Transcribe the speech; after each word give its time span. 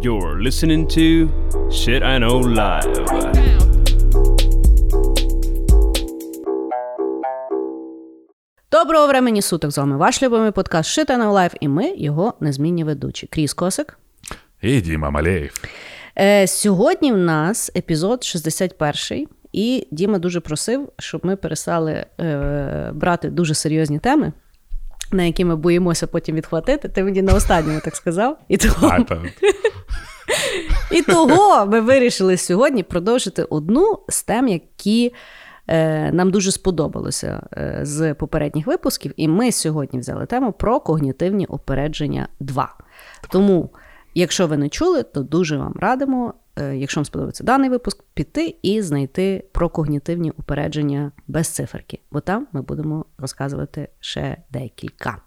You're 0.00 0.40
listening 0.42 0.86
to 0.88 1.28
Shit 1.70 2.02
I 2.02 2.18
Know 2.18 2.42
Live. 2.42 3.06
Доброго 8.72 9.06
времені 9.06 9.42
суток 9.42 9.70
з 9.70 9.78
вами 9.78 9.96
ваш 9.96 10.22
любимий 10.22 10.50
подкаст 10.50 10.98
Shit 10.98 11.06
I 11.10 11.18
Know 11.18 11.32
Live 11.32 11.54
і 11.60 11.68
ми 11.68 11.94
його 11.96 12.34
незмінні 12.40 12.84
ведучі. 12.84 13.26
Кріс 13.26 13.54
Косик. 13.54 13.98
І 14.62 14.80
Діма 14.80 15.10
Малеєв. 15.10 15.62
Е, 16.18 16.46
сьогодні 16.46 17.12
в 17.12 17.16
нас 17.16 17.72
епізод 17.76 18.24
61, 18.24 19.26
і 19.52 19.86
Діма 19.90 20.18
дуже 20.18 20.40
просив, 20.40 20.88
щоб 20.98 21.26
ми 21.26 21.36
перестали 21.36 22.06
е, 22.20 22.90
брати 22.94 23.30
дуже 23.30 23.54
серйозні 23.54 23.98
теми, 23.98 24.32
на 25.12 25.22
які 25.22 25.44
ми 25.44 25.56
боїмося 25.56 26.06
потім 26.06 26.36
відхватити. 26.36 26.88
Ти 26.88 27.04
мені 27.04 27.22
на 27.22 27.34
останньому 27.34 27.80
так 27.84 27.96
сказав. 27.96 28.38
І 28.48 28.56
того, 28.56 28.96
і 30.90 31.02
того 31.02 31.66
ми 31.66 31.80
вирішили 31.80 32.36
сьогодні 32.36 32.82
продовжити 32.82 33.42
одну 33.42 33.98
з 34.08 34.22
тем, 34.22 34.48
які 34.48 35.14
е, 35.68 36.12
нам 36.12 36.30
дуже 36.30 36.52
сподобалося 36.52 37.42
е, 37.56 37.78
з 37.82 38.14
попередніх 38.14 38.66
випусків. 38.66 39.12
І 39.16 39.28
ми 39.28 39.52
сьогодні 39.52 39.98
взяли 39.98 40.26
тему 40.26 40.52
про 40.52 40.80
когнітивні 40.80 41.46
опередження 41.46 42.28
2. 42.40 42.74
Тому, 43.30 43.70
якщо 44.14 44.46
ви 44.46 44.56
не 44.56 44.68
чули, 44.68 45.02
то 45.02 45.22
дуже 45.22 45.56
вам 45.56 45.74
радимо, 45.80 46.34
якщо 46.75 46.99
вам 46.99 47.05
сподобається 47.05 47.43
даний 47.43 47.69
випуск, 47.69 48.03
піти 48.13 48.55
і 48.61 48.81
знайти 48.81 49.43
про 49.51 49.69
когнітивні 49.69 50.31
упередження 50.31 51.11
без 51.27 51.47
циферки, 51.47 51.99
бо 52.11 52.19
там 52.19 52.47
ми 52.53 52.61
будемо 52.61 53.05
розказувати 53.17 53.89
ще 53.99 54.37
декілька. 54.51 55.17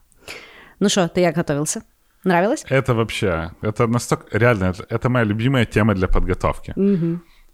Ну 0.80 0.88
що, 0.88 1.08
ти 1.08 1.20
як 1.20 1.36
готувався? 1.36 1.82
Нравилось? 2.26 2.66
Это 2.70 2.94
вообще, 2.94 3.50
это 3.62 3.86
настолько, 3.88 4.38
реально, 4.38 4.64
это, 4.64 4.84
это 4.90 5.08
моя 5.08 5.24
любимая 5.24 5.64
тема 5.64 5.94
для 5.94 6.06
подготовки. 6.06 6.74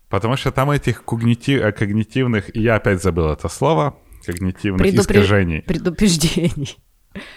Потому 0.09 0.37
что 0.37 0.51
там 0.51 0.71
этих 0.71 1.05
когнити- 1.05 1.63
э, 1.67 1.73
когнитивных, 1.73 2.51
и 2.59 2.61
я 2.63 2.77
опять 2.77 2.99
забыл 2.99 3.27
это 3.33 3.49
слово, 3.49 3.93
когнитивных 4.29 4.79
Предупре- 4.87 5.01
искажений. 5.01 5.61
Предупреждений. 5.61 6.79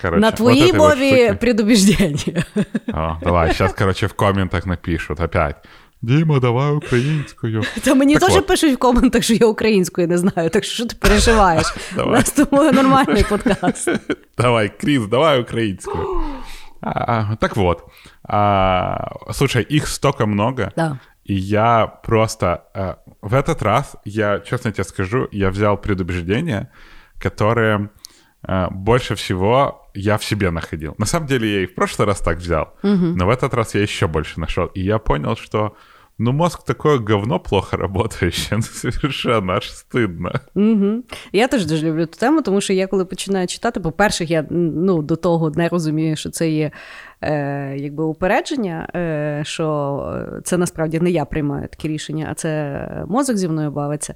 Короче, 0.01 0.21
На 0.21 0.27
вот 0.29 0.35
твоей 0.37 0.71
этой 0.71 0.77
вот 0.77 0.89
мове 0.95 1.25
штуки. 1.25 1.37
предубеждение. 1.39 2.45
О, 2.93 3.17
давай, 3.23 3.53
сейчас, 3.53 3.73
короче, 3.73 4.07
в 4.07 4.13
комментах 4.13 4.65
напишут 4.65 5.19
опять. 5.19 5.55
Дима, 6.03 6.39
давай 6.39 6.71
украинскую. 6.71 7.63
Та 7.83 7.95
мені 7.95 8.13
Так 8.15 8.29
теж 8.29 8.37
от. 8.37 8.47
пишуть 8.47 8.75
в 8.75 8.77
коментах, 8.77 9.23
що 9.23 9.33
я 9.33 9.45
українською 9.47 10.07
не 10.07 10.17
знаю, 10.17 10.49
так 10.49 10.63
що 10.63 10.73
що 10.73 10.85
ти 10.85 10.95
переживаєш? 10.99 11.75
У 11.93 11.95
Давай. 11.95 12.13
нас 12.13 12.31
тому 12.31 12.71
нормальний 12.71 13.23
подкаст. 13.29 13.89
Давай, 14.37 14.71
Крис, 14.81 15.07
давай 15.07 15.41
украинскую. 15.41 16.21
А, 16.81 17.35
так 17.35 17.57
вот, 17.57 17.83
а, 18.23 19.09
слушай, 19.33 19.63
их 19.71 19.87
столько 19.87 20.25
много. 20.27 20.71
Да. 20.77 20.99
И 21.29 21.33
я 21.33 21.87
просто... 21.87 22.63
э, 22.73 22.95
в 23.21 23.33
этот 23.33 23.61
раз, 23.61 23.95
я, 24.05 24.39
честно 24.39 24.71
тебе 24.71 24.83
скажу, 24.85 25.27
я 25.31 25.49
взял 25.49 25.77
предубеждения, 25.77 26.71
которые 27.21 27.89
э, 28.47 28.67
больше 28.71 29.13
всего 29.15 29.89
я 29.93 30.17
в 30.17 30.23
себе 30.23 30.51
находил. 30.51 30.95
На 30.97 31.05
самом 31.05 31.27
деле 31.27 31.47
я 31.53 31.61
и 31.63 31.65
в 31.65 31.75
прошлый 31.75 32.07
раз 32.07 32.19
так 32.19 32.37
взял, 32.37 32.73
но 32.83 33.25
в 33.25 33.29
этот 33.29 33.53
раз 33.53 33.75
я 33.75 33.81
еще 33.81 34.07
больше 34.07 34.39
нашел. 34.39 34.65
И 34.67 34.81
я 34.81 34.97
понял, 34.97 35.35
что 35.35 35.75
ну 36.18 36.32
мозг 36.32 36.64
такое 36.64 36.98
говно 36.98 37.40
плохо 37.40 37.76
работающее, 37.76 38.56
ну 38.56 38.62
совершенно 38.62 39.54
аж 39.54 39.70
стыдно. 39.70 40.40
Угу. 40.54 41.02
Я 41.32 41.48
теж 41.48 41.66
дуже 41.66 41.86
люблю 41.86 42.06
ту 42.06 42.18
тему, 42.18 42.42
тому 42.42 42.60
що 42.60 42.72
я 42.72 42.86
коли 42.86 43.04
починаю 43.04 43.46
читати, 43.46 43.80
по-перше, 43.80 44.24
я 44.24 44.46
ну, 44.50 45.02
до 45.02 45.16
того 45.16 45.50
не 45.50 45.68
розумію, 45.68 46.16
що 46.16 46.30
це 46.30 46.50
є 46.50 46.70
е, 47.20 47.76
якби 47.76 48.04
упередження, 48.04 48.88
е, 48.94 49.42
що 49.44 50.24
це 50.44 50.58
насправді 50.58 51.00
не 51.00 51.10
я 51.10 51.24
приймаю 51.24 51.68
такі 51.68 51.88
рішення, 51.88 52.28
а 52.30 52.34
це 52.34 53.04
мозок 53.08 53.36
зі 53.36 53.48
мною 53.48 53.70
бавиться. 53.70 54.14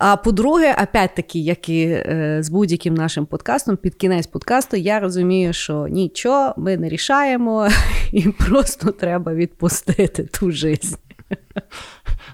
А 0.00 0.16
по-друге, 0.16 0.76
опять-таки, 0.82 1.38
як 1.38 1.68
і 1.68 1.82
е, 1.82 2.38
з 2.40 2.48
будь-яким 2.48 2.94
нашим 2.94 3.26
подкастом, 3.26 3.76
під 3.76 3.94
кінець 3.94 4.26
подкасту, 4.26 4.76
я 4.76 5.00
розумію, 5.00 5.52
що 5.52 5.86
нічого 5.86 6.54
ми 6.56 6.76
не 6.76 6.88
рішаємо, 6.88 7.68
і 8.12 8.28
просто 8.28 8.90
треба 8.90 9.34
відпустити 9.34 10.24
ту 10.24 10.50
жизнь. 10.50 10.96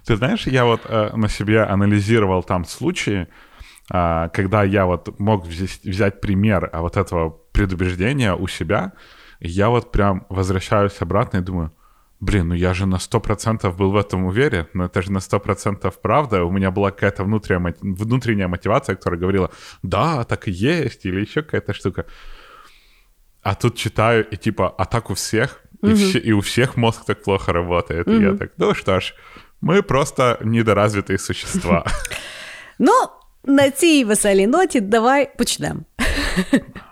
Ты 0.06 0.16
знаешь, 0.16 0.46
я 0.46 0.64
вот 0.64 0.82
э, 0.84 1.16
на 1.16 1.28
себе 1.28 1.62
анализировал 1.62 2.42
там 2.42 2.64
случаи, 2.64 3.26
а, 3.90 4.28
когда 4.28 4.64
я 4.64 4.86
вот 4.86 5.18
мог 5.18 5.46
взять, 5.46 5.80
взять 5.84 6.20
пример 6.20 6.70
а, 6.72 6.80
вот 6.80 6.96
этого 6.96 7.30
предубеждения 7.52 8.34
у 8.34 8.46
себя, 8.48 8.92
я 9.40 9.68
вот 9.68 9.92
прям 9.92 10.26
возвращаюсь 10.28 10.96
обратно 11.00 11.38
и 11.38 11.40
думаю, 11.42 11.72
блин, 12.20 12.48
ну 12.48 12.54
я 12.54 12.72
же 12.74 12.86
на 12.86 12.96
100% 12.96 13.70
был 13.76 13.90
в 13.90 13.96
этом 13.96 14.24
уверен, 14.24 14.66
но 14.72 14.86
это 14.86 15.02
же 15.02 15.12
на 15.12 15.18
100% 15.18 15.92
правда. 16.02 16.44
У 16.44 16.50
меня 16.50 16.70
была 16.70 16.90
какая-то 16.90 17.24
внутренняя, 17.24 17.74
внутренняя 17.80 18.48
мотивация, 18.48 18.96
которая 18.96 19.20
говорила, 19.20 19.50
да, 19.82 20.24
так 20.24 20.48
и 20.48 20.50
есть, 20.50 21.04
или 21.04 21.20
еще 21.20 21.42
какая-то 21.42 21.74
штука. 21.74 22.06
А 23.42 23.54
тут 23.54 23.76
читаю, 23.76 24.26
и 24.26 24.36
типа, 24.36 24.74
а 24.78 24.86
так 24.86 25.10
у 25.83 25.87
всех, 25.87 25.99
и, 25.99 26.09
все- 26.09 26.19
и 26.19 26.31
у 26.33 26.39
всех 26.39 26.77
мозг 26.77 27.05
так 27.05 27.23
плохо 27.23 27.53
работает. 27.53 28.07
И 28.07 28.11
я 28.21 28.33
так, 28.37 28.51
ну 28.57 28.73
что 28.75 28.99
ж, 28.99 29.13
мы 29.61 29.81
просто 29.81 30.37
недоразвитые 30.41 31.17
существа. 31.19 31.85
Ну, 32.79 32.93
на 33.45 33.71
цій 33.71 34.03
веселій 34.05 34.47
ноті 34.47 34.81
давай 34.81 35.37
почнемо. 35.37 35.79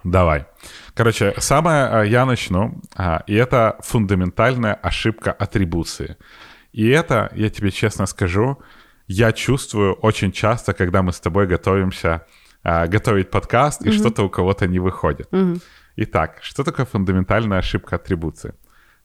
Давай. 0.04 0.46
Короче, 0.98 1.34
самое 1.38 1.86
а, 1.92 2.04
я 2.06 2.26
начну, 2.26 2.82
а, 2.96 3.22
и 3.28 3.36
это 3.36 3.74
фундаментальная 3.84 4.74
ошибка 4.84 5.32
атрибуции. 5.32 6.16
И 6.74 6.88
это, 6.90 7.30
я 7.36 7.50
тебе 7.50 7.72
честно 7.72 8.08
скажу, 8.08 8.58
я 9.08 9.32
чувствую 9.32 9.94
очень 10.02 10.32
часто, 10.32 10.74
когда 10.74 11.02
мы 11.02 11.12
с 11.12 11.20
тобой 11.20 11.48
готовимся 11.48 12.22
а, 12.64 12.88
готовить 12.88 13.30
подкаст, 13.30 13.86
и 13.86 13.92
что-то 13.92 14.24
у 14.24 14.30
кого-то 14.30 14.68
не 14.68 14.80
выходит. 14.80 15.30
Итак, 15.98 16.40
что 16.42 16.64
такое 16.64 16.86
фундаментальная 16.86 17.60
ошибка 17.60 17.96
атрибуции? 17.96 18.54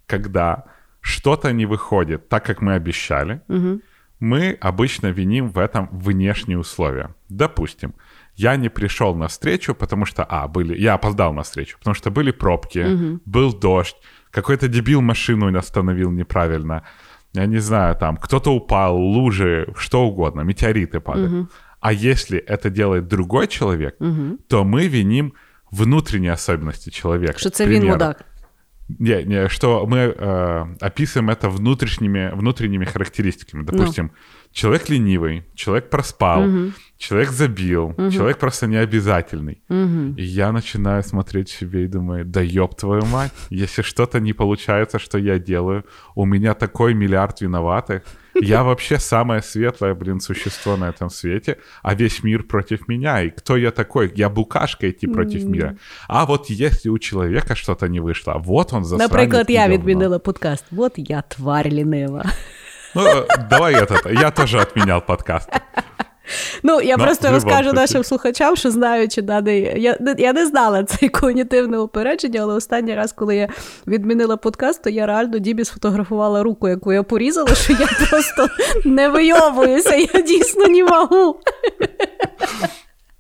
Когда 0.08 0.64
что-то 1.02 1.52
не 1.54 1.66
выходит 1.66 2.30
так, 2.30 2.46
как 2.46 2.62
мы 2.62 2.74
обещали, 2.74 3.42
мы 4.20 4.58
обычно 4.62 5.08
виним 5.08 5.50
в 5.50 5.60
этом 5.60 5.90
внешние 5.92 6.58
условия. 6.58 7.10
Допустим, 7.30 7.94
я 8.36 8.56
не 8.56 8.70
пришел 8.70 9.16
на 9.16 9.28
встречу, 9.28 9.76
потому 9.76 10.06
что, 10.06 10.24
а, 10.24 10.48
были, 10.48 10.76
я 10.78 10.94
опоздал 10.96 11.34
на 11.34 11.42
встречу, 11.42 11.78
потому 11.78 11.94
что 11.96 12.12
были 12.12 12.32
пробки, 12.32 13.20
был 13.26 13.54
дождь, 13.54 13.96
какой-то 14.32 14.68
дебил 14.68 15.02
машину 15.02 15.58
остановил 15.58 16.12
неправильно, 16.12 16.82
я 17.34 17.46
не 17.46 17.60
знаю, 17.60 17.96
там, 17.96 18.18
кто-то 18.18 18.52
упал, 18.52 18.98
лужи, 18.98 19.68
что 19.76 20.06
угодно, 20.08 20.42
метеориты 20.42 21.00
падают. 21.00 21.52
А 21.80 21.94
если 21.94 22.40
это 22.40 22.70
делает 22.70 23.08
другой 23.08 23.48
человек, 23.48 23.98
то 24.48 24.64
мы 24.64 24.88
виним 24.88 25.34
внутренние 25.72 26.32
особенности 26.32 26.90
человека. 26.90 27.40
Він 27.66 27.80
примеру. 27.82 27.94
мудак. 27.94 28.26
Не, 28.99 29.23
не, 29.25 29.49
что 29.49 29.87
мы 29.87 29.99
э, 29.99 30.67
описываем 30.81 31.31
это 31.31 31.49
внутренними, 31.49 32.31
внутренними 32.35 32.85
характеристиками. 32.85 33.65
Допустим, 33.65 34.13
человек 34.53 34.89
ленивый, 34.89 35.45
человек 35.55 35.89
проспал, 35.89 36.43
человек 36.99 37.31
забил, 37.31 37.95
человек 38.11 38.39
просто 38.39 38.67
необязательный. 38.67 39.63
И 40.17 40.23
я 40.23 40.53
начинаю 40.53 41.03
смотреть 41.03 41.49
себе 41.49 41.85
и 41.85 41.89
думаю, 41.89 42.25
да 42.25 42.41
ёб 42.41 42.75
твою 42.75 43.05
мать, 43.07 43.33
если 43.51 43.83
что-то 43.83 44.21
не 44.21 44.33
получается, 44.33 44.99
что 44.99 45.19
я 45.19 45.39
делаю, 45.39 45.85
у 46.15 46.25
меня 46.27 46.55
такой 46.55 46.95
миллиард 46.95 47.41
виноватых, 47.41 48.03
я 48.35 48.63
вообще 48.63 48.99
самое 48.99 49.43
светлое, 49.43 49.95
блин, 49.95 50.21
существо 50.21 50.77
на 50.77 50.89
этом 50.89 51.11
свете, 51.11 51.57
а 51.83 51.95
весь 51.95 52.25
мир 52.25 52.43
против 52.43 52.89
меня. 52.89 53.23
И 53.23 53.31
кто 53.31 53.57
я 53.57 53.71
такой? 53.71 54.13
Я 54.17 54.29
букашка 54.29 54.91
идти 54.91 55.07
против 55.07 55.45
мира. 55.45 55.77
А 56.09 56.25
вот 56.25 56.51
если 56.51 56.89
у 56.89 56.99
человека 56.99 57.55
что-то 57.55 57.89
не 57.89 58.01
вышло, 58.01 58.35
вот 58.39 58.73
он 58.73 58.85
засранец 58.85 59.11
Наприклад, 59.11 59.51
и 59.51 59.53
я 59.53 59.61
говно. 59.61 59.75
відмінила 59.75 60.19
подкаст. 60.19 60.65
От 60.77 60.93
я 60.97 61.23
тварь 61.23 61.69
лінива. 61.69 62.25
Ну, 62.95 63.03
э, 63.03 63.27
давай 63.51 63.75
этот, 63.75 64.07
я 64.21 64.31
тоже 64.31 64.61
отменял 64.61 65.01
подкаст. 65.01 65.49
Ну, 66.64 66.82
я 66.82 66.98
Ну, 66.98 67.04
просто 67.04 67.32
розкажу 67.32 67.74
нашим 67.74 68.04
слухачам, 68.04 68.56
що 68.56 68.72
знаючи 68.72 69.22
даний. 69.22 69.82
Я, 69.82 69.98
я 70.18 70.34
не 70.34 70.46
знала 70.46 70.84
це 70.84 71.10
когнітивне 71.10 71.78
упередження, 71.78 72.40
але 72.42 72.54
останній 72.54 72.96
раз, 72.96 73.14
коли 73.14 73.36
я 73.36 73.48
відмінила 73.88 74.38
подкаст, 74.38 74.84
то 74.84 74.90
я 74.90 75.06
реально 75.06 75.40
Дібі 75.40 75.66
сфотографувала 75.66 76.44
руку, 76.44 76.70
яку 76.70 76.94
я 76.94 77.04
порізала, 77.04 77.56
що 77.56 77.74
я 77.74 77.88
просто 78.10 78.48
не 78.86 79.10
вийовуюся, 79.10 79.96
я 79.96 80.22
дійсно 80.22 80.68
не 80.68 80.84
можу. 80.84 81.40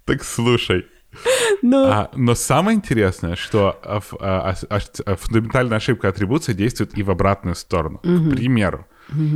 Так 0.06 0.24
слушай. 0.24 0.86
Ну, 1.64 1.86
А, 1.88 2.10
но 2.16 2.36
самое 2.36 2.76
интересное, 2.76 3.36
что 3.36 3.76
а, 3.84 4.02
а, 4.20 4.54
а, 4.70 5.16
фундаментальная 5.16 5.78
ошибка 5.78 6.10
атрибуции 6.10 6.54
действует 6.54 6.98
и 6.98 7.04
в 7.04 7.10
обратную 7.10 7.56
сторону. 7.56 7.98
К 8.04 8.30
примеру, 8.36 8.86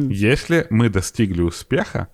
если 0.10 0.68
мы 0.70 0.90
достигли 0.90 1.42
успеха, 1.42 2.08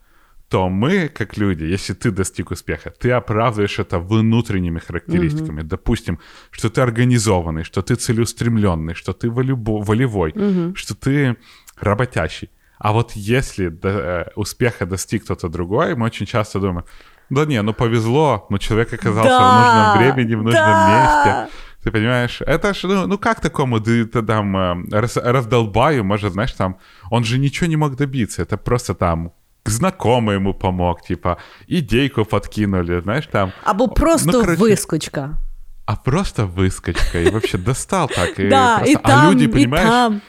то 0.50 0.70
мы, 0.70 1.10
как 1.10 1.38
люди, 1.38 1.64
если 1.64 1.94
ты 1.94 2.12
достиг 2.12 2.52
успеха, 2.52 2.90
ты 2.90 3.12
оправдываешь 3.12 3.80
это 3.80 4.00
внутренними 4.00 4.80
характеристиками. 4.80 5.60
Угу. 5.60 5.68
Допустим, 5.68 6.20
что 6.52 6.70
ты 6.70 6.82
организованный, 6.82 7.64
что 7.64 7.82
ты 7.82 7.96
целеустремленный, 7.96 8.94
что 8.94 9.12
ты 9.12 9.28
волюбо- 9.28 9.84
волевой, 9.84 10.32
угу. 10.32 10.76
что 10.76 10.96
ты 10.96 11.36
работящий. 11.80 12.50
А 12.80 12.92
вот 12.94 13.12
если 13.14 13.68
до, 13.68 13.90
э, 13.90 14.26
успеха 14.36 14.86
достиг 14.86 15.24
кто-то 15.24 15.50
другой, 15.50 15.96
мы 15.96 16.06
очень 16.06 16.26
часто 16.26 16.60
думаем, 16.60 16.86
да 17.30 17.46
не, 17.46 17.62
ну 17.62 17.74
повезло, 17.74 18.46
но 18.50 18.58
человек 18.58 18.94
оказался 18.94 19.30
да, 19.30 19.50
в 19.50 19.98
нужном 19.98 20.16
времени, 20.16 20.36
в 20.36 20.44
нужном 20.44 20.64
да. 20.64 21.44
месте. 21.46 21.58
Ты 21.84 21.92
понимаешь, 21.92 22.42
это 22.42 22.74
ж, 22.74 22.84
ну, 22.84 23.08
ну 23.08 23.18
как 23.18 23.42
такому 23.42 23.80
ты, 23.80 24.06
ты 24.06 24.22
там 24.22 24.58
э, 24.58 24.76
раз, 24.92 25.18
раздолбаю, 25.18 26.04
может, 26.06 26.34
знаешь, 26.34 26.54
там, 26.54 26.78
он 27.12 27.24
же 27.24 27.38
ничего 27.38 27.68
не 27.68 27.76
мог 27.76 27.96
добиться, 27.96 28.42
это 28.42 28.58
просто 28.58 28.94
там 28.94 29.34
знакомый 29.67 30.37
ему 30.37 30.55
помог, 30.55 31.03
типа, 31.03 31.39
идейку 31.67 32.25
подкинули, 32.25 33.01
знаешь, 33.01 33.27
там. 33.27 33.53
Або 33.65 33.89
просто 33.89 34.33
ну, 34.33 34.41
короче, 34.41 34.61
выскочка. 34.61 35.39
А 35.87 35.97
просто 35.97 36.47
выскочка, 36.47 37.21
и 37.21 37.31
вообще 37.31 37.59
достал 37.59 38.09
так. 38.09 38.39
И 38.39 38.49
да, 38.49 38.79
просто... 38.79 38.93
и 38.93 39.03
там, 39.03 39.27
а 39.27 39.31
люди, 39.31 39.47
понимаешь, 39.47 39.87
и 39.87 39.91
там. 39.91 40.23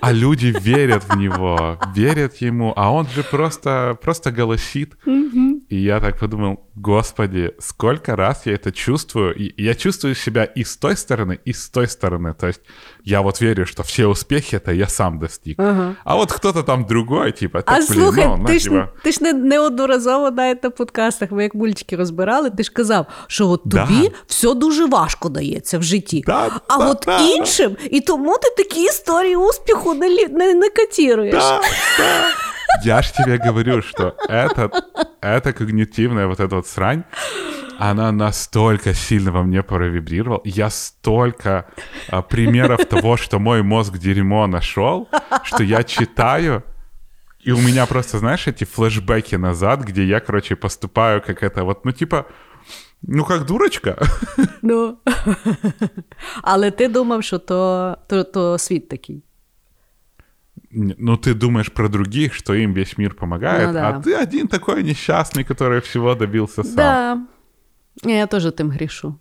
А 0.00 0.12
люди 0.12 0.54
верят 0.60 1.04
в 1.08 1.16
него, 1.16 1.78
верят 1.94 2.36
ему, 2.42 2.72
а 2.76 2.92
он 2.92 3.06
же 3.08 3.22
просто, 3.22 3.96
просто 4.02 4.30
голосит. 4.30 4.96
И 5.70 5.76
я 5.76 6.00
так 6.00 6.18
подумал, 6.18 6.60
господи, 6.76 7.52
сколько 7.58 8.14
раз 8.16 8.46
я 8.46 8.52
это 8.54 8.72
чувствую. 8.72 9.34
И 9.34 9.62
я 9.62 9.74
чувствую 9.74 10.14
себя 10.14 10.44
и 10.44 10.64
с 10.64 10.76
той 10.76 10.96
стороны, 10.96 11.38
и 11.44 11.52
с 11.52 11.68
той 11.68 11.86
стороны. 11.86 12.34
То 12.34 12.46
есть 12.46 12.60
я 13.04 13.20
вот 13.22 13.40
верю, 13.40 13.66
что 13.66 13.82
все 13.82 14.06
успехи 14.06 14.56
это 14.56 14.72
я 14.72 14.86
сам 14.86 15.18
достиг. 15.18 15.58
Ага. 15.58 15.96
А 16.04 16.16
от 16.16 16.32
хто-то 16.32 16.62
там 16.62 16.84
другой, 16.84 17.32
типа, 17.32 17.62
так, 17.62 17.74
а 17.74 17.78
блін, 17.78 17.86
слухай, 17.86 18.26
ну, 18.26 18.44
ти, 18.46 18.52
на, 18.52 18.58
ж, 18.58 18.64
типа... 18.64 18.88
ти 19.04 19.12
ж 19.12 19.18
не, 19.22 19.32
неодноразово 19.32 20.30
навіть 20.30 20.62
на 20.64 20.70
подкастах, 20.70 21.30
ми 21.30 21.42
як 21.42 21.54
мультики 21.54 21.96
розбирали, 21.96 22.50
ти 22.50 22.62
ж 22.62 22.72
казав, 22.72 23.06
що 23.26 23.48
от 23.48 23.62
тобі 23.62 24.02
Да. 24.02 24.10
все 24.26 24.54
дуже 24.54 24.86
важко 24.86 25.28
дається 25.28 25.78
в 25.78 25.82
житті. 25.82 26.22
Да, 26.26 26.60
а 26.68 26.78
да, 26.78 26.90
от 26.90 27.02
да, 27.06 27.18
іншим, 27.20 27.76
і 27.90 28.00
тому 28.00 28.38
ти 28.38 28.62
такі 28.64 28.82
історії 28.82 29.36
успіху 29.42 29.94
не, 29.94 30.08
лі- 30.08 30.32
не, 30.32 30.54
не 30.54 30.70
котируєш. 30.70 31.34
Да, 31.34 31.60
да. 31.98 32.28
Я 32.84 33.02
ж 33.02 33.14
тебе 33.14 33.38
говорю, 33.46 33.82
что 33.82 34.14
это, 34.28 34.70
это 35.22 35.52
когнитивная 35.52 36.26
вот 36.26 36.40
эта 36.40 36.56
вот 36.56 36.66
срань, 36.66 37.04
она 37.78 38.12
настолько 38.12 38.94
сильно 38.94 39.30
во 39.32 39.42
мне 39.42 39.62
провибрировала. 39.62 40.40
Я 40.44 40.70
столько 40.70 41.64
а, 42.08 42.22
примеров 42.22 42.84
того, 42.84 43.16
что 43.16 43.38
мой 43.38 43.62
мозг 43.62 43.98
дерьмо 43.98 44.46
нашел, 44.46 45.08
что 45.42 45.62
я 45.62 45.82
читаю, 45.82 46.62
и 47.46 47.52
у 47.52 47.58
меня 47.58 47.86
просто, 47.86 48.18
знаешь, 48.18 48.48
эти 48.48 48.64
флешбеки 48.64 49.36
назад, 49.36 49.80
где 49.80 50.04
я, 50.04 50.20
короче, 50.20 50.56
поступаю 50.56 51.22
как 51.22 51.42
это 51.42 51.64
вот, 51.64 51.84
ну 51.84 51.92
типа, 51.92 52.24
ну 53.02 53.24
как 53.24 53.44
дурочка. 53.44 53.96
Ну. 54.62 54.98
Але 56.42 56.70
ти 56.70 56.88
думав, 56.88 57.24
що 57.24 57.38
то, 57.38 57.96
то, 58.08 58.24
то 58.24 58.58
світ 58.58 58.88
такий. 58.88 59.22
Ну, 60.72 61.16
ты 61.16 61.34
думаешь 61.34 61.72
про 61.72 61.88
других, 61.88 62.34
что 62.34 62.54
им 62.54 62.74
весь 62.74 62.98
мир 62.98 63.14
помогает, 63.14 63.68
Ну 63.68 63.72
да. 63.72 63.88
а 63.88 64.00
ты 64.00 64.14
один 64.14 64.48
такой 64.48 64.82
несчастный, 64.82 65.44
который 65.44 65.80
всего 65.80 66.14
добился 66.14 66.62
сам. 66.62 66.76
Да. 66.76 68.10
Я 68.10 68.26
теж 68.26 68.52
тим 68.52 68.70
грішу. 68.70 69.14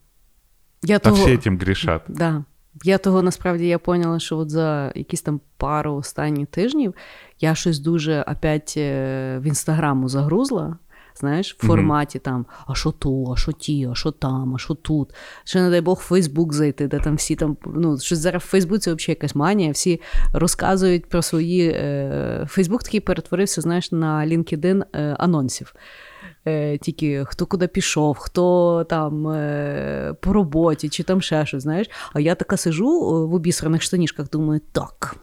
Я 0.83 0.97
Да 0.97 1.09
того... 1.09 1.15
все 1.15 1.35
этим 1.35 1.57
грешат. 1.57 2.03
Да. 2.07 2.43
Я 2.83 2.97
того 2.97 3.21
насправді 3.21 3.67
я 3.67 3.79
поняла, 3.79 4.19
що 4.19 4.37
от 4.37 4.49
за 4.49 4.91
якісь 4.95 5.21
там 5.21 5.41
пару 5.57 5.93
останніх 5.93 6.47
тижнів 6.47 6.93
я 7.39 7.55
щось 7.55 7.79
дуже 7.79 8.21
опять 8.21 8.73
е, 8.77 9.39
в 9.39 9.47
інстаграму 9.47 10.09
загрузла. 10.09 10.77
Знаєш, 11.14 11.56
в 11.58 11.66
форматі 11.66 12.18
там, 12.18 12.46
а 12.66 12.74
що 12.74 12.90
то, 12.90 13.32
а 13.32 13.36
що 13.36 13.52
ті, 13.52 13.88
а 13.92 13.94
що 13.94 14.10
там, 14.10 14.54
а 14.54 14.58
що 14.58 14.74
тут. 14.74 15.14
Ще, 15.44 15.60
не 15.60 15.70
дай 15.70 15.80
Бог, 15.80 15.98
в 15.98 16.02
Фейсбук 16.02 16.52
зайти, 16.52 16.88
де 16.88 16.98
там 16.98 17.16
всі 17.16 17.36
там, 17.36 17.56
ну, 17.66 17.98
щось 17.98 18.18
зараз 18.18 18.42
в 18.42 18.46
Фейсбуці 18.46 18.90
взагалі 18.90 19.04
якась 19.08 19.34
манія, 19.34 19.72
всі 19.72 20.00
розказують 20.32 21.06
про 21.06 21.22
свої. 21.22 21.68
Е, 21.68 22.46
Фейсбук 22.48 22.82
такий 22.82 23.00
перетворився, 23.00 23.60
знаєш, 23.60 23.92
на 23.92 24.26
LinkedIn 24.26 24.82
е, 24.94 25.16
анонсів. 25.18 25.74
Е, 26.46 26.78
тільки 26.78 27.24
хто 27.24 27.46
куди 27.46 27.68
пішов, 27.68 28.18
хто 28.18 28.84
там 28.88 29.28
е, 29.28 30.14
по 30.20 30.32
роботі, 30.32 30.88
чи 30.88 31.02
там 31.02 31.22
ще 31.22 31.46
щось, 31.46 31.62
знаєш. 31.62 31.90
А 32.12 32.20
я 32.20 32.34
така 32.34 32.56
сижу 32.56 33.00
в 33.28 33.34
обісраних 33.34 33.82
штанішках, 33.82 34.30
думаю, 34.30 34.60
так, 34.72 35.16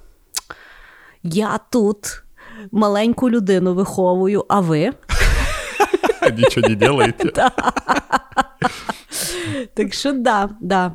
я 1.24 1.60
тут 1.72 2.24
маленьку 2.72 3.30
людину 3.30 3.74
виховую, 3.74 4.46
а 4.50 4.60
ви? 4.60 4.92
Ничего 6.38 6.68
не 6.70 6.76
делаете. 6.76 7.32
Так 9.74 9.94
що 9.94 10.14
да, 10.14 10.50
да. 10.62 10.92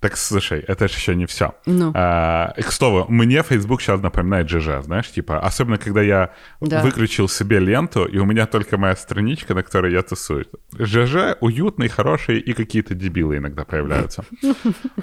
Так 0.00 0.16
слушай, 0.16 0.60
это 0.68 0.88
же 0.88 0.94
еще 0.94 1.14
не 1.16 1.24
все. 1.24 1.52
Ну. 1.66 1.92
А, 1.94 2.52
к 2.56 2.72
слову, 2.72 3.06
мне 3.08 3.42
Facebook 3.42 3.80
сейчас 3.82 4.00
напоминает 4.00 4.48
ЖЖ, 4.48 4.68
знаешь, 4.84 5.08
типа, 5.10 5.40
особенно 5.48 5.76
когда 5.78 6.02
я 6.02 6.28
Да. 6.60 6.82
выключил 6.82 7.28
себе 7.28 7.58
ленту, 7.60 8.04
и 8.04 8.18
у 8.18 8.24
меня 8.24 8.46
только 8.46 8.78
моя 8.78 8.94
страничка, 8.96 9.54
на 9.54 9.62
которой 9.62 9.92
я 9.92 10.02
тусуюсь. 10.02 10.46
ЖЖ 10.78 11.36
уютный, 11.40 11.88
хороший, 11.88 12.38
и 12.38 12.52
какие-то 12.52 12.94
дебилы 12.94 13.36
иногда 13.38 13.64
появляются. 13.64 14.22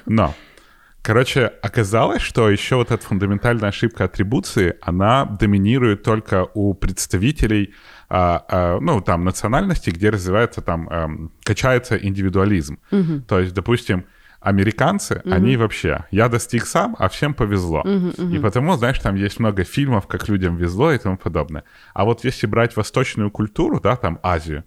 Но, 0.06 0.33
короче, 1.01 1.51
оказалось, 1.62 2.21
что 2.21 2.50
еще 2.50 2.75
вот 2.75 2.91
эта 2.91 3.06
фундаментальная 3.06 3.69
ошибка 3.69 4.06
атрибуции, 4.06 4.75
она 4.81 5.25
доминирует 5.25 6.03
только 6.03 6.48
у 6.53 6.74
представителей 6.74 7.74
ну, 8.09 9.01
там, 9.01 9.23
национальности, 9.23 9.89
где 9.89 10.09
развивается 10.09 10.61
там, 10.61 10.89
эм, 10.89 11.31
качается 11.43 11.97
индивидуализм. 11.97 12.79
То 13.27 13.39
есть, 13.39 13.53
допустим, 13.53 14.05
американцы, 14.45 15.23
они 15.25 15.57
вообще, 15.57 16.05
я 16.11 16.29
достиг 16.29 16.67
сам, 16.67 16.95
а 16.99 17.09
всем 17.09 17.33
повезло. 17.33 17.83
И 18.35 18.39
потому, 18.39 18.75
знаешь, 18.75 18.99
там 18.99 19.15
есть 19.15 19.39
много 19.39 19.63
фильмов, 19.63 20.05
как 20.07 20.29
людям 20.29 20.55
везло 20.55 20.91
и 20.91 20.97
тому 20.99 21.17
подобное. 21.17 21.63
А 21.95 22.05
вот 22.05 22.23
если 22.23 22.45
брать 22.45 22.75
восточную 22.77 23.31
культуру, 23.31 23.79
да, 23.81 23.95
там 23.95 24.19
Азию, 24.21 24.63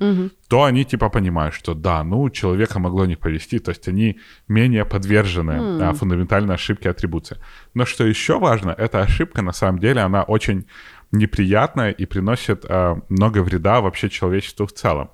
то 0.49 0.65
они 0.65 0.85
типа 0.85 1.11
понимают, 1.11 1.55
что 1.55 1.75
да, 1.75 2.03
ну, 2.03 2.29
человека 2.31 2.81
могло 2.81 3.07
не 3.07 3.17
повезти, 3.17 3.59
то 3.61 3.71
есть 3.71 3.87
они 3.87 4.19
менее 4.49 4.85
подвержены 4.85 5.83
а, 5.83 5.93
фундаментальной 5.93 6.55
ошибке 6.55 6.91
атрибуции. 6.91 7.37
Но 7.75 7.85
что 7.85 8.05
еще 8.05 8.39
важно, 8.39 8.71
эта 8.71 9.03
ошибка, 9.03 9.43
на 9.43 9.53
самом 9.53 9.79
деле, 9.79 10.01
она 10.01 10.23
очень 10.23 10.67
неприятная 11.13 11.91
и 11.91 12.07
приносит 12.07 12.65
а, 12.69 12.99
много 13.09 13.43
вреда 13.43 13.81
вообще 13.81 14.09
человечеству 14.09 14.67
в 14.67 14.73
целом. 14.73 15.11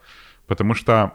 Потому 0.47 0.75
что, 0.75 1.13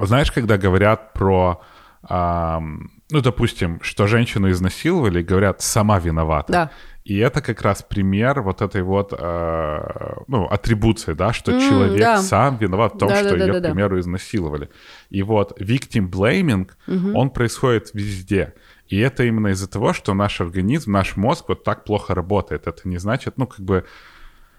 знаешь, 0.00 0.32
когда 0.32 0.56
говорят 0.58 1.12
про, 1.12 1.60
ам, 2.02 2.90
ну, 3.10 3.20
допустим, 3.20 3.80
что 3.82 4.06
женщину 4.06 4.50
изнасиловали, 4.50 5.22
говорят, 5.22 5.60
сама 5.60 5.98
виновата. 5.98 6.52
Да. 6.52 6.70
И 7.04 7.18
это 7.18 7.42
как 7.42 7.60
раз 7.60 7.82
пример 7.82 8.40
вот 8.40 8.62
этой 8.62 8.82
вот, 8.82 9.12
э, 9.16 10.14
ну, 10.26 10.46
атрибуции, 10.46 11.12
да, 11.12 11.34
что 11.34 11.52
М, 11.52 11.60
человек 11.60 12.00
да. 12.00 12.22
сам 12.22 12.56
виноват 12.56 12.94
в 12.94 12.98
том, 12.98 13.10
Да, 13.10 13.16
что 13.16 13.36
да, 13.36 13.44
ее, 13.44 13.52
да, 13.52 13.58
к 13.58 13.62
да. 13.62 13.68
примеру, 13.68 14.00
изнасиловали. 14.00 14.70
И 15.10 15.22
вот 15.22 15.60
victim 15.60 16.08
blaming, 16.10 16.70
он 17.14 17.28
происходит 17.30 17.90
везде. 17.92 18.54
И 18.87 18.97
это 18.97 19.23
именно 19.23 19.49
из-за 19.49 19.67
того, 19.69 19.93
что 19.93 20.13
наш 20.13 20.41
организм, 20.41 20.91
наш 20.91 21.15
мозг 21.15 21.45
вот 21.49 21.63
так 21.63 21.83
плохо 21.83 22.15
работает. 22.15 22.67
Это 22.67 22.87
не 22.87 22.97
значит, 22.97 23.37
ну, 23.37 23.47
как 23.47 23.59
бы, 23.59 23.85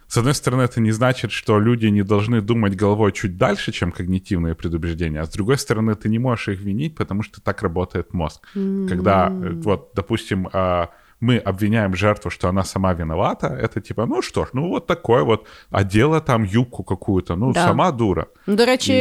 с 0.07 0.17
одной 0.17 0.35
стороны, 0.35 0.63
это 0.63 0.81
не 0.81 0.93
значит, 0.93 1.33
что 1.33 1.59
люди 1.61 1.87
не 1.87 2.03
должны 2.03 2.41
думать 2.41 2.77
головой 2.77 3.13
чуть 3.13 3.37
дальше, 3.37 3.73
чем 3.73 3.93
когнитивные 3.93 4.55
предубеждения, 4.55 5.21
а 5.21 5.27
с 5.27 5.31
другой 5.31 5.59
стороны, 5.59 5.95
ты 5.95 6.09
не 6.09 6.19
можешь 6.19 6.49
их 6.49 6.61
винить, 6.61 6.97
потому 6.97 7.23
что 7.23 7.41
так 7.41 7.63
работает 7.63 8.13
мозг. 8.13 8.47
Когда, 8.89 9.29
э, 9.31 9.53
вот, 9.53 9.91
допустим, 9.95 10.49
а, 10.53 10.91
мы 11.26 11.38
обвиняем 11.50 11.96
жертву, 11.96 12.32
что 12.32 12.48
она 12.50 12.64
сама 12.64 12.94
виновата, 12.94 13.48
это 13.48 13.82
типа, 13.82 14.06
ну 14.06 14.22
что 14.22 14.46
ж, 14.46 14.50
ну 14.54 14.70
вот 14.70 14.88
такое 14.88 15.24
вот, 15.24 15.46
одела 15.72 16.20
там 16.20 16.46
юбку 16.46 16.84
какую-то, 16.84 17.36
ну 17.36 17.54
Да. 17.54 17.68
сама 17.68 17.92
дура. 17.92 18.26
Ну, 18.48 18.56
До 18.56 18.66
речі, 18.66 18.94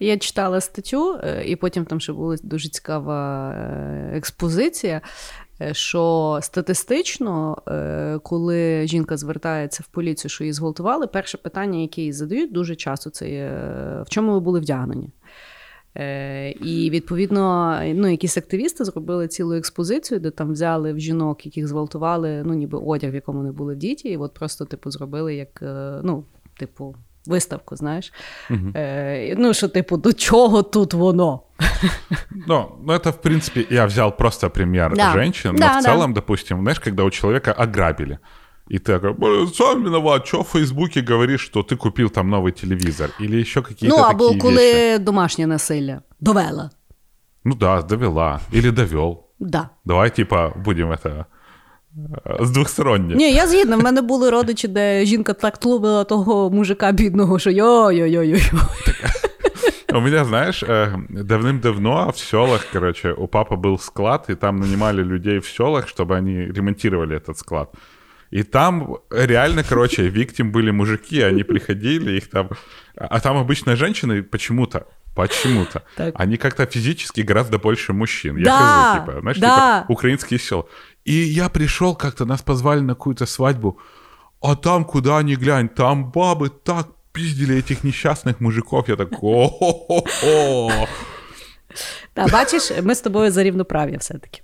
І- 0.00 0.06
я 0.06 0.16
читала 0.18 0.60
статтю, 0.60 1.18
е, 1.24 1.42
і 1.46 1.56
потім 1.56 1.84
там 1.84 2.00
ще 2.00 2.12
була 2.12 2.36
дуже 2.42 2.68
цікава 2.68 3.50
е, 3.50 4.10
експозиція. 4.16 5.00
е, 5.60 5.74
Що 5.74 6.38
статистично, 6.42 7.56
коли 8.22 8.86
жінка 8.86 9.16
звертається 9.16 9.82
в 9.86 9.86
поліцію, 9.92 10.30
що 10.30 10.44
її 10.44 10.52
зґвалтували, 10.52 11.06
перше 11.06 11.38
питання, 11.38 11.78
яке 11.78 12.02
їй 12.02 12.12
задають 12.12 12.52
дуже 12.52 12.76
часто, 12.76 13.10
це 13.10 13.30
є, 13.30 13.50
в 14.06 14.08
чому 14.08 14.32
ви 14.32 14.40
були 14.40 14.60
вдягнені. 14.60 15.08
Е, 15.96 16.50
І 16.50 16.90
відповідно, 16.90 17.78
ну, 17.84 18.08
якісь 18.08 18.36
активісти 18.36 18.84
зробили 18.84 19.28
цілу 19.28 19.54
експозицію, 19.54 20.20
де 20.20 20.30
там 20.30 20.52
взяли 20.52 20.92
в 20.92 20.98
жінок, 20.98 21.46
яких 21.46 21.68
зґвалтували, 21.68 22.42
ну, 22.46 22.54
ніби 22.54 22.78
одяг, 22.78 23.10
в 23.10 23.14
якому 23.14 23.38
вони 23.38 23.52
були 23.52 23.74
в 23.74 23.76
діті, 23.76 24.08
і 24.08 24.16
от 24.16 24.34
просто, 24.34 24.64
типу, 24.64 24.90
зробили 24.90 25.34
як, 25.34 25.62
е, 25.62 26.00
ну, 26.02 26.24
типу, 26.58 26.96
виставку, 27.26 27.76
знаєш. 27.76 28.12
Е, 28.50 29.34
ну, 29.38 29.54
що, 29.54 29.68
типу, 29.68 29.96
до 29.96 30.12
чого 30.12 30.62
тут 30.62 30.94
воно? 30.94 31.40
Ну, 32.46 32.66
ну, 32.86 32.92
это, 32.92 33.10
в 33.10 33.22
принципе, 33.22 33.64
я 33.70 33.86
взял 33.86 34.16
просто 34.16 34.50
пример 34.50 34.92
Да. 34.96 35.12
женщин, 35.12 35.56
Да, 35.56 35.66
но 35.74 35.80
в 35.80 35.82
да. 35.82 35.90
целом, 35.92 36.12
допустим, 36.14 36.60
знаешь, 36.62 36.78
когда 36.78 37.02
у 37.02 37.10
человека 37.10 37.52
ограбили, 37.52 38.18
И 38.71 38.77
ты 38.77 38.93
такой, 38.99 39.13
«Блин, 39.13 39.47
сам 39.47 39.83
виноват, 39.83 40.27
что 40.27 40.43
в 40.43 40.47
Фейсбуке 40.47 41.01
говоришь, 41.01 41.41
что 41.41 41.63
ты 41.63 41.75
купил 41.75 42.09
там 42.09 42.29
новый 42.29 42.51
телевизор? 42.51 43.09
Или 43.21 43.37
еще 43.41 43.61
какие-то 43.61 43.95
Ну, 43.97 44.03
або 44.03 44.25
такие 44.25 44.41
коли 44.41 44.55
вещи. 44.73 44.97
домашнє 45.03 45.47
насилля. 45.47 46.01
Довела. 46.19 46.69
Ну 47.43 47.55
да, 47.55 47.81
довела. 47.81 48.39
Или 48.53 48.71
довел. 48.71 49.23
Да. 49.39 49.69
Давай, 49.85 50.09
типа, 50.15 50.53
будем 50.65 50.91
это 50.91 51.25
э, 52.25 52.45
двухсторонне. 52.53 53.15
Ні, 53.15 53.33
я 53.33 53.47
згідна. 53.47 53.77
В 53.77 53.83
мене 53.83 54.01
були 54.01 54.29
родичі, 54.29 54.67
де 54.67 55.05
жінка 55.05 55.33
так 55.33 55.57
тлумила 55.57 56.03
того 56.03 56.49
мужика 56.49 56.91
бідного, 56.91 57.39
що 57.39 57.49
йой-йой-йой. 57.49 58.51
У 59.93 60.01
меня, 60.01 60.25
знаешь, 60.25 60.63
э, 60.63 60.95
давным-давно 61.09 62.11
в 62.11 62.17
селах, 62.17 62.67
короче, 62.73 63.11
у 63.13 63.25
папы 63.27 63.55
был 63.55 63.77
склад, 63.79 64.25
и 64.29 64.35
там 64.35 64.59
нанимали 64.59 65.03
людей 65.03 65.39
в 65.39 65.47
селах, 65.47 65.87
чтобы 65.87 66.15
они 66.17 66.51
ремонтировали 66.51 67.15
этот 67.17 67.37
склад. 67.37 67.69
И 68.34 68.42
там 68.42 68.96
реально, 69.10 69.62
короче, 69.62 70.08
виктим 70.08 70.50
были 70.50 70.72
мужики, 70.72 71.22
они 71.22 71.44
приходили, 71.44 72.16
их 72.16 72.28
там... 72.30 72.50
А 72.96 73.20
там 73.20 73.36
обычно 73.36 73.76
женщины 73.76 74.24
почему-то, 74.24 74.88
почему-то, 75.14 75.84
Так. 75.96 76.14
они 76.18 76.36
как-то 76.36 76.66
физически 76.66 77.20
гораздо 77.20 77.58
больше 77.58 77.92
мужчин. 77.92 78.36
Я 78.36 78.44
Да, 78.44 78.92
хз, 78.92 79.00
типа, 79.06 79.20
знаешь, 79.20 79.38
да. 79.38 79.80
типа 79.82 79.92
украинские 79.92 80.40
села. 80.40 80.66
И 81.04 81.12
я 81.12 81.48
пришел 81.48 81.94
как-то, 81.94 82.24
нас 82.24 82.42
позвали 82.42 82.80
на 82.80 82.94
какую-то 82.94 83.26
свадьбу, 83.26 83.78
а 84.42 84.56
там, 84.56 84.84
куда 84.84 85.22
ни 85.22 85.36
глянь, 85.36 85.68
там 85.68 86.10
бабы 86.10 86.48
так 86.48 86.88
пиздили 87.12 87.54
этих 87.56 87.84
несчастных 87.84 88.40
мужиков. 88.40 88.88
Я 88.88 88.96
такой, 88.96 89.46
о-хо-хо-хо. 89.46 90.88
Та 92.12 92.26
бачиш, 92.26 92.72
ми 92.82 92.94
з 92.94 93.00
тобою 93.00 93.30
за 93.30 93.42
рівноправ'я 93.42 93.98
все-таки. 93.98 94.42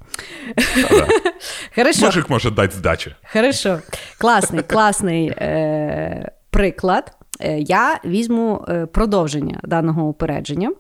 Хорошо. 1.75 2.06
Мужик 2.06 2.30
может 2.30 2.54
дать 2.54 2.72
сдачи. 2.72 3.14
Хорошо. 3.32 3.80
Класний, 4.18 4.62
класний 4.62 5.28
е, 5.28 6.32
приклад. 6.50 7.16
Е, 7.40 7.58
я 7.58 8.00
візьму 8.04 8.64
е, 8.68 8.87
продовження 8.87 9.60
даного 9.64 10.08
упередження. 10.08 10.72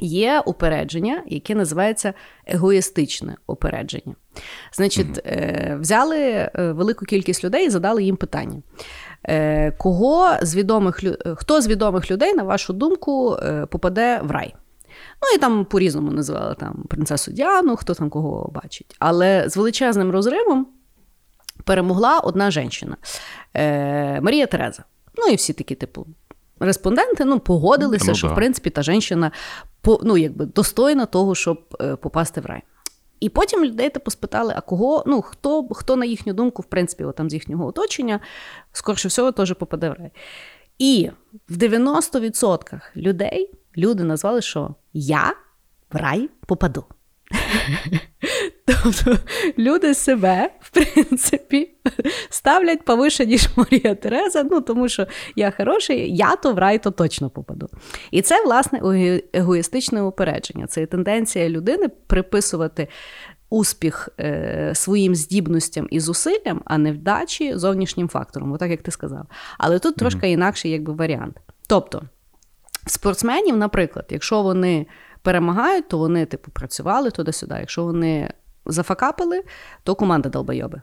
Є 0.00 0.42
упередження, 0.46 1.22
яке 1.26 1.54
називається 1.54 2.14
егоїстичне 2.46 3.36
упередження. 3.46 4.14
Значить, 4.72 5.26
е, 5.26 5.76
взяли 5.80 6.50
велику 6.54 7.04
кількість 7.04 7.44
людей 7.44 7.66
і 7.66 7.70
задали 7.70 8.02
їм 8.02 8.16
питання. 8.16 8.62
Кого 9.78 10.28
з 10.42 10.56
відомих, 10.56 11.00
хто 11.36 11.60
з 11.60 11.68
відомих 11.68 12.10
людей, 12.10 12.34
на 12.34 12.42
вашу 12.42 12.72
думку, 12.72 13.36
попаде 13.70 14.20
в 14.22 14.30
рай? 14.30 14.54
Ну 15.22 15.28
і 15.36 15.38
там 15.38 15.64
по-різному 15.64 16.12
називали 16.12 16.54
там 16.54 16.84
принцесу 16.88 17.32
Діану, 17.32 17.76
хто 17.76 17.94
там 17.94 18.10
кого 18.10 18.50
бачить. 18.54 18.96
Але 18.98 19.48
з 19.48 19.56
величезним 19.56 20.10
розривом 20.10 20.66
перемогла 21.64 22.18
одна 22.18 22.50
жінка 22.50 22.96
е, 23.54 24.20
Марія 24.20 24.46
Тереза. 24.46 24.84
Ну 25.16 25.26
і 25.32 25.34
всі 25.34 25.52
такі, 25.52 25.74
типу, 25.74 26.06
респонденти 26.60 27.24
ну, 27.24 27.38
погодилися, 27.38 28.04
Ну, 28.08 28.14
що 28.14 28.26
да. 28.26 28.32
в 28.32 28.36
принципі 28.36 28.70
та 28.70 28.82
жінка 28.82 29.32
ну, 30.02 30.16
якби, 30.16 30.46
достойна 30.46 31.06
того, 31.06 31.34
щоб 31.34 31.76
е, 31.80 31.96
попасти 31.96 32.40
в 32.40 32.46
рай. 32.46 32.62
І 33.20 33.28
потім 33.28 33.64
людей 33.64 33.90
типу 33.90 34.10
спитали, 34.10 34.54
а 34.56 34.60
кого, 34.60 35.04
ну, 35.06 35.22
хто, 35.22 35.68
хто 35.68 35.96
на 35.96 36.04
їхню 36.04 36.32
думку, 36.32 36.62
в 36.62 36.64
принципі, 36.64 37.04
от 37.04 37.16
там 37.16 37.30
з 37.30 37.34
їхнього 37.34 37.66
оточення, 37.66 38.20
скорше 38.72 39.08
всього, 39.08 39.32
теж 39.32 39.52
попаде 39.52 39.90
в 39.90 39.92
рай. 39.92 40.10
І 40.78 41.10
в 41.48 41.56
90% 41.56 42.80
людей 42.96 43.50
люди 43.76 44.04
назвали, 44.04 44.42
що 44.42 44.74
я 44.98 45.34
в 45.92 45.96
рай 45.96 46.30
попаду. 46.46 46.84
Тобто 48.64 49.18
люди 49.58 49.94
себе, 49.94 50.50
в 50.60 50.70
принципі, 50.70 51.70
ставлять 52.28 52.84
повише, 52.84 53.26
ніж 53.26 53.48
Марія 53.56 53.94
Тереза, 53.94 54.42
ну 54.42 54.60
тому 54.60 54.88
що 54.88 55.06
я 55.36 55.50
хороший, 55.50 56.16
я 56.16 56.36
то 56.36 56.52
в 56.52 56.58
рай 56.58 56.82
то 56.82 56.90
точно 56.90 57.30
попаду. 57.30 57.68
І 58.10 58.22
це, 58.22 58.44
власне, 58.44 58.80
егоїстичне 59.32 60.02
упередження. 60.02 60.66
Це 60.66 60.86
тенденція 60.86 61.48
людини 61.48 61.88
приписувати 62.06 62.88
успіх 63.50 64.08
е, 64.20 64.72
своїм 64.74 65.14
здібностям 65.14 65.88
і 65.90 66.00
зусиллям, 66.00 66.62
а 66.64 66.78
не 66.78 66.92
вдачі 66.92 67.56
зовнішнім 67.56 68.08
фактором, 68.08 68.52
отак 68.52 68.70
як 68.70 68.82
ти 68.82 68.90
сказав. 68.90 69.26
Але 69.58 69.78
тут 69.78 69.96
трошки 69.96 70.30
інакший 70.30 70.70
якби, 70.70 70.92
варіант. 70.92 71.40
Тобто, 71.68 72.02
спортсменів, 72.90 73.56
наприклад, 73.56 74.06
якщо 74.10 74.42
вони 74.42 74.86
перемагають, 75.22 75.88
то 75.88 75.98
вони, 75.98 76.26
типу, 76.26 76.50
працювали 76.50 77.10
туди-сюди. 77.10 77.56
Якщо 77.60 77.84
вони 77.84 78.30
зафакапили, 78.66 79.42
то 79.82 79.94
команда 79.94 80.28
долбойоби. 80.28 80.82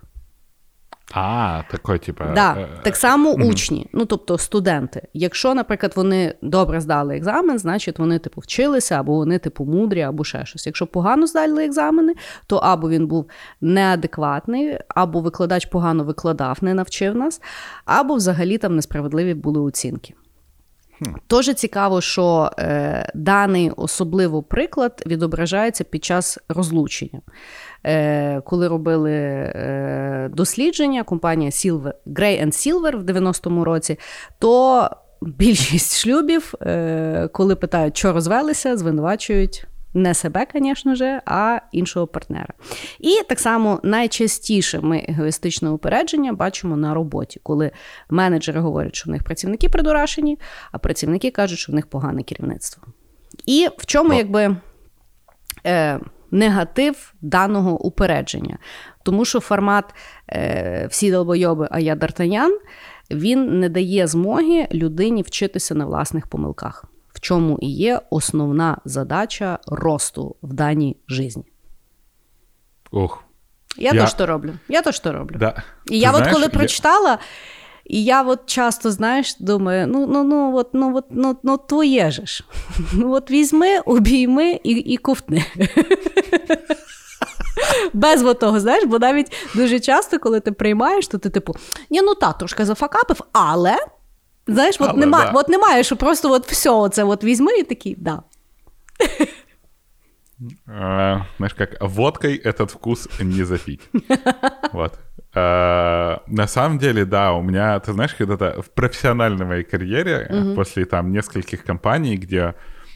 А, 1.13 1.63
такой, 1.71 1.99
типа... 1.99 2.25
Да, 2.35 2.55
э, 2.55 2.67
так 2.83 2.95
само 2.95 3.31
учні, 3.31 3.87
ну 3.93 4.05
тобто 4.05 4.37
студенти. 4.37 5.07
Якщо, 5.13 5.53
наприклад, 5.53 5.93
вони 5.95 6.35
добре 6.41 6.81
здали 6.81 7.15
екзамен, 7.15 7.59
значить 7.59 7.99
вони 7.99 8.19
типу 8.19 8.41
вчилися, 8.41 8.99
або 8.99 9.15
вони 9.15 9.39
типу 9.39 9.65
мудрі, 9.65 10.01
або 10.01 10.23
ще 10.23 10.45
щось. 10.45 10.65
Якщо 10.65 10.87
погано 10.87 11.27
здали 11.27 11.65
екзамени, 11.65 12.13
то 12.47 12.57
або 12.57 12.89
він 12.89 13.07
був 13.07 13.29
неадекватний, 13.61 14.77
або 14.87 15.19
викладач 15.19 15.65
погано 15.65 16.03
викладав, 16.03 16.57
не 16.61 16.73
навчив 16.73 17.15
нас, 17.15 17.41
або 17.85 18.15
взагалі 18.15 18.57
там 18.57 18.75
несправедливі 18.75 19.33
були 19.33 19.61
оцінки. 19.61 20.13
Дуже 21.29 21.53
цікаво, 21.53 22.01
що 22.01 22.51
е, 22.59 23.11
даний 23.15 23.71
особливо 23.75 24.43
приклад 24.43 25.03
відображається 25.05 25.83
під 25.83 26.05
час 26.05 26.39
розлучення. 26.49 27.21
Е, 27.85 28.41
коли 28.41 28.67
робили 28.67 29.11
е, 29.11 30.29
дослідження, 30.33 31.03
компанія 31.03 31.49
Silver, 31.49 31.91
Gray 32.07 32.45
Silver 32.45 32.97
в 32.97 33.03
90-му 33.03 33.63
році, 33.63 33.99
то 34.39 34.89
більшість 35.21 35.97
шлюбів, 35.97 36.53
е, 36.61 37.29
коли 37.33 37.55
питають, 37.55 37.97
що 37.97 38.13
розвелися, 38.13 38.77
звинувачують 38.77 39.67
не 39.95 40.13
себе, 40.13 40.47
звісно 40.55 40.95
ж, 40.95 41.21
а 41.25 41.59
іншого 41.71 42.07
партнера. 42.07 42.53
І 42.99 43.19
так 43.29 43.39
само 43.39 43.79
найчастіше 43.83 44.79
ми 44.79 45.05
егоїстичне 45.07 45.69
упередження 45.69 46.33
бачимо 46.33 46.77
на 46.77 46.93
роботі, 46.93 47.39
коли 47.43 47.71
менеджери 48.09 48.59
говорять, 48.59 48.95
що 48.95 49.09
в 49.09 49.11
них 49.11 49.23
працівники 49.23 49.69
придурашені, 49.69 50.39
а 50.71 50.77
працівники 50.77 51.31
кажуть, 51.31 51.59
що 51.59 51.71
в 51.71 51.75
них 51.75 51.87
погане 51.87 52.23
керівництво. 52.23 52.83
І 53.45 53.67
в 53.77 53.85
чому, 53.85 54.09
Ну. 54.09 54.15
якби. 54.15 54.57
Е, 55.65 55.99
Негатив 56.31 57.13
даного 57.21 57.81
упередження, 57.85 58.57
тому 59.03 59.25
що 59.25 59.39
формат 59.39 59.85
е, 60.29 60.87
всі 60.91 61.11
долбойоби, 61.11 61.67
а 61.71 61.79
я 61.79 61.95
Д'Артанян, 61.95 62.51
він 63.11 63.59
не 63.59 63.69
дає 63.69 64.07
змоги 64.07 64.67
людині 64.71 65.21
вчитися 65.21 65.75
на 65.75 65.85
власних 65.85 66.27
помилках, 66.27 66.85
чому 67.25 67.57
і 67.61 67.69
є 67.69 68.01
основна 68.09 68.77
задача 68.85 69.59
росту 69.67 70.35
в 70.41 70.53
даній 70.53 70.97
житті. 71.07 71.43
Ух. 72.91 73.23
Я, 73.77 73.91
Я- 73.91 74.01
то 74.01 74.07
що 74.07 74.25
роблю. 74.25 74.53
Я 74.69 74.81
то 74.81 74.91
що 74.91 75.11
роблю. 75.11 75.35
Да. 75.39 75.63
І 75.85 75.91
Ты 75.91 75.95
я 75.95 76.11
от 76.11 76.27
коли 76.27 76.43
я- 76.43 76.49
прочитала, 76.49 77.17
і 77.85 78.03
я 78.03 78.23
от 78.23 78.45
часто, 78.45 78.91
знаєш, 78.91 79.35
думаю, 79.39 79.87
ну, 79.87 80.07
ну, 80.07 80.23
ну, 80.23 80.57
от, 80.57 80.69
ну, 80.73 80.97
от, 80.97 81.05
ну, 81.09 81.37
ну 81.43 81.57
твоє 81.57 82.11
же 82.11 82.25
ж. 82.25 82.43
Ну, 82.93 83.13
от 83.13 83.31
візьми, 83.31 83.79
обійми 83.79 84.59
і, 84.63 84.71
і 84.71 84.97
ковтни. 84.97 85.45
Без 87.93 88.23
от 88.23 88.39
того, 88.39 88.59
знаєш, 88.59 88.85
бо 88.85 88.99
навіть 88.99 89.31
дуже 89.55 89.79
часто, 89.79 90.19
коли 90.19 90.39
ти 90.39 90.51
приймаєш, 90.51 91.07
то 91.07 91.17
ти 91.17 91.29
типу, 91.29 91.55
ні, 91.89 92.01
ну 92.01 92.15
та, 92.15 92.33
трошки 92.33 92.65
зафакапив, 92.65 93.21
але. 93.33 93.77
Знаєш, 94.46 94.76
от, 94.80 94.88
Але, 94.90 94.98
нема, 95.00 95.24
да. 95.24 95.30
от 95.34 95.48
немає, 95.48 95.82
що 95.84 95.96
просто 95.96 96.32
от 96.32 96.46
все 96.46 96.70
оце 96.70 97.04
от 97.04 97.24
візьми 97.24 97.52
і 97.58 97.62
такий, 97.62 97.94
да. 97.98 98.22
Э, 100.66 101.20
знаешь, 101.36 101.54
как 101.54 101.76
водкой 101.80 102.36
этот 102.44 102.70
вкус 102.70 103.08
не 103.20 103.44
запить. 103.44 103.80
Вот. 104.72 104.98
Э, 105.34 106.18
На 106.26 106.46
самом 106.46 106.78
деле, 106.78 107.04
да, 107.04 107.32
у 107.32 107.42
меня, 107.42 107.78
ты 107.80 107.92
знаешь, 107.92 108.14
когда-то 108.14 108.62
в 108.62 108.68
профессиональной 108.68 109.44
моей 109.46 109.64
карьере, 109.64 110.26
э, 110.30 110.54
после 110.54 110.84
там 110.86 111.12
нескольких 111.12 111.62
компаний, 111.64 112.16
где, 112.16 112.54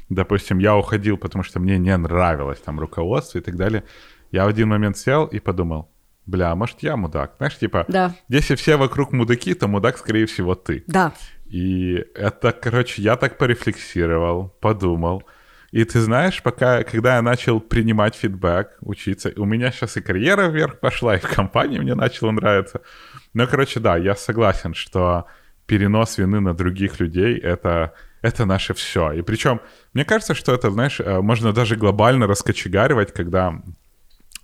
допустим, 0.08 0.58
я 0.58 0.74
уходил, 0.76 1.18
потому 1.18 1.44
что 1.44 1.60
мне 1.60 1.78
не 1.78 1.96
нравилось 1.96 2.60
там 2.60 2.80
руководство 2.80 3.38
и 3.38 3.42
так 3.42 3.56
далее, 3.56 3.82
я 4.32 4.44
в 4.44 4.48
один 4.48 4.68
момент 4.68 4.96
сел 4.96 5.26
и 5.26 5.38
подумал, 5.40 5.88
бля, 6.26 6.50
а 6.50 6.54
может 6.54 6.82
я 6.82 6.96
мудак? 6.96 7.34
Знаешь, 7.36 7.58
типа, 7.58 7.84
Да. 7.88 8.14
если 8.30 8.54
все 8.56 8.76
вокруг 8.76 9.12
мудаки, 9.12 9.54
то 9.54 9.68
мудак, 9.68 9.98
скорее 9.98 10.24
всего, 10.24 10.54
ты. 10.54 10.82
Да. 10.86 11.12
И 11.49 12.05
это, 12.13 12.51
короче, 12.51 13.01
я 13.01 13.15
так 13.15 13.37
порефлексировал, 13.37 14.55
подумал. 14.61 15.23
И 15.71 15.83
ты 15.83 15.99
знаешь, 15.99 16.41
пока, 16.43 16.83
когда 16.83 17.15
я 17.15 17.21
начал 17.21 17.59
принимать 17.59 18.15
фидбэк, 18.15 18.77
учиться, 18.81 19.31
у 19.35 19.45
меня 19.45 19.71
сейчас 19.71 19.97
и 19.97 20.01
карьера 20.01 20.47
вверх 20.47 20.79
пошла, 20.79 21.15
и 21.15 21.19
в 21.19 21.27
компании 21.27 21.79
мне 21.79 21.95
начало 21.95 22.31
нравиться. 22.31 22.81
Но, 23.33 23.47
короче, 23.47 23.79
да, 23.79 23.97
я 23.97 24.15
согласен, 24.15 24.73
что 24.73 25.25
перенос 25.65 26.17
вины 26.17 26.39
на 26.39 26.53
других 26.53 26.99
людей 26.99 27.37
это, 27.37 27.93
это 28.21 28.45
наше 28.45 28.73
все. 28.73 29.11
И 29.11 29.21
причем, 29.21 29.61
мне 29.93 30.05
кажется, 30.05 30.33
что 30.33 30.53
это, 30.53 30.71
знаешь, 30.71 30.99
э, 30.99 31.21
можно 31.21 31.53
даже 31.53 31.75
глобально 31.75 32.27
раскочегаривать, 32.27 33.13
когда 33.13 33.61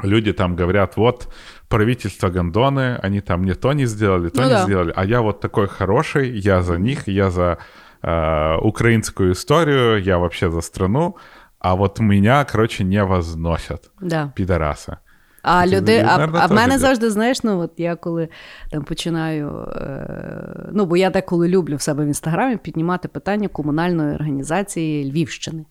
люди 0.03 0.33
там 0.33 0.57
говорят, 0.57 0.97
вот 0.97 1.29
правительство 1.69 2.31
Гондоны, 2.31 2.97
они 3.03 3.21
там 3.21 3.45
не 3.45 3.55
то 3.55 3.73
не 3.73 3.87
сделали, 3.87 4.29
то 4.31 4.41
Ну 4.43 4.49
не 4.49 4.55
да. 4.55 4.62
сделали, 4.65 4.93
а 4.97 5.05
я 5.05 5.21
вот 5.21 5.41
такой 5.41 5.67
хороший, 5.69 6.39
я 6.39 6.62
за 6.62 6.79
них, 6.79 7.09
я 7.09 7.31
за 7.31 7.59
э, 8.03 8.57
украинскую 8.62 9.33
историю, 9.33 10.03
я 10.03 10.19
вообще 10.19 10.50
за 10.50 10.61
страну, 10.62 11.17
а 11.59 11.75
вот 11.75 12.00
меня, 12.00 12.45
короче, 12.45 12.85
не 12.85 13.05
возносят, 13.05 13.91
Да. 14.00 14.33
пидорасы. 14.37 14.97
А 15.43 15.67
Це, 15.67 15.77
люди, 15.77 15.97
а, 15.99 16.03
наверно, 16.19 16.39
а 16.43 16.47
в 16.47 16.49
теж 16.49 16.57
мене 16.57 16.73
є. 16.73 16.79
завжди, 16.79 17.11
знаєш, 17.11 17.45
ну 17.45 17.59
от 17.61 17.73
я 17.77 17.97
коли 17.97 18.29
там 18.71 18.83
починаю. 18.85 19.69
Е, 19.77 20.69
ну, 20.73 20.87
бо 20.87 20.97
я 20.97 21.11
деколи 21.11 21.49
люблю 21.49 21.77
в 21.77 21.81
себе 21.83 22.05
в 22.05 22.07
інстаграмі 22.07 22.57
піднімати 22.57 23.09
питання 23.09 23.49
комунальної 23.49 24.15
організації 24.15 25.11
Львівщини. 25.12 25.65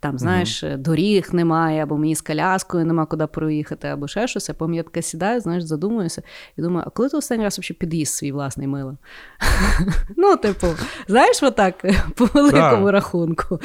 Там, 0.00 0.18
знаєш, 0.18 0.64
доріг 0.78 1.28
немає, 1.32 1.82
або 1.82 1.96
мені 1.96 2.14
з 2.14 2.20
коляскою 2.20 2.86
нема 2.86 3.06
куди 3.06 3.26
проїхати, 3.26 3.88
або 3.88 4.08
ще 4.08 4.28
щось. 4.28 4.48
Я 4.48 4.54
пам'ятаю, 4.54 4.76
я 4.76 4.82
таке 4.82 5.02
сідаю, 5.02 5.40
знаєш, 5.40 5.62
задумуюся 5.64 6.22
і 6.56 6.62
думаю, 6.62 6.84
а 6.86 6.90
коли 6.90 7.08
ти 7.08 7.16
останній 7.16 7.44
раз 7.44 7.58
взагалі 7.58 7.78
під'їзд 7.78 8.14
свій 8.14 8.32
власний 8.32 8.66
мила? 8.66 8.96
Ну, 10.16 10.36
типу, 10.36 10.66
знаєш, 11.08 11.42
отак, 11.42 11.84
по 12.16 12.24
великому 12.24 12.86
Да. 12.86 12.92
рахунку. 12.92 13.60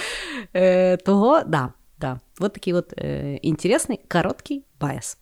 Е, 0.55 0.97
того, 0.97 1.41
да, 1.47 1.69
да. 1.99 2.19
Вот 2.39 2.53
такий 2.53 2.73
от 2.73 2.93
е, 2.97 3.33
інтересний, 3.41 3.99
короткий 4.11 4.63
байс. 4.81 5.17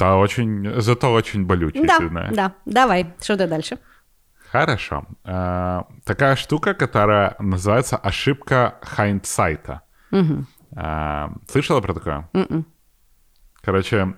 Да, 0.00 0.16
очень, 0.16 0.74
зато 0.76 1.12
очень 1.12 1.44
болючий, 1.46 1.86
Да, 1.86 1.98
ты 1.98 2.08
знаешь. 2.08 2.34
да. 2.36 2.50
Давай, 2.66 3.06
что 3.20 3.34
ты 3.36 3.48
дальше? 3.48 3.78
Хорошо. 4.52 5.02
Э, 5.24 5.82
такая 6.04 6.36
штука, 6.36 6.74
которая 6.74 7.34
называется 7.40 7.96
ошибка 8.02 8.72
хайндсайта. 8.82 9.80
Угу. 10.12 10.44
Э, 10.76 11.28
слышала 11.48 11.80
про 11.80 11.94
такое? 11.94 12.28
М-м. 12.34 12.64
Короче, 13.64 14.14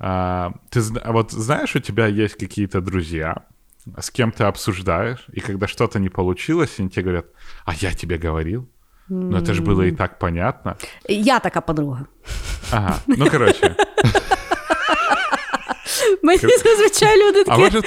э, 0.00 0.50
ты 0.70 0.80
зна- 0.80 1.02
вот 1.12 1.32
знаешь, 1.32 1.76
у 1.76 1.80
тебя 1.80 2.06
есть 2.06 2.34
какие-то 2.38 2.80
друзья, 2.80 3.34
с 3.98 4.10
кем 4.10 4.30
ты 4.32 4.44
обсуждаешь, 4.44 5.26
и 5.36 5.40
когда 5.40 5.66
что-то 5.66 5.98
не 5.98 6.08
получилось, 6.08 6.80
они 6.80 6.88
тебе 6.88 7.02
говорят, 7.04 7.26
а 7.64 7.74
я 7.74 7.92
тебе 7.92 8.18
говорил. 8.18 8.68
Ну, 9.10 9.38
это 9.38 9.54
же 9.54 9.62
было 9.62 9.82
и 9.82 9.90
так 9.92 10.18
понятно. 10.18 10.76
Я 11.08 11.40
така 11.40 11.60
подруга. 11.60 12.06
Ага, 12.72 12.98
ну, 13.06 13.30
короче. 13.30 13.74
Мені 16.22 16.38
зазвичай 16.64 17.28
люди 17.28 17.40
А 17.40 17.44
такі 17.44 17.60
может, 17.60 17.84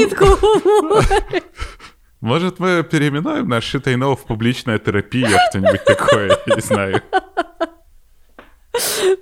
рідко 0.00 0.24
говорять. 0.26 1.42
может 2.22 2.58
мы 2.58 2.82
переименуем 2.82 3.48
наш 3.48 3.64
Шитайнов 3.64 4.20
в 4.20 4.26
публичная 4.26 4.78
терапия, 4.78 5.38
что-нибудь 5.50 5.84
такое, 5.84 6.38
я 6.46 6.54
не 6.54 6.60
знаю. 6.60 7.02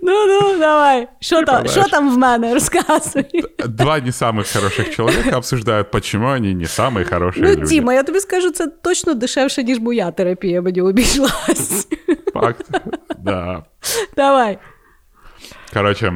Ну, 0.02 0.26
ну, 0.26 0.58
давай. 0.58 1.08
Що 1.20 1.36
там, 1.44 1.66
знаєш. 1.66 1.70
що 1.70 1.90
там 1.90 2.14
в 2.14 2.18
мене? 2.18 2.54
Розказуй. 2.54 3.24
Два 3.66 4.00
не 4.00 4.10
самых 4.10 4.52
хороших 4.52 4.94
человека 4.94 5.36
обсуждают, 5.36 5.90
почему 5.90 6.26
они 6.28 6.54
не 6.54 6.64
самые 6.64 7.04
хорошие 7.04 7.42
Ну, 7.44 7.50
люди. 7.50 7.66
Тіма, 7.66 7.94
я 7.94 8.02
тобі 8.02 8.20
скажу, 8.20 8.50
це 8.50 8.66
точно 8.66 9.14
дешевше, 9.14 9.62
ніж 9.62 9.78
моя 9.78 10.10
терапія 10.10 10.62
мені 10.62 10.80
обійшлась. 10.80 11.88
Факт. 12.34 12.70
Да. 13.18 13.64
Давай. 14.16 14.58
Короче, 15.72 16.12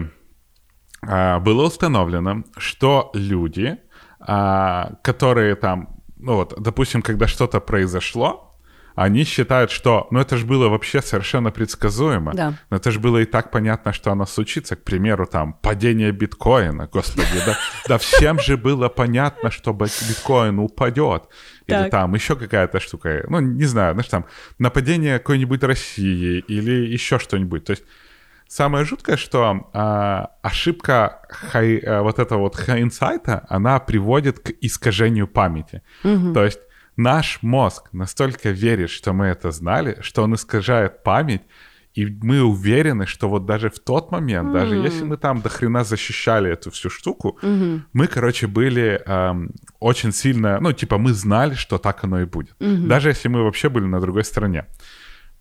а, 1.03 1.39
было 1.39 1.67
установлено, 1.67 2.45
что 2.59 3.11
люди, 3.15 3.77
а, 4.21 4.91
которые 5.03 5.57
там, 5.57 5.89
ну 6.26 6.36
вот, 6.36 6.54
допустим, 6.60 7.02
когда 7.02 7.28
что-то 7.28 7.60
произошло, 7.60 8.52
они 8.96 9.26
считают, 9.26 9.72
что, 9.72 10.08
ну 10.10 10.20
это 10.20 10.38
же 10.38 10.46
было 10.46 10.70
вообще 10.70 11.02
совершенно 11.02 11.52
предсказуемо. 11.52 12.34
Да. 12.34 12.54
Но 12.70 12.78
это 12.78 12.92
же 12.92 13.00
было 13.00 13.18
и 13.18 13.26
так 13.26 13.52
понятно, 13.52 13.92
что 13.94 14.12
оно 14.12 14.26
случится. 14.26 14.76
К 14.76 14.84
примеру, 14.84 15.28
там, 15.28 15.54
падение 15.54 16.12
биткоина, 16.12 16.88
господи, 16.88 17.28
да, 17.46 17.58
да 17.88 17.98
всем 17.98 18.40
же 18.40 18.56
было 18.58 18.88
понятно, 18.88 19.52
что 19.52 19.74
бит- 19.74 20.04
биткоин 20.08 20.60
упадет. 20.60 21.24
Или 21.68 21.76
Так. 21.78 21.92
там 21.92 22.16
еще 22.16 22.36
какая-то 22.36 22.80
штука, 22.80 23.26
ну, 23.30 23.40
не 23.42 23.66
знаю, 23.66 23.94
знаешь, 23.96 24.10
там, 24.10 24.26
нападение 24.60 25.20
какой-нибудь 25.20 25.62
России 25.64 26.40
или 26.48 26.94
еще 26.94 27.20
что-нибудь. 27.20 27.66
То 27.66 27.72
есть 27.72 27.84
Самое 28.48 28.86
жуткое, 28.86 29.18
что 29.18 29.70
а, 29.74 30.32
ошибка 30.42 31.22
хай, 31.30 31.78
а, 31.78 32.04
вот 32.04 32.20
этого 32.20 32.42
вот 32.42 32.56
хайнсайта, 32.56 33.46
она 33.50 33.80
приводит 33.80 34.40
к 34.40 34.52
искажению 34.62 35.28
памяти. 35.28 35.82
То 36.34 36.44
есть 36.44 36.60
наш 36.96 37.40
мозг 37.42 37.90
настолько 37.92 38.52
верит, 38.52 38.90
что 38.90 39.14
мы 39.14 39.26
это 39.26 39.52
знали, 39.52 39.98
что 40.02 40.24
он 40.24 40.36
искажает 40.36 41.04
память, 41.04 41.42
и 41.96 42.06
мы 42.06 42.44
уверены, 42.44 43.06
что 43.06 43.30
вот 43.30 43.46
даже 43.46 43.70
в 43.70 43.80
тот 43.80 44.12
момент, 44.12 44.52
даже 44.54 44.76
если 44.76 45.06
мы 45.06 45.18
там 45.18 45.42
до 45.42 45.50
хрена 45.50 45.84
защищали 45.84 46.52
эту 46.52 46.70
всю 46.70 46.90
штуку, 46.90 47.40
мы, 47.94 48.08
короче, 48.08 48.48
были 48.48 49.02
эм, 49.06 49.52
очень 49.80 50.12
сильно, 50.12 50.60
ну, 50.60 50.74
типа, 50.74 50.98
мы 50.98 51.14
знали, 51.14 51.54
что 51.56 51.78
так 51.78 52.04
оно 52.04 52.22
и 52.22 52.26
будет. 52.26 52.56
Даже 52.88 53.10
если 53.10 53.30
мы 53.30 53.44
вообще 53.44 53.70
были 53.70 53.86
на 53.86 54.00
другой 54.02 54.24
стороне. 54.24 54.66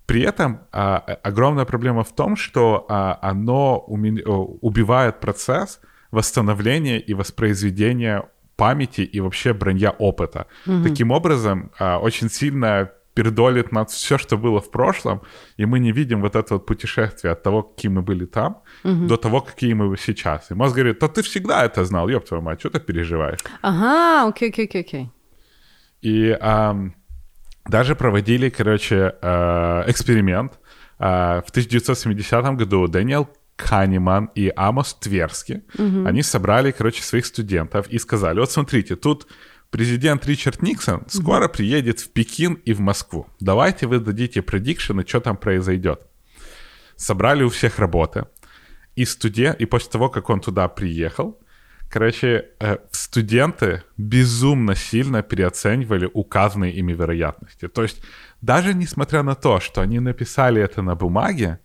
При 0.07 0.21
этом 0.23 0.59
а, 0.73 0.99
огромная 1.23 1.65
проблема 1.65 2.03
в 2.05 2.15
том, 2.15 2.37
что 2.37 2.85
а, 2.89 3.19
оно 3.23 3.85
умен- 3.89 4.23
о, 4.27 4.59
убивает 4.61 5.21
процесс 5.21 5.81
восстановления 6.11 7.01
и 7.01 7.15
воспроизведения 7.15 8.29
памяти 8.57 9.01
и 9.01 9.21
вообще 9.21 9.53
броня 9.53 9.91
опыта. 9.91 10.47
Таким 10.85 11.11
образом, 11.11 11.71
а, 11.79 11.99
очень 11.99 12.31
сильно 12.31 12.91
передолит 13.15 13.73
над 13.73 13.91
все, 13.91 14.19
что 14.19 14.37
было 14.37 14.61
в 14.61 14.71
прошлом, 14.71 15.21
и 15.57 15.67
мы 15.67 15.79
не 15.79 15.93
видим 15.93 16.21
вот 16.21 16.35
это 16.37 16.55
вот 16.55 16.67
путешествие 16.67 17.33
от 17.33 17.43
того, 17.43 17.63
какие 17.63 17.91
мы 17.91 18.03
были 18.03 18.27
там, 18.27 18.63
до 18.83 19.17
того, 19.17 19.41
какие 19.41 19.75
мы 19.75 19.97
сейчас. 19.97 20.51
И 20.51 20.55
мозг 20.55 20.75
говорит, 20.75 20.99
да 20.99 21.07
ты 21.09 21.23
всегда 21.23 21.65
это 21.65 21.85
знал, 21.85 22.09
ёб 22.09 22.25
твою 22.25 22.43
мать, 22.43 22.61
что 22.61 22.71
ты 22.71 22.81
переживаешь? 22.81 23.39
Ага, 23.63 24.29
окей, 24.29 24.51
окей, 24.51 24.65
окей, 24.67 24.81
окей. 24.81 25.11
И 26.03 26.37
ам, 26.41 26.95
даже 27.67 27.95
проводили, 27.95 28.49
короче, 28.51 29.15
э, 29.21 29.85
эксперимент. 29.87 30.59
Э, 30.99 31.43
в 31.47 31.51
1970 31.51 32.57
году 32.57 32.87
Дэниел 32.87 33.29
Канеман 33.57 34.31
и 34.35 34.53
Амос 34.57 34.95
Тверски, 34.95 35.63
они 35.79 36.23
собрали, 36.23 36.73
короче, 36.73 37.03
своих 37.03 37.25
студентов 37.25 37.89
и 37.89 37.99
сказали, 37.99 38.41
вот 38.41 38.51
смотрите, 38.51 38.97
тут 38.97 39.29
президент 39.71 40.27
Ричард 40.27 40.61
Никсон 40.63 41.05
скоро 41.09 41.49
приедет 41.49 42.01
в 42.01 42.11
Пекин 42.13 42.55
и 42.55 42.73
в 42.73 42.81
Москву. 42.81 43.27
Давайте 43.41 43.87
вы 43.87 44.01
дадите 44.01 44.43
предикшены, 44.43 45.05
что 45.07 45.21
там 45.21 45.37
произойдет. 45.37 46.07
Собрали 46.97 47.45
у 47.45 47.49
всех 47.49 47.79
работы. 47.79 48.27
И, 48.97 49.05
студент, 49.05 49.61
и 49.61 49.67
после 49.67 49.91
того, 49.91 50.09
как 50.09 50.31
он 50.31 50.41
туда 50.41 50.69
приехал, 50.69 51.41
короче, 51.95 52.47
э, 52.59 52.79
студенты 52.91 53.83
безумно 53.97 54.75
сильно 54.75 55.23
переоценивали 55.23 56.11
указанные 56.13 56.73
ими 56.73 56.93
вероятности. 56.93 57.69
То 57.69 57.83
есть 57.83 58.03
даже 58.43 58.75
несмотря 58.75 59.23
на 59.23 59.37
то, 59.37 59.61
что 59.61 59.81
они 59.81 60.01
написали 60.01 60.61
это 60.61 60.83
на 60.83 60.97
бумаге, 60.97 61.59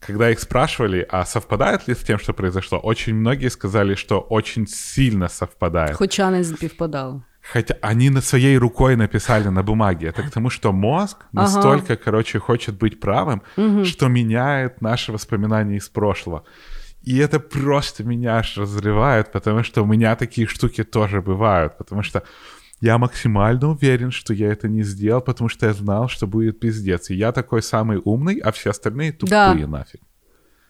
когда 0.00 0.30
их 0.30 0.40
спрашивали, 0.40 1.06
а 1.10 1.26
совпадает 1.26 1.88
ли 1.88 1.94
с 1.94 1.98
тем, 1.98 2.18
что 2.18 2.32
произошло, 2.32 2.78
очень 2.78 3.14
многие 3.14 3.50
сказали, 3.50 3.94
что 3.94 4.20
очень 4.20 4.66
сильно 4.66 5.28
совпадает. 5.28 5.96
Хоча 5.96 6.30
не 6.30 6.44
співпадало. 6.44 7.22
Хотя 7.52 7.76
они 7.82 8.10
на 8.10 8.22
своей 8.22 8.58
рукой 8.58 8.96
написали 8.96 9.48
на 9.50 9.62
бумаге. 9.62 10.06
Это 10.06 10.22
к 10.22 10.30
тому, 10.30 10.48
что 10.50 10.72
мозг 10.72 11.18
настолько, 11.32 11.96
короче, 11.96 12.38
хочет 12.38 12.74
быть 12.78 13.00
правым, 13.00 13.42
что 13.84 14.08
меняет 14.08 14.80
наши 14.80 15.12
воспоминания 15.12 15.76
из 15.76 15.88
прошлого. 15.90 16.44
И 17.07 17.17
это 17.17 17.39
просто 17.39 18.03
меня 18.03 18.37
аж 18.37 18.57
разрывает, 18.57 19.31
потому 19.31 19.63
что 19.63 19.83
у 19.83 19.85
меня 19.85 20.15
такие 20.15 20.47
штуки 20.47 20.83
тоже 20.83 21.21
бывают. 21.21 21.77
Потому 21.77 22.03
что 22.03 22.21
я 22.81 22.97
максимально 22.97 23.69
уверен, 23.69 24.11
что 24.11 24.33
я 24.33 24.47
это 24.51 24.67
не 24.69 24.83
сделал, 24.83 25.21
потому 25.21 25.49
что 25.49 25.65
я 25.67 25.73
знал, 25.73 26.07
что 26.09 26.27
будет 26.27 26.59
пиздец. 26.59 27.09
И 27.11 27.15
я 27.15 27.31
такой 27.31 27.61
самый 27.61 28.01
умный, 28.05 28.39
а 28.45 28.51
все 28.51 28.69
остальные 28.69 29.11
тупые 29.11 29.65
Да. 29.65 29.67
нафиг. 29.67 30.01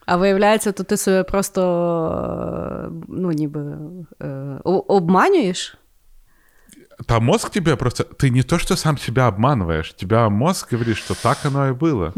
А 0.05 0.17
виявляється, 0.17 0.71
то 0.71 0.83
ти 0.83 0.97
себе 0.97 1.23
просто 1.23 1.62
е, 2.88 2.89
ну, 3.07 3.31
ніби 3.31 3.77
е, 4.21 4.27
о- 4.63 4.86
обманюєш? 4.97 5.77
Там 7.07 7.23
мозг 7.25 7.49
тебе 7.49 7.75
просто... 7.75 8.03
Ты 8.03 8.29
не 8.29 8.43
то, 8.43 8.59
что 8.59 8.75
сам 8.75 8.97
себя 8.97 9.27
обманываешь, 9.27 9.93
тебя 9.95 10.29
мозг 10.29 10.73
говорит, 10.73 10.97
что 10.97 11.15
так 11.23 11.38
оно 11.45 11.67
и 11.67 11.71
было. 11.71 12.13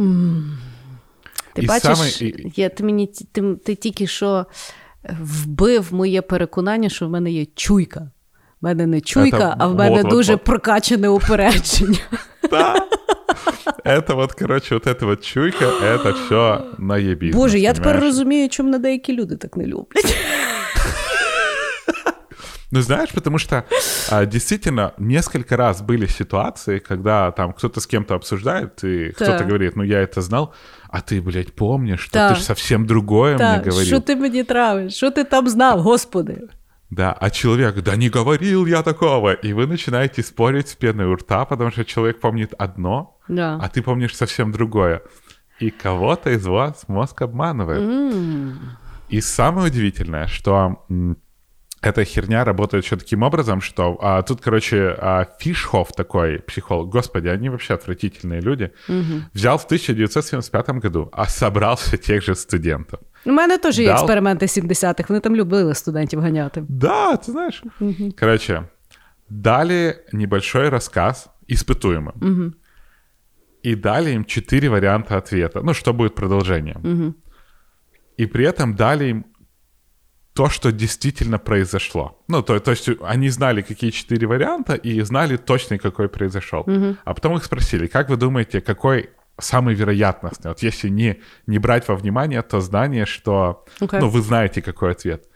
Ти 1.54 1.62
І 1.62 1.66
бачиш, 1.66 1.98
саме- 1.98 2.10
і- 2.32 2.52
я, 2.56 2.70
ти, 2.70 2.84
мені, 2.84 3.08
ті- 3.08 3.28
ти, 3.32 3.56
ти 3.56 3.76
тільки 3.76 4.08
що 4.08 4.46
вбив 5.20 5.94
моє 5.94 6.22
переконання, 6.22 6.90
що 6.90 7.08
в 7.08 7.10
мене 7.10 7.32
є 7.32 7.46
чуйка. 7.56 8.12
В 8.62 8.66
мене 8.66 8.88
не 8.88 9.02
чуйка, 9.02 9.38
Це 9.38 9.56
а 9.60 9.68
в 9.68 9.76
мене 9.76 9.96
вот, 9.96 10.04
вот, 10.04 10.12
дуже 10.12 10.32
вот. 10.34 10.44
прокачане 10.44 11.10
упередження. 11.10 12.00
Да. 12.50 12.76
Это 13.86 14.16
вот, 14.16 14.34
короче, 14.34 14.76
вот 14.76 14.88
эта 14.88 15.06
вот 15.06 15.26
чуйка, 15.26 15.66
это 15.66 16.12
все 16.14 16.62
наебись. 16.78 17.36
Боже, 17.36 17.60
я 17.60 17.74
тепер 17.74 18.00
розумію, 18.00 18.50
чому 18.50 18.70
на 18.70 18.78
деякі 18.80 19.14
люди 19.14 19.36
так 19.36 19.58
не 19.58 19.66
люблять. 19.66 20.16
Ну, 22.72 22.82
знаешь, 22.82 23.12
потому 23.12 23.40
что 23.40 23.64
а, 24.12 24.26
действительно 24.26 24.92
несколько 24.98 25.56
раз 25.56 25.82
были 25.82 26.08
ситуации, 26.08 26.80
когда 26.80 27.32
там 27.32 27.54
кто-то 27.54 27.80
с 27.80 27.86
кем-то 27.88 28.16
обсуждает, 28.16 28.84
и 28.84 29.14
Да. 29.20 29.26
кто-то 29.26 29.44
говорит, 29.46 29.76
ну, 29.76 29.84
я 29.84 30.00
это 30.02 30.22
знал, 30.22 30.54
а 30.93 31.01
ты, 31.01 31.21
блядь, 31.23 31.53
помнишь, 31.55 32.01
что 32.01 32.13
Да. 32.19 32.29
ты 32.31 32.35
же 32.37 32.43
совсем 32.43 32.87
другое 32.87 33.31
мне 33.37 33.39
Так, 33.39 33.65
говорил. 33.67 33.87
що 33.87 34.01
ти 34.01 34.17
мені 34.17 34.45
травиш? 34.45 34.95
Що 34.95 35.11
ти 35.11 35.25
там 35.25 35.49
знав, 35.49 35.81
господи? 35.81 36.41
Да, 36.91 37.17
а 37.21 37.31
человек, 37.31 37.83
да 37.83 37.97
не 37.97 38.09
говорил 38.09 38.67
я 38.67 38.83
такого. 38.83 39.33
И 39.45 39.55
вы 39.55 39.67
начинаете 39.67 40.23
спорить 40.23 40.69
с 40.69 40.75
пеной 40.75 41.07
у 41.07 41.15
рта, 41.15 41.45
потому 41.45 41.71
что 41.71 41.85
человек 41.85 42.21
помнит 42.21 42.55
одно, 42.59 43.15
Да. 43.29 43.59
а 43.63 43.69
ты 43.69 43.83
помнишь 43.83 44.17
совсем 44.17 44.53
другое. 44.53 45.01
И 45.63 45.71
кого-то 45.71 46.31
из 46.31 46.47
вас 46.47 46.85
мозг 46.89 47.23
обманывает. 47.23 48.57
И 49.13 49.21
самое 49.21 49.67
удивительное, 49.67 50.27
что 50.27 50.77
эта 51.83 52.05
херня 52.05 52.45
работает 52.45 52.85
еще 52.85 52.97
таким 52.97 53.23
образом, 53.23 53.61
что 53.61 53.99
а, 54.01 54.23
тут, 54.23 54.41
короче, 54.41 54.97
а, 54.99 55.27
Фишхоф 55.39 55.93
такой 55.93 56.39
психолог, 56.39 56.89
господи, 56.89 57.29
они 57.29 57.49
вообще 57.49 57.75
отвратительные 57.75 58.41
люди, 58.41 58.71
взял 59.35 59.57
в 59.59 59.65
1975 59.65 60.71
году, 60.83 61.09
а 61.13 61.27
собрался 61.27 61.97
тех 61.97 62.23
же 62.25 62.35
студентов. 62.35 63.01
У 63.27 63.33
мене 63.33 63.59
теж 63.59 63.79
є 63.79 63.87
Дав? 63.87 63.97
експерименти 63.97 64.47
70-х, 64.47 65.05
вони 65.09 65.21
там 65.21 65.37
любили 65.37 65.75
студентів 65.75 66.21
ганяти. 66.21 66.65
Да, 66.69 67.17
ты 67.17 67.31
знаешь. 67.31 67.63
Короче, 68.17 68.63
дали 69.29 69.95
небольшой 70.13 70.69
рассказ 70.69 71.29
испытуемым. 71.49 72.55
И 73.63 73.75
дали 73.75 74.11
им 74.11 74.25
четыре 74.25 74.69
варианта 74.69 75.17
ответа. 75.17 75.61
Ну, 75.63 75.75
что 75.75 75.93
будет 75.93 76.15
продолжением. 76.15 77.15
И 78.21 78.27
при 78.27 78.45
этом 78.45 78.75
дали 78.75 79.05
им 79.11 79.25
то, 80.41 80.49
что 80.49 80.73
действительно 80.73 81.39
произошло. 81.39 82.19
Ну, 82.27 82.43
то, 82.43 82.59
то 82.61 82.71
есть 82.71 82.89
они 83.03 83.29
знали, 83.29 83.61
какие 83.61 83.91
четыре 83.91 84.27
варианта, 84.27 84.73
и 84.75 85.03
знали 85.03 85.37
точно, 85.37 85.77
какой 85.79 86.09
произошел. 86.09 86.65
А 87.05 87.13
потом 87.15 87.37
их 87.37 87.45
спросили, 87.45 87.87
как 87.87 88.09
вы 88.09 88.17
думаете, 88.17 88.63
какой 88.63 89.11
самый 89.39 89.75
вероятностный? 89.75 90.51
Вот 90.53 90.63
если 90.63 90.89
не, 90.89 91.21
не 91.47 91.59
брать 91.59 91.89
во 91.89 91.95
внимание 91.95 92.41
то 92.41 92.61
знание, 92.61 93.05
что 93.05 93.67
Окей. 93.81 94.01
ну, 94.01 94.09
вы 94.09 94.23
знаете, 94.23 94.63
какой 94.63 94.93
ответ. 94.93 95.29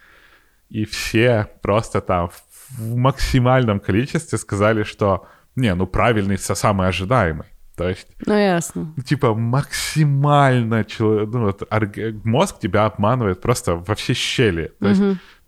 И 0.70 0.86
все 0.86 1.48
просто 1.60 2.00
там 2.00 2.30
в- 2.30 2.96
максимальном 2.96 3.80
количестве 3.80 4.38
сказали, 4.38 4.84
что 4.84 5.26
не, 5.54 5.74
ну 5.74 5.86
правильный, 5.86 6.38
самый 6.38 6.88
ожидаемый. 6.88 7.46
То 7.75 7.89
есть 7.89 8.07
Ну, 8.27 8.33
ясно. 8.37 8.93
ну, 8.97 9.03
типа 9.03 9.33
максимально 9.33 10.83
чело- 10.83 11.25
ну, 11.33 11.39
вот, 11.45 11.61
орг- 11.71 12.21
мозг 12.23 12.59
тебя 12.59 12.85
обманывает 12.87 13.35
просто 13.35 13.75
во 13.75 13.93
все 13.95 14.13
щели. 14.13 14.71
То 14.79 14.87
есть 14.89 15.01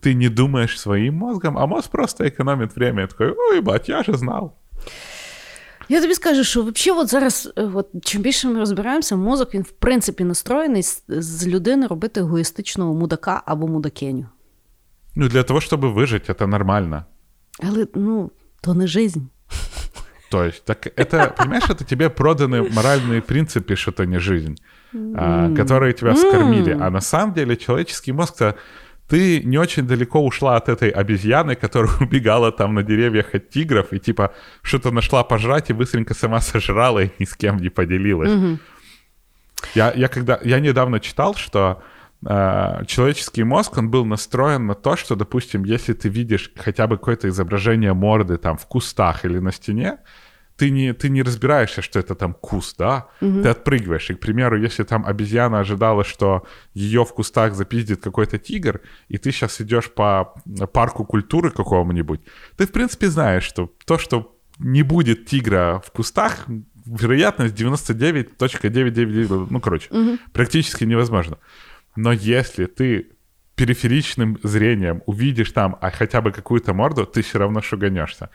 ты 0.03 0.13
не 0.13 0.29
думаешь 0.29 0.79
своим 0.79 1.15
мозгом, 1.15 1.57
а 1.57 1.65
мозг 1.65 1.91
просто 1.91 2.23
экономит 2.29 2.75
время. 2.75 3.03
И 3.03 3.07
такой, 3.07 3.35
ой, 3.37 3.61
бать, 3.61 3.89
я 3.89 4.03
же 4.03 4.13
знал. 4.13 4.53
Я 5.89 6.01
тобі 6.01 6.13
скажу, 6.13 6.43
що 6.43 6.63
взагалі 6.63 7.01
от 7.01 7.07
зараз, 7.09 7.53
е, 7.57 7.63
от, 7.73 7.87
чим 8.03 8.21
більше 8.21 8.47
ми 8.47 8.59
розбираємося, 8.59 9.15
мозок 9.15 9.53
він 9.53 9.61
в 9.61 9.71
принципі 9.71 10.23
настроєний 10.23 10.83
з, 10.83 11.03
з 11.07 11.47
людини 11.47 11.87
робити 11.87 12.19
егоїстичного 12.19 12.93
мудака 12.93 13.43
або 13.45 13.67
мудакеню. 13.67 14.25
Ну, 15.15 15.27
для 15.27 15.43
того, 15.43 15.59
чтобы 15.59 15.93
выжить, 15.93 16.29
это 16.29 16.47
нормально. 16.47 17.05
Але 17.63 17.87
ну, 17.95 18.31
то 18.61 18.73
не 18.73 18.87
жизнь. 18.87 19.19
То 20.30 20.44
есть, 20.44 20.64
так 20.64 20.86
это, 20.96 21.34
понимаешь, 21.36 21.68
это 21.68 21.84
тебе 21.84 22.10
проданы 22.10 22.68
моральные 22.68 23.22
принципы, 23.22 23.76
что 23.76 23.92
это 23.92 24.06
не 24.06 24.18
жизнь, 24.18 24.56
а, 24.92 25.54
которые 25.54 25.92
тебя 25.92 26.14
вскормили. 26.14 26.72
А 26.72 26.90
на 26.90 27.00
самом 27.00 27.34
деле 27.34 27.56
человеческий 27.56 28.12
мозг-то 28.12 28.56
ты 29.08 29.40
не 29.42 29.56
очень 29.56 29.86
далеко 29.86 30.24
ушла 30.24 30.56
от 30.56 30.68
этой 30.68 30.90
обезьяны, 30.90 31.54
которая 31.54 31.92
убегала 32.00 32.50
там 32.50 32.74
на 32.74 32.82
деревьях 32.82 33.34
от 33.34 33.50
тигров 33.50 33.92
и 33.92 34.00
типа 34.00 34.34
что-то 34.62 34.90
нашла 34.90 35.22
пожрать 35.22 35.70
и 35.70 35.72
быстренько 35.72 36.14
сама 36.14 36.40
сожрала 36.40 37.04
и 37.04 37.10
ни 37.18 37.24
с 37.24 37.36
кем 37.36 37.58
не 37.58 37.68
поделилась. 37.68 38.58
Я, 39.74 39.92
я, 39.94 40.08
когда, 40.08 40.38
я 40.42 40.60
недавно 40.60 41.00
читал, 41.00 41.34
что 41.34 41.82
человеческий 42.86 43.44
мозг, 43.44 43.78
он 43.78 43.90
был 43.90 44.04
настроен 44.04 44.66
на 44.66 44.74
то, 44.74 44.96
что, 44.96 45.14
допустим, 45.14 45.64
если 45.64 45.92
ты 45.92 46.08
видишь 46.08 46.50
хотя 46.56 46.86
бы 46.86 46.96
какое-то 46.96 47.28
изображение 47.28 47.92
морды 47.92 48.36
там 48.36 48.56
в 48.56 48.66
кустах 48.66 49.24
или 49.24 49.38
на 49.38 49.52
стене, 49.52 49.98
ты 50.56 50.70
не, 50.70 50.92
ты 50.94 51.10
не 51.10 51.22
разбираешься, 51.22 51.82
что 51.82 51.98
это 51.98 52.14
там 52.14 52.32
куст, 52.32 52.78
да? 52.78 53.08
Ты 53.42 53.48
отпрыгиваешь. 53.50 54.10
И, 54.10 54.14
к 54.14 54.20
примеру, 54.20 54.58
если 54.58 54.84
там 54.84 55.04
обезьяна 55.06 55.60
ожидала, 55.60 56.02
что 56.02 56.46
ее 56.74 57.04
в 57.04 57.12
кустах 57.12 57.54
запиздит 57.54 58.00
какой-то 58.02 58.38
тигр, 58.38 58.80
и 59.08 59.18
ты 59.18 59.30
сейчас 59.32 59.60
идешь 59.60 59.90
по 59.92 60.34
парку 60.72 61.04
культуры 61.04 61.50
какому-нибудь, 61.50 62.20
ты, 62.56 62.66
в 62.66 62.72
принципе, 62.72 63.08
знаешь, 63.08 63.44
что 63.44 63.70
то, 63.84 63.98
что 63.98 64.34
не 64.58 64.82
будет 64.82 65.26
тигра 65.26 65.82
в 65.84 65.90
кустах, 65.92 66.46
вероятность 66.86 67.54
99.999, 67.54 69.48
ну, 69.50 69.60
короче, 69.60 69.90
практически 70.32 70.84
невозможно. 70.84 71.36
Но 71.95 72.11
если 72.13 72.65
ты 72.65 73.05
периферичным 73.55 74.37
зрением 74.43 75.01
увидишь 75.05 75.51
там 75.51 75.75
а 75.81 75.91
хотя 75.91 76.21
бы 76.21 76.31
какую-то 76.31 76.73
морду, 76.73 77.05
ты 77.05 77.21
все 77.21 77.37
равно 77.39 77.61
шуганешься. 77.61 78.29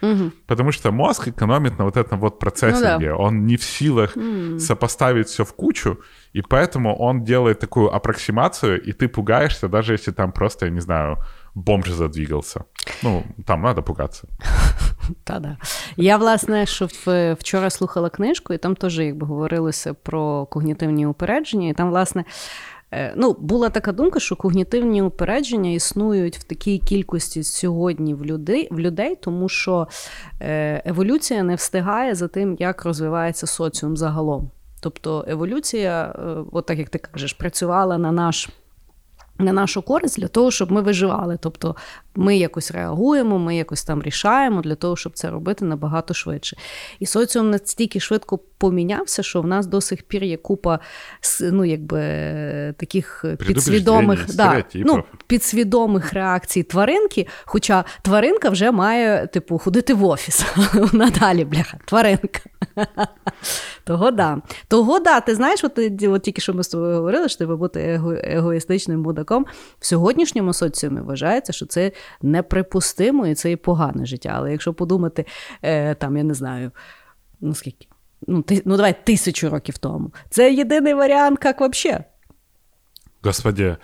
Потому 0.46 0.72
что 0.72 0.92
мозг 0.92 1.28
экономит 1.28 1.78
на 1.78 1.84
вот 1.84 1.96
этом 1.96 2.20
вот 2.20 2.38
процессинге. 2.38 3.12
Он 3.12 3.46
не 3.46 3.56
в 3.56 3.62
силах 3.62 4.16
сопоставить 4.58 5.26
все 5.28 5.42
в 5.44 5.52
кучу, 5.52 5.96
и 6.36 6.42
поэтому 6.42 6.96
он 6.98 7.24
делает 7.24 7.58
такую 7.58 7.94
аппроксимацию, 7.96 8.80
и 8.88 8.92
ты 8.92 9.08
пугаешься, 9.08 9.68
даже 9.68 9.94
если 9.94 10.12
там 10.12 10.32
просто, 10.32 10.66
я 10.66 10.72
не 10.72 10.80
знаю, 10.80 11.16
бомж 11.54 11.88
задвигался. 11.90 12.60
Ну, 13.02 13.24
там 13.46 13.62
надо 13.62 13.82
пугаться. 13.82 14.28
Та-да. 15.24 15.56
Я, 15.96 16.16
власне, 16.16 16.66
що 16.66 16.88
в- 17.06 17.34
вчора 17.40 17.70
слухала 17.70 18.10
книжку, 18.10 18.54
і 18.54 18.58
там 18.58 18.76
теж 18.76 18.98
якби 18.98 19.26
говорилося 19.26 19.94
про 19.94 20.46
когнітивні 20.46 21.06
упередження. 21.06 21.68
І 21.68 21.72
там, 21.72 21.88
власне, 21.90 22.20
е, 22.20 22.24
Ну, 23.15 23.35
була 23.39 23.69
така 23.69 23.91
думка, 23.91 24.19
що 24.19 24.35
когнітивні 24.35 25.01
упередження 25.01 25.71
існують 25.71 26.37
в 26.37 26.43
такій 26.43 26.77
кількості 26.77 27.43
сьогодні 27.43 28.13
в 28.13 28.25
людей, 28.25 28.67
в 28.71 28.79
людей 28.79 29.17
тому 29.21 29.49
що 29.49 29.87
е, 30.41 30.81
еволюція 30.85 31.43
не 31.43 31.55
встигає 31.55 32.15
за 32.15 32.27
тим, 32.27 32.57
як 32.59 32.85
розвивається 32.85 33.47
соціум 33.47 33.97
загалом. 33.97 34.51
Тобто 34.81 35.25
еволюція, 35.27 36.15
е, 36.15 36.43
от 36.51 36.65
так 36.65 36.79
як 36.79 36.89
ти 36.89 36.99
кажеш, 36.99 37.33
працювала 37.33 37.97
на 37.97 38.11
наш 38.11 38.49
на 39.41 39.53
нашу 39.53 39.81
користь 39.81 40.19
для 40.19 40.27
того, 40.27 40.51
щоб 40.51 40.71
ми 40.71 40.81
виживали. 40.81 41.37
Тобто 41.41 41.75
ми 42.15 42.37
якось 42.37 42.71
реагуємо, 42.71 43.39
ми 43.39 43.55
якось 43.55 43.83
там 43.83 44.03
рішаємо 44.03 44.61
для 44.61 44.75
того, 44.75 44.95
щоб 44.95 45.13
це 45.13 45.29
робити 45.29 45.65
набагато 45.65 46.13
швидше. 46.13 46.57
І 46.99 47.05
соціум 47.05 47.49
настільки 47.49 47.99
швидко 47.99 48.37
помінявся, 48.37 49.23
що 49.23 49.41
в 49.41 49.47
нас 49.47 49.65
до 49.65 49.81
сих 49.81 50.03
пір 50.03 50.23
є 50.23 50.37
купа 50.37 50.79
ну, 51.41 51.65
якби, 51.65 51.99
таких 52.77 53.25
підсвідомих, 53.39 54.35
да, 54.35 54.63
ну, 54.75 55.03
підсвідомих 55.27 56.13
реакцій 56.13 56.63
тваринки. 56.63 57.27
Хоча 57.45 57.83
тваринка 58.01 58.49
вже 58.49 58.71
має 58.71 59.27
типу, 59.27 59.57
ходити 59.57 59.93
в 59.93 60.05
офіс. 60.05 60.45
Вона 60.73 61.09
далі, 61.09 61.45
бляха, 61.45 61.77
тваринка. 61.85 62.39
Того 63.83 64.11
да. 64.11 64.41
Того 64.67 64.99
да, 64.99 65.21
ти 65.21 65.35
знаєш, 65.35 65.63
от, 65.63 65.73
ти- 65.73 66.07
от 66.07 66.21
тільки 66.21 66.41
що 66.41 66.53
ми 66.53 66.63
з 66.63 66.67
тобою 66.67 66.95
говорили, 66.95 67.29
що 67.29 67.37
треба 67.37 67.55
бути 67.57 67.81
его, 67.81 68.13
егоїстичним 68.23 69.01
мудаком. 69.01 69.45
В 69.79 69.85
сьогоднішньому 69.85 70.53
соціумі 70.53 71.01
вважається, 71.01 71.53
що 71.53 71.65
це 71.65 71.91
неприпустимо 72.21 73.27
і 73.27 73.35
це 73.35 73.51
і 73.51 73.55
погане 73.55 74.05
життя. 74.05 74.33
Але 74.35 74.51
якщо 74.51 74.73
подумати, 74.73 75.25
е, 75.61 75.95
там, 75.95 76.17
я 76.17 76.23
не 76.23 76.33
знаю, 76.33 76.71
ну 77.41 77.55
скільки, 77.55 77.87
ну, 78.27 78.41
ти, 78.41 78.61
ну 78.65 78.75
давай 78.77 79.05
тисячу 79.05 79.49
років 79.49 79.77
тому, 79.77 80.13
це 80.29 80.53
єдиний 80.53 80.93
варіант, 80.93 81.39
як 81.43 81.61
взагалі. 81.61 82.03
Господи, 83.23 83.77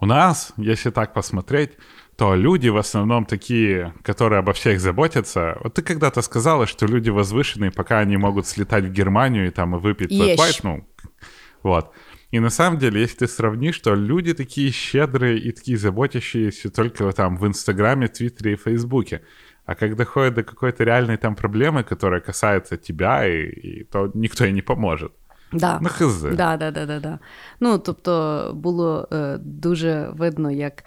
у 0.00 0.06
нас, 0.06 0.52
если 0.58 0.90
так 0.90 1.12
посмотреть, 1.12 1.78
то 2.16 2.34
люди 2.34 2.68
в 2.68 2.76
основном 2.76 3.24
такие, 3.24 3.94
которые 4.02 4.40
обо 4.40 4.52
всех 4.52 4.80
заботятся. 4.80 5.58
Вот 5.62 5.74
ты 5.74 5.82
когда-то 5.82 6.22
сказала, 6.22 6.66
что 6.66 6.86
люди 6.86 7.10
возвышенные, 7.10 7.70
пока 7.70 7.98
они 8.00 8.16
могут 8.16 8.46
слетать 8.46 8.84
в 8.84 8.92
Германию 8.92 9.46
и 9.46 9.50
там 9.50 9.76
и 9.76 9.78
выпить 9.78 10.10
Ещь. 10.10 10.38
White, 10.38 10.60
ну, 10.62 10.88
вот. 11.62 11.92
И 12.30 12.40
на 12.40 12.50
самом 12.50 12.78
деле, 12.78 13.00
если 13.00 13.18
ты 13.18 13.28
сравнишь, 13.28 13.78
то 13.78 13.94
люди 13.94 14.32
такие 14.32 14.70
щедрые 14.70 15.38
и 15.38 15.52
такие 15.52 15.76
заботящиеся 15.76 16.70
только 16.70 17.10
там 17.12 17.36
в 17.36 17.46
Инстаграме, 17.46 18.08
Твиттере 18.08 18.54
и 18.54 18.56
Фейсбуке. 18.56 19.22
А 19.64 19.74
когда 19.74 19.96
доходит 19.96 20.34
до 20.34 20.42
какой-то 20.42 20.82
реальной 20.82 21.18
там 21.18 21.36
проблемы, 21.36 21.84
которая 21.84 22.20
касается 22.20 22.76
тебя, 22.76 23.28
и, 23.28 23.48
и 23.48 23.84
то 23.84 24.10
никто 24.14 24.44
ей 24.44 24.52
не 24.52 24.62
поможет. 24.62 25.12
Да. 25.52 25.78
Ну, 25.82 25.88
хз. 25.88 26.22
Да, 26.22 26.56
да, 26.56 26.70
да, 26.70 26.86
да, 26.86 27.00
да. 27.00 27.18
Ну, 27.60 27.78
тобто 27.78 28.52
було 28.54 29.08
е, 29.12 29.38
дуже 29.38 30.08
видно, 30.12 30.50
як 30.50 30.84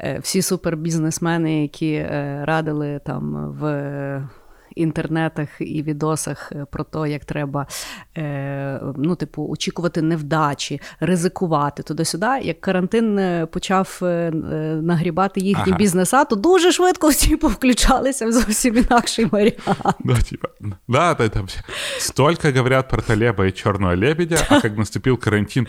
е, 0.00 0.18
всі 0.18 0.42
супербізнесмени, 0.42 1.62
які 1.62 1.92
е, 1.92 2.40
радили 2.44 3.00
там 3.04 3.50
в 3.60 3.64
інтернетах 4.74 5.48
і 5.60 5.82
відосах 5.82 6.52
е, 6.52 6.66
про 6.70 6.84
те, 6.84 7.10
як 7.10 7.24
треба 7.24 7.66
е, 8.16 8.80
ну, 8.96 9.16
типу, 9.16 9.48
очікувати 9.48 10.02
невдачі, 10.02 10.80
ризикувати 11.00 11.82
туди-сюди. 11.82 12.26
Як 12.42 12.60
карантин 12.60 13.18
е, 13.18 13.46
почав 13.46 13.98
нагрібати 14.82 15.40
їхні 15.40 15.72
ага. 15.72 15.76
бізнеса, 15.76 16.24
то 16.24 16.36
дуже 16.36 16.72
швидко 16.72 17.08
всі 17.08 17.36
повключалися 17.44 18.26
в 18.26 18.32
зовсім 18.32 18.76
інакший 18.76 19.24
варіант. 19.24 19.96
Ну, 20.04 20.16
типа, 20.30 20.48
да, 20.88 21.14
да, 21.14 21.28
там 21.28 21.46
столько 21.98 22.48
говорять 22.56 22.88
про 22.88 23.02
Талеба 23.02 23.46
і 23.46 23.52
Чорного 23.52 23.96
лебедя, 23.96 24.46
а 24.48 24.54
як 24.54 24.78
наступив 24.78 25.18
карантин, 25.18 25.66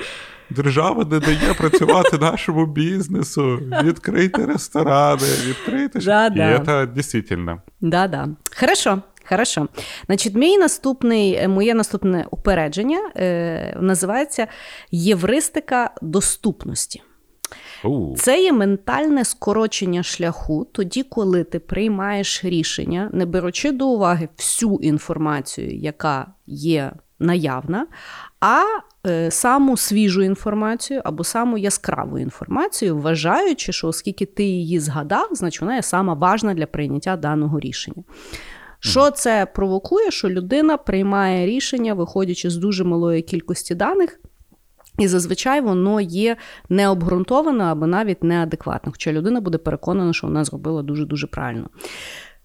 Держава 0.50 1.06
не 1.06 1.20
дає 1.20 1.54
працювати 1.58 2.18
нашому 2.18 2.66
бізнесу, 2.66 3.60
відкрити 3.84 4.46
ресторани, 4.46 5.28
відкрити 5.48 6.00
да, 6.00 6.26
І 6.28 6.30
да. 6.30 6.60
це 6.66 6.88
дійсно. 6.88 7.62
Да, 7.82 8.08
да. 8.08 8.30
Хорошо. 8.60 9.02
Хорошо. 9.30 9.68
Значить, 10.06 10.36
мій 10.36 10.58
наступний, 10.58 11.48
моє 11.48 11.74
наступне 11.74 12.26
упередження 12.32 13.12
е, 13.18 13.78
називається 13.82 14.48
Євристика 14.92 15.92
доступності. 16.02 17.02
Uh. 17.84 18.16
Це 18.16 18.44
є 18.44 18.54
ментальне 18.54 19.26
скорочення 19.26 20.04
шляху 20.04 20.68
тоді, 20.72 21.04
коли 21.04 21.44
ти 21.44 21.60
приймаєш 21.60 22.46
рішення, 22.46 23.10
не 23.14 23.26
беручи 23.26 23.72
до 23.72 23.88
уваги 23.88 24.30
всю 24.38 24.80
інформацію, 24.82 25.78
яка 25.78 26.28
є 26.48 26.92
наявна, 27.20 27.88
а 28.40 28.62
е, 28.62 28.66
саму 29.30 29.78
свіжу 29.78 30.22
інформацію 30.22 31.02
або 31.04 31.24
саму 31.24 31.58
яскраву 31.58 32.20
інформацію, 32.20 32.98
вважаючи, 32.98 33.72
що 33.72 33.88
оскільки 33.88 34.26
ти 34.26 34.44
її 34.44 34.80
згадав, 34.80 35.30
значить 35.32 35.62
вона 35.62 35.76
є 35.76 35.82
сама 35.82 36.14
важна 36.14 36.54
для 36.54 36.66
прийняття 36.66 37.18
даного 37.18 37.60
рішення. 37.60 38.04
Що 38.80 39.12
це 39.12 39.46
провокує? 39.46 40.12
Що 40.12 40.30
людина 40.30 40.78
приймає 40.78 41.46
рішення, 41.46 41.94
виходячи 41.94 42.50
з 42.50 42.58
дуже 42.58 42.84
малої 42.84 43.22
кількості 43.22 43.76
даних, 43.76 44.20
і 45.00 45.08
зазвичай 45.08 45.62
воно 45.62 46.02
є 46.02 46.38
необґрунтоване 46.70 47.64
або 47.64 47.88
навіть 47.88 48.24
неадекватне. 48.24 48.92
Хоча 48.92 49.12
людина 49.12 49.42
буде 49.42 49.58
переконана, 49.58 50.14
що 50.14 50.28
вона 50.28 50.44
зробила 50.44 50.82
дуже-дуже 50.82 51.28
правильно. 51.28 51.70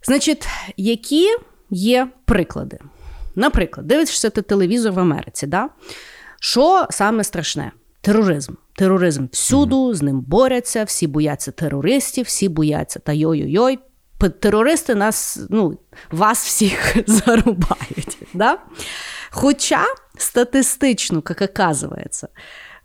Значить, 0.02 0.46
які 0.76 1.26
є 1.70 2.08
приклади? 2.24 2.78
Наприклад, 3.34 3.86
дивишся 3.86 4.30
ти 4.30 4.42
телевізор 4.42 4.92
в 4.92 4.98
Америці. 4.98 5.46
да? 5.46 5.68
Що 6.42 6.86
саме 6.90 7.24
страшне? 7.24 7.72
Тероризм. 8.00 8.54
Тероризм 8.74 9.26
всюду, 9.32 9.94
з 9.94 10.02
ним 10.02 10.20
борються, 10.20 10.84
всі 10.84 11.06
бояться 11.06 11.52
терористів, 11.52 12.26
всі 12.26 12.48
бояться 12.48 12.98
та 12.98 13.12
йой-йой-йой. 13.12 13.78
Терористи 14.40 14.94
нас, 14.94 15.40
ну, 15.50 15.78
вас 16.10 16.44
всіх 16.46 16.96
зарубають. 17.06 18.18
Да? 18.34 18.58
Хоча 19.30 19.84
статистично, 20.18 21.22
як 21.28 21.42
оказується, 21.42 22.28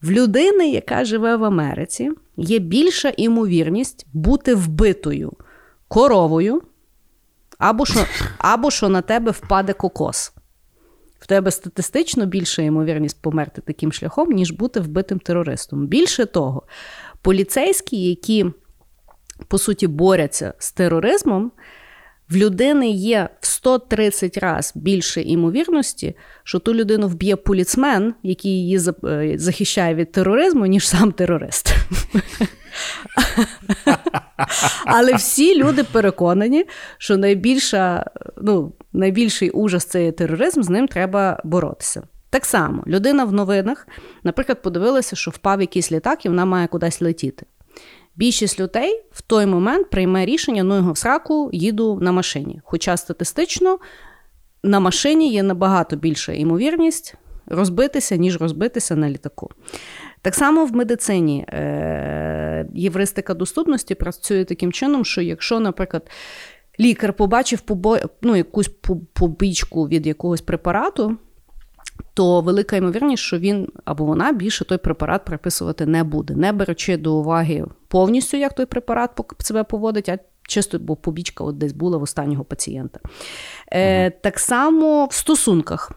в 0.01 0.11
людини, 0.11 0.69
яка 0.69 1.05
живе 1.05 1.35
в 1.35 1.43
Америці, 1.43 2.11
є 2.37 2.59
більша 2.59 3.13
імовірність 3.17 4.07
бути 4.13 4.55
вбитою 4.55 5.33
коровою, 5.87 6.61
або 7.57 7.85
що, 7.85 8.05
або 8.37 8.71
що 8.71 8.89
на 8.89 9.01
тебе 9.01 9.31
впаде 9.31 9.73
кокос 9.73 10.34
в 11.25 11.27
тебе 11.27 11.51
статистично 11.51 12.25
більша 12.25 12.61
ймовірність 12.61 13.21
померти 13.21 13.61
таким 13.61 13.91
шляхом, 13.91 14.31
ніж 14.31 14.51
бути 14.51 14.79
вбитим 14.79 15.19
терористом. 15.19 15.87
Більше 15.87 16.25
того, 16.25 16.63
поліцейські, 17.21 18.09
які, 18.09 18.45
по 19.47 19.57
суті, 19.57 19.87
борються 19.87 20.53
з 20.59 20.71
тероризмом, 20.71 21.51
в 22.29 22.35
людини 22.35 22.89
є 22.89 23.29
в 23.41 23.45
130 23.45 24.37
разів 24.37 24.81
більше 24.81 25.21
імовірності, 25.21 26.15
що 26.43 26.59
ту 26.59 26.73
людину 26.73 27.07
вб'є 27.07 27.35
поліцмен, 27.35 28.13
який 28.23 28.51
її 28.51 28.79
е, 29.03 29.33
захищає 29.37 29.95
від 29.95 30.11
тероризму, 30.11 30.65
ніж 30.65 30.87
сам 30.87 31.11
терорист. 31.11 31.75
Але 34.85 35.13
всі 35.13 35.63
люди 35.63 35.83
переконані, 35.83 36.65
що 36.97 37.17
найбільша, 37.17 38.05
ну, 38.41 38.73
найбільший 38.93 39.49
ужас 39.49 39.85
це 39.85 40.11
тероризм, 40.11 40.61
з 40.61 40.69
ним 40.69 40.87
треба 40.87 41.41
боротися. 41.43 42.03
Так 42.29 42.45
само, 42.45 42.83
людина 42.87 43.25
в 43.25 43.33
новинах, 43.33 43.87
наприклад, 44.23 44.61
подивилася, 44.61 45.15
що 45.15 45.31
впав 45.31 45.61
якийсь 45.61 45.91
літак 45.91 46.25
і 46.25 46.29
вона 46.29 46.45
має 46.45 46.67
кудись 46.67 47.01
летіти. 47.01 47.45
Більшість 48.15 48.59
людей 48.59 49.03
в 49.11 49.21
той 49.21 49.45
момент 49.45 49.89
прийме 49.89 50.25
рішення, 50.25 50.63
ну 50.63 50.75
його 50.75 50.91
в 50.91 50.97
сраку 50.97 51.49
їду 51.53 51.99
на 52.01 52.11
машині. 52.11 52.61
Хоча 52.63 52.97
статистично 52.97 53.79
на 54.63 54.79
машині 54.79 55.31
є 55.31 55.43
набагато 55.43 55.95
більша 55.95 56.33
ймовірність 56.33 57.15
розбитися, 57.47 58.15
ніж 58.15 58.41
розбитися 58.41 58.95
на 58.95 59.09
літаку. 59.09 59.49
Так 60.21 60.35
само 60.35 60.65
в 60.65 60.75
медицині 60.75 61.45
е, 61.47 62.67
євристика 62.73 63.33
доступності 63.33 63.95
працює 63.95 64.45
таким 64.45 64.71
чином, 64.71 65.05
що 65.05 65.21
якщо, 65.21 65.59
наприклад, 65.59 66.09
лікар 66.79 67.13
побачив 67.13 67.61
побо... 67.61 67.97
ну, 68.21 68.35
якусь 68.35 68.69
побічку 69.13 69.87
від 69.87 70.07
якогось 70.07 70.41
препарату, 70.41 71.17
то 72.13 72.41
велика 72.41 72.75
ймовірність, 72.75 73.23
що 73.23 73.39
він 73.39 73.67
або 73.85 74.05
вона 74.05 74.31
більше 74.31 74.65
той 74.65 74.77
препарат 74.77 75.25
приписувати 75.25 75.85
не 75.85 76.03
буде, 76.03 76.35
не 76.35 76.51
беручи 76.51 76.97
до 76.97 77.13
уваги 77.13 77.65
повністю, 77.87 78.37
як 78.37 78.53
той 78.53 78.65
препарат 78.65 79.11
себе 79.39 79.63
поводить, 79.63 80.09
а 80.09 80.17
чисто, 80.47 80.79
бо 80.79 80.95
побічка 80.95 81.43
от 81.43 81.57
десь 81.57 81.73
була 81.73 81.97
в 81.97 82.01
останнього 82.01 82.43
пацієнта. 82.43 82.99
Е, 83.73 84.09
Так 84.09 84.39
само 84.39 85.05
в 85.05 85.13
стосунках. 85.13 85.91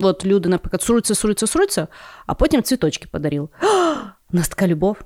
От 0.00 0.26
люди, 0.26 0.48
наприклад, 0.48 0.82
суруться, 0.82 1.14
суруться, 1.14 1.46
суруться, 1.46 1.88
а 2.26 2.34
потім 2.34 2.62
цвіточки 2.62 3.08
подарив. 3.10 3.48
У 4.32 4.36
нас 4.36 4.48
така 4.48 4.66
любов. 4.66 4.96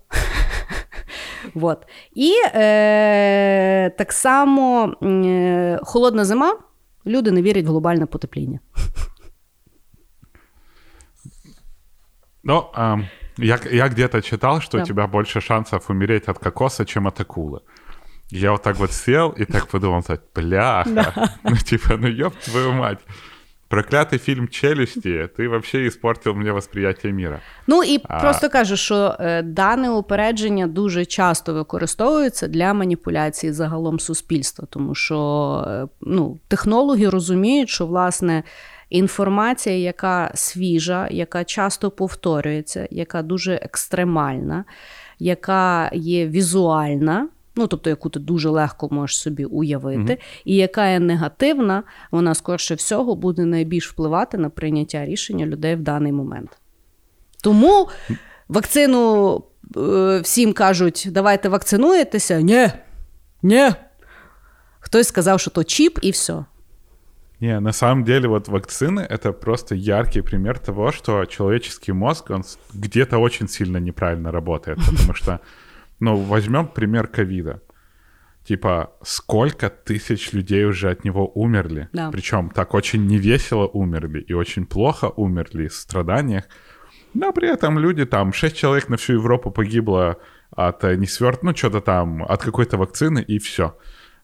вот. 1.55 1.87
І 2.15 2.33
е, 2.55 3.91
так 3.99 4.13
само 4.13 4.95
е, 5.03 5.81
холодна 5.83 6.25
зима, 6.25 6.59
люди 7.07 7.31
не 7.31 7.43
вірять 7.43 7.65
в 7.65 7.69
глобальне 7.69 8.07
потепління. 8.07 8.59
Ну, 12.49 12.71
а, 12.73 12.99
я, 13.37 13.59
я 13.71 13.89
где-то 13.89 14.23
читал, 14.23 14.61
что 14.63 14.79
да. 14.79 14.83
у 14.83 14.87
тебя 14.87 15.07
больше 15.07 15.41
шансов 15.41 15.91
умереть 15.91 16.29
от 16.29 16.39
кокоса, 16.39 16.87
чем 16.87 17.07
от 17.07 17.21
акулы. 17.21 17.61
Я 18.31 18.53
вот 18.53 18.63
так 18.63 18.79
вот 18.79 18.93
сел 18.93 19.35
и 19.39 19.45
так 19.45 19.69
подумал, 19.69 20.03
так, 20.03 20.23
бляха, 20.35 20.91
да. 20.91 21.33
ну 21.45 21.57
типа, 21.57 21.97
ну 21.99 22.09
ёб 22.09 22.33
твою 22.45 22.73
мать. 22.73 22.99
Проклятий 23.69 24.19
фільм 24.19 24.49
Челюсті, 24.49 25.29
ти 25.37 25.49
взагалі 25.49 25.87
іспортив 25.87 26.37
мені 26.37 26.51
восприяття 26.51 27.09
міра. 27.09 27.41
Ну 27.67 27.85
і 27.85 28.01
а... 28.09 28.21
просто 28.21 28.49
кажу, 28.49 28.77
що 28.77 29.17
е, 29.21 29.43
дане 29.43 29.91
упередження 29.91 30.67
дуже 30.67 31.05
часто 31.05 31.55
використовується 31.55 32.49
для 32.49 32.75
маніпуляції 32.75 33.53
загалом 33.53 34.01
суспільства, 34.01 34.67
тому 34.71 34.95
що 34.95 35.65
е, 35.69 35.87
ну, 36.01 36.39
технологи 36.49 37.09
розуміють, 37.09 37.69
що 37.69 37.87
власне. 37.87 38.43
Інформація, 38.91 39.77
яка 39.77 40.31
свіжа, 40.35 41.09
яка 41.11 41.45
часто 41.45 41.91
повторюється, 41.91 42.89
яка 42.91 43.23
дуже 43.23 43.55
екстремальна, 43.55 44.65
яка 45.19 45.91
є 45.95 46.27
візуальна, 46.27 47.29
ну 47.57 47.67
тобто, 47.67 47.91
яку 47.91 48.11
ти 48.11 48.21
дуже 48.21 48.49
легко 48.49 48.89
можеш 48.91 49.19
собі 49.19 49.45
уявити, 49.45 50.13
угу. 50.13 50.23
і 50.45 50.57
яка 50.57 50.89
є 50.89 51.01
негативна, 51.01 51.83
вона 52.11 52.35
скорше 52.35 52.75
всього 52.75 53.15
буде 53.15 53.45
найбільш 53.45 53.91
впливати 53.91 54.39
на 54.39 54.51
прийняття 54.51 55.07
рішення 55.07 55.47
людей 55.47 55.75
в 55.75 55.81
даний 55.81 56.13
момент. 56.13 56.51
Тому 57.43 57.89
вакцину 58.49 59.43
е, 59.77 60.21
всім 60.21 60.53
кажуть, 60.53 61.09
давайте 61.11 61.49
вакцинуєтеся. 61.49 62.41
Ні, 62.41 62.71
ні. 63.43 63.71
Хтось 64.81 65.09
сказав, 65.09 65.41
що 65.41 65.51
то 65.51 65.65
чіп, 65.65 65.99
і 66.03 66.11
все. 66.11 66.45
Не, 67.41 67.61
на 67.61 67.73
самом 67.73 68.05
деле 68.05 68.29
вот 68.29 68.49
вакцины— 68.49 69.01
это 69.11 69.33
просто 69.33 69.75
яркий 69.75 70.23
пример 70.23 70.59
того, 70.59 70.93
что 70.93 71.25
человеческий 71.25 71.93
мозг, 71.93 72.31
он 72.31 72.43
где-то 72.75 73.19
очень 73.19 73.49
сильно 73.49 73.79
неправильно 73.79 74.33
работает, 74.33 74.79
потому 74.79 75.15
что 75.15 75.41
Ну, 76.01 76.17
возьмем 76.17 76.69
пример 76.69 77.09
ковида. 77.09 77.61
Типа, 78.45 78.93
сколько 79.03 79.69
тысяч 79.69 80.33
людей 80.33 80.65
уже 80.65 80.91
от 80.91 81.05
него 81.05 81.31
умерли. 81.35 81.89
Да. 81.93 82.11
Причем 82.11 82.51
так 82.51 82.75
очень 82.75 83.07
невесело 83.07 83.67
умерли 83.67 84.21
и 84.21 84.33
очень 84.33 84.65
плохо 84.65 85.13
умерли 85.17 85.69
в 85.69 85.75
страданиях. 85.75 86.45
Но 87.15 87.33
при 87.33 87.49
этом 87.49 87.79
люди 87.79 88.07
там, 88.07 88.33
6 88.33 88.57
человек 88.57 88.89
на 88.89 88.97
всю 88.97 89.15
Европу 89.15 89.51
погибло 89.51 90.17
от 90.51 90.85
э, 90.85 90.97
несверт, 90.97 91.43
ну 91.43 91.55
что-то 91.55 91.81
там, 91.81 92.23
от 92.23 92.43
какой-то 92.43 92.79
вакцины 92.79 93.21
и 93.21 93.39
все. 93.39 93.77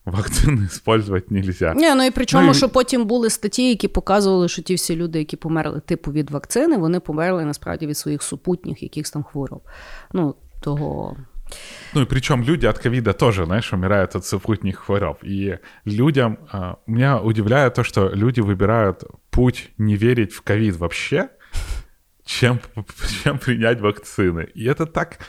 Вакцини 0.05 0.65
использовать 0.65 1.31
нельзя. 1.31 1.73
Ні, 1.73 1.95
ну 1.95 2.03
і 2.03 2.11
причому, 2.11 2.47
ну, 2.47 2.53
що 2.53 2.69
потім 2.69 3.05
були 3.05 3.29
статті, 3.29 3.69
які 3.69 3.87
показували, 3.87 4.47
що 4.47 4.61
ті 4.61 4.75
всі 4.75 4.95
люди, 4.95 5.19
які 5.19 5.37
померли 5.37 5.79
типу 5.79 6.11
від 6.11 6.31
вакцини, 6.31 6.77
вони 6.77 6.99
померли 6.99 7.45
насправді 7.45 7.87
від 7.87 7.97
своїх 7.97 8.23
супутніх, 8.23 8.83
якихось 8.83 9.11
там 9.11 9.23
хвороб. 9.23 9.61
Ну, 10.13 10.35
того. 10.61 11.17
Ну 11.93 12.01
и 12.01 12.05
причем 12.05 12.43
люди 12.43 12.67
от 12.67 12.79
ковида 12.79 13.13
тоже, 13.13 13.45
знаешь, 13.45 13.73
умирают 13.73 14.15
от 14.15 14.25
сопутных 14.25 14.75
хвороб. 14.75 15.17
И 15.23 15.57
людям, 15.85 16.37
а, 16.51 16.75
меня 16.87 17.19
удивляет 17.19 17.73
то, 17.73 17.83
что 17.83 18.09
люди 18.13 18.41
выбирают 18.41 19.03
путь 19.29 19.71
не 19.77 19.95
верить 19.95 20.33
в 20.33 20.41
ковид 20.41 20.75
вообще, 20.75 21.29
чем, 22.25 22.59
чем 23.23 23.39
принять 23.39 23.81
вакцины. 23.81 24.47
И 24.53 24.65
это 24.65 24.85
так, 24.85 25.19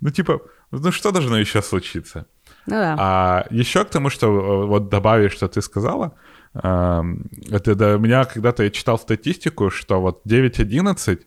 ну 0.00 0.10
типа, 0.10 0.40
ну 0.70 0.92
что 0.92 1.12
должно 1.12 1.38
еще 1.38 1.62
случиться? 1.62 2.26
Ну 2.67 2.75
да. 2.75 2.95
А 2.97 3.45
еще 3.49 3.83
к 3.83 3.89
тому, 3.89 4.09
что 4.09 4.27
э, 4.27 4.65
вот 4.65 4.89
добавить, 4.89 5.31
что 5.31 5.47
ты 5.47 5.61
сказала, 5.61 6.13
эм, 6.53 7.25
это 7.51 7.75
до 7.75 7.97
меня 7.97 8.25
когда-то 8.25 8.63
я 8.63 8.69
читал 8.69 8.97
статистику, 8.97 9.69
что 9.69 10.01
вот 10.01 10.21
9.11 10.25 11.19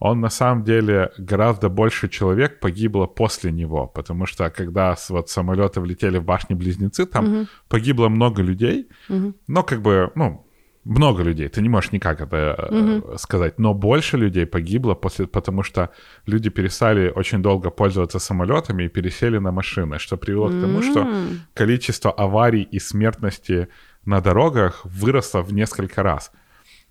он 0.00 0.20
на 0.20 0.28
самом 0.28 0.64
деле 0.64 1.12
гораздо 1.18 1.68
больше 1.68 2.08
человек 2.08 2.60
погибло 2.60 3.06
после 3.06 3.50
него, 3.50 3.86
потому 3.86 4.26
что 4.26 4.50
когда 4.50 4.96
вот 5.08 5.30
самолеты 5.30 5.80
влетели 5.80 6.18
в 6.18 6.24
башни-близнецы, 6.24 7.06
там 7.06 7.24
угу. 7.24 7.46
погибло 7.68 8.08
много 8.08 8.42
людей, 8.42 8.88
угу. 9.08 9.34
но 9.46 9.62
как 9.62 9.82
бы, 9.82 10.10
ну, 10.14 10.43
много 10.84 11.22
людей, 11.22 11.48
ты 11.48 11.62
не 11.62 11.68
можешь 11.68 11.92
никак 11.92 12.20
это 12.20 12.68
угу. 12.70 13.18
сказать, 13.18 13.58
но 13.58 13.74
больше 13.74 14.16
людей 14.16 14.46
погибло 14.46 14.94
после, 14.94 15.26
потому 15.26 15.62
что 15.62 15.90
люди 16.26 16.50
перестали 16.50 17.10
очень 17.14 17.42
долго 17.42 17.70
пользоваться 17.70 18.18
самолетами 18.18 18.84
и 18.84 18.88
пересели 18.88 19.38
на 19.38 19.50
машины, 19.50 19.98
что 19.98 20.16
привело 20.16 20.48
к 20.48 20.60
тому, 20.60 20.82
что 20.82 21.08
количество 21.54 22.12
аварий 22.12 22.62
и 22.62 22.78
смертности 22.78 23.68
на 24.04 24.20
дорогах 24.20 24.84
выросло 24.84 25.40
в 25.40 25.52
несколько 25.52 26.02
раз. 26.02 26.32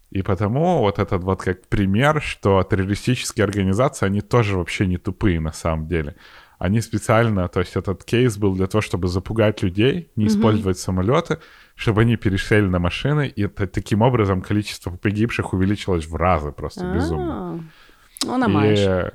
И 0.09 0.21
потому 0.21 0.79
вот 0.79 0.99
этот 0.99 1.23
вот 1.23 1.41
как 1.41 1.67
пример, 1.67 2.21
что 2.21 2.63
террористические 2.63 3.45
организации, 3.45 4.05
они 4.05 4.21
тоже 4.21 4.57
вообще 4.57 4.85
не 4.85 4.97
тупые 4.97 5.39
на 5.39 5.51
самом 5.51 5.87
деле. 5.87 6.15
Они 6.59 6.81
специально, 6.81 7.47
то 7.47 7.59
есть 7.59 7.75
этот 7.75 8.03
кейс 8.03 8.37
был 8.37 8.55
для 8.55 8.67
того, 8.67 8.81
чтобы 8.81 9.07
запугать 9.07 9.63
людей, 9.63 10.11
не 10.15 10.27
использовать 10.27 10.77
mm-hmm. 10.77 10.81
самолеты, 10.81 11.39
чтобы 11.75 12.01
они 12.01 12.17
перешли 12.17 12.61
на 12.61 12.79
машины, 12.79 13.27
и 13.27 13.43
это, 13.43 13.67
таким 13.67 14.01
образом 14.01 14.41
количество 14.41 14.91
погибших 14.91 15.53
увеличилось 15.53 16.05
в 16.05 16.15
разы 16.15 16.51
просто 16.51 16.85
А-а-а. 16.85 16.95
безумно. 16.95 17.63
Ну, 18.25 18.37
и, 18.63 19.11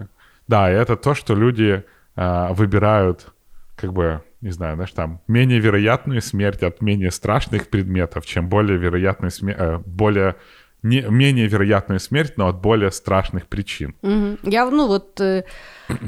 Да, 0.49 0.71
и 0.71 0.75
это 0.75 0.97
то, 0.97 1.14
что 1.14 1.35
люди 1.35 1.85
а, 2.16 2.53
выбирают, 2.53 3.33
как 3.77 3.92
бы, 3.92 4.23
не 4.40 4.51
знаю, 4.51 4.75
знаешь, 4.75 4.92
там, 4.92 5.21
менее 5.29 5.61
вероятную 5.61 6.21
смерть 6.21 6.62
от 6.62 6.83
менее 6.83 7.11
страшных 7.11 7.68
предметов, 7.68 8.27
чем 8.27 8.49
более 8.49 8.77
вероятную 8.79 9.31
смерть, 9.31 9.59
э, 9.61 9.79
более 9.87 10.37
не, 10.83 11.03
менее 11.03 11.47
вероятную 11.47 12.01
смерть, 12.01 12.35
но 12.37 12.49
от 12.49 12.61
более 12.61 12.90
страшних 12.90 13.47
причин. 13.47 13.94
Угу. 14.03 14.38
Я, 14.51 14.68
ну, 14.71 14.90
от, 14.90 15.21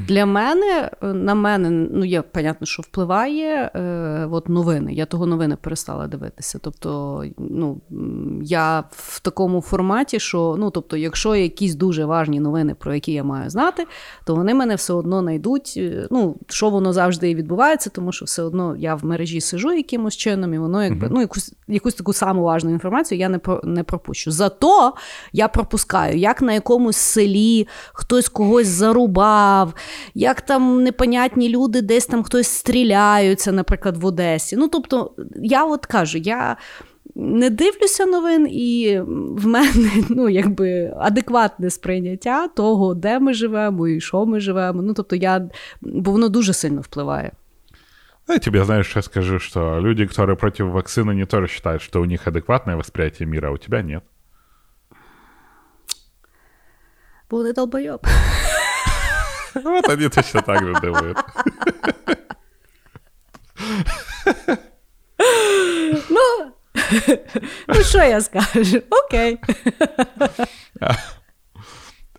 Для 0.07 0.25
мене, 0.25 0.91
на 1.01 1.35
мене, 1.35 1.69
ну, 1.69 2.05
є, 2.05 2.21
понятно, 2.21 2.67
що 2.67 2.83
впливає 2.83 3.71
е, 3.75 4.27
от 4.31 4.49
новини. 4.49 4.93
Я 4.93 5.05
того 5.05 5.25
новини 5.25 5.57
перестала 5.61 6.07
дивитися. 6.07 6.59
Тобто, 6.61 7.23
ну, 7.37 7.81
я 8.43 8.83
в 8.91 9.19
такому 9.19 9.61
форматі, 9.61 10.19
що, 10.19 10.55
ну, 10.59 10.69
тобто, 10.69 10.97
якщо 10.97 11.35
якісь 11.35 11.75
дуже 11.75 12.05
важні 12.05 12.39
новини, 12.39 12.75
про 12.79 12.93
які 12.93 13.11
я 13.11 13.23
маю 13.23 13.49
знати, 13.49 13.87
то 14.25 14.35
вони 14.35 14.53
мене 14.53 14.75
все 14.75 14.93
одно 14.93 15.21
знайдуть. 15.21 15.73
Е, 15.77 16.07
ну, 16.11 16.35
що 16.47 16.69
воно 16.69 16.93
завжди 16.93 17.29
і 17.29 17.35
відбувається, 17.35 17.89
тому 17.89 18.11
що 18.11 18.25
все 18.25 18.43
одно 18.43 18.75
я 18.77 18.95
в 18.95 19.05
мережі 19.05 19.41
сижу 19.41 19.73
якимось 19.73 20.17
чином, 20.17 20.53
і 20.53 20.59
воно 20.59 20.83
якби, 20.83 21.07
ну, 21.11 21.21
якусь, 21.21 21.53
якусь 21.67 21.93
таку 21.93 22.13
саму 22.13 22.43
важну 22.43 22.69
інформацію 22.71 23.19
я 23.19 23.29
не 23.29 23.39
не 23.63 23.83
пропущу. 23.83 24.31
Зато 24.31 24.93
я 25.33 25.47
пропускаю, 25.47 26.17
як 26.17 26.41
на 26.41 26.53
якомусь 26.53 26.97
селі 26.97 27.67
хтось 27.93 28.29
когось 28.29 28.67
зарубав 28.67 29.70
як 30.13 30.41
там 30.41 30.83
непонятні 30.83 31.49
люди, 31.49 31.81
десь 31.81 32.05
там 32.05 32.23
хтось 32.23 32.47
стріляються, 32.47 33.51
наприклад, 33.51 33.97
в 33.97 34.05
Одесі. 34.05 34.55
Ну, 34.55 34.67
тобто, 34.67 35.11
я 35.35 35.65
от 35.65 35.85
кажу, 35.85 36.17
я. 36.17 36.57
Не 37.15 37.49
дивлюся 37.49 38.05
новин, 38.05 38.47
і 38.51 38.99
в 39.07 39.47
мене 39.47 39.91
ну, 40.09 40.29
якби 40.29 40.93
адекватне 40.97 41.69
сприйняття 41.69 42.47
того, 42.47 42.93
де 42.93 43.19
ми 43.19 43.33
живемо 43.33 43.87
і 43.87 44.01
що 44.01 44.25
ми 44.25 44.39
живемо. 44.39 44.81
Ну, 44.81 44.93
тобто 44.93 45.15
я, 45.15 45.49
Бо 45.81 46.11
воно 46.11 46.29
дуже 46.29 46.53
сильно 46.53 46.81
впливає. 46.81 47.31
Я 48.27 48.39
тебе, 48.39 48.63
знаешь, 48.63 48.87
сейчас 48.87 49.05
скажу, 49.05 49.39
что 49.39 49.79
люди, 49.79 50.05
которые 50.05 50.37
против 50.37 50.67
вакцины, 50.67 51.13
не 51.13 51.25
тоже 51.25 51.47
считают, 51.47 51.81
что 51.81 52.01
у 52.01 52.05
них 52.05 52.27
адекватное 52.27 52.77
восприятие 52.77 53.27
мира, 53.27 53.49
а 53.49 53.51
у 53.51 53.57
тебя 53.57 53.81
нет. 53.81 54.03
Буде 57.29 57.53
долбоеб. 57.53 58.07
Вот 59.53 59.89
они 59.89 60.09
точно 60.09 60.41
так 60.41 60.65
же 60.65 60.73
думают. 60.81 61.17
Ну, 66.09 66.51
ну 67.67 67.83
що 67.83 67.97
я 67.97 68.21
скажу? 68.21 68.81
Окей. 69.05 69.39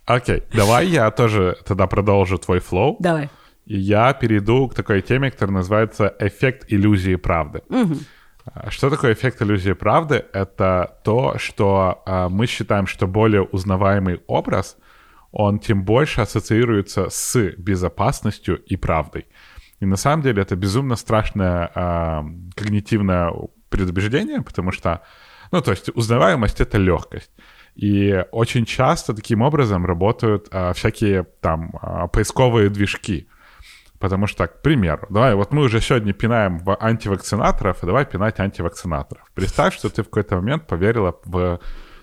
Окей, 0.06 0.42
давай 0.54 0.86
я 0.86 1.10
тоже 1.10 1.56
тогда 1.64 1.86
продолжу 1.86 2.38
твой 2.38 2.60
flow. 2.60 2.96
Давай. 3.00 3.28
И 3.66 3.78
я 3.78 4.12
перейду 4.12 4.68
к 4.68 4.74
такой 4.74 5.02
теме, 5.02 5.30
которая 5.30 5.56
называется 5.56 6.14
«Эффект 6.20 6.64
иллюзии 6.72 7.16
правды». 7.16 7.62
Угу. 7.68 7.96
Что 8.68 8.90
такое 8.90 9.12
эффект 9.12 9.42
иллюзии 9.42 9.72
правды? 9.72 10.24
Это 10.32 10.98
то, 11.04 11.38
что 11.38 12.02
а, 12.06 12.28
мы 12.28 12.46
считаем, 12.46 12.86
что 12.86 13.06
более 13.06 13.42
узнаваемый 13.42 14.20
образ— 14.26 14.76
он 15.32 15.58
тем 15.58 15.84
больше 15.84 16.20
ассоциируется 16.20 17.08
с 17.08 17.36
безопасностью 17.56 18.62
и 18.62 18.76
правдой. 18.76 19.26
И 19.80 19.86
на 19.86 19.96
самом 19.96 20.22
деле 20.22 20.42
это 20.42 20.54
безумно 20.54 20.94
страшное 20.94 21.70
э, 21.74 22.22
когнитивное 22.54 23.32
предубеждение, 23.68 24.42
потому 24.42 24.70
что, 24.70 25.00
ну, 25.50 25.60
то 25.60 25.72
есть 25.72 25.88
узнаваемость— 25.96 26.60
это 26.60 26.78
легкость. 26.78 27.30
И 27.74 28.24
очень 28.30 28.66
часто 28.66 29.14
таким 29.14 29.40
образом 29.40 29.86
работают 29.86 30.48
э, 30.50 30.72
всякие 30.74 31.24
там 31.40 31.74
э, 31.82 32.08
поисковые 32.12 32.68
движки. 32.68 33.26
Потому 33.98 34.26
что, 34.26 34.46
к 34.46 34.62
примеру, 34.62 35.06
давай, 35.10 35.34
вот 35.34 35.52
мы 35.52 35.62
уже 35.62 35.80
сегодня 35.80 36.12
пинаем 36.12 36.60
антивакцинаторов, 36.80 37.82
и 37.82 37.86
давай 37.86 38.04
пинать 38.04 38.38
антивакцинаторов. 38.40 39.24
Представь, 39.34 39.74
что 39.74 39.88
ты 39.88 40.02
в 40.02 40.06
какой-то 40.06 40.36
момент 40.36 40.66
поверила 40.66 41.16
в 41.24 41.60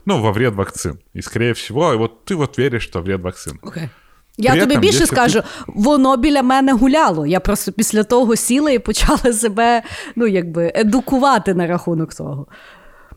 ну, 0.08 0.22
во 0.22 0.32
вред 0.32 0.54
вакцин. 0.54 0.98
І, 1.14 1.22
скоріше 1.22 1.52
всього, 1.52 2.02
от 2.02 2.24
ти 2.24 2.34
от 2.34 2.58
віриш, 2.58 2.84
що 2.84 3.02
вред 3.02 3.20
вакцин. 3.20 3.58
Okay. 3.62 3.88
Я 4.36 4.50
При 4.50 4.60
тобі 4.60 4.74
этом, 4.74 4.80
більше 4.80 5.06
скажу, 5.06 5.40
ти... 5.40 5.46
воно 5.66 6.16
біля 6.16 6.42
мене 6.42 6.72
гуляло. 6.72 7.26
Я 7.26 7.40
просто 7.40 7.72
після 7.72 8.02
того 8.04 8.36
сіла 8.36 8.70
і 8.70 8.78
почала 8.78 9.32
себе 9.32 9.82
ну, 10.16 10.26
якби, 10.26 10.72
едукувати 10.74 11.54
на 11.54 11.66
рахунок 11.66 12.14
того. 12.14 12.46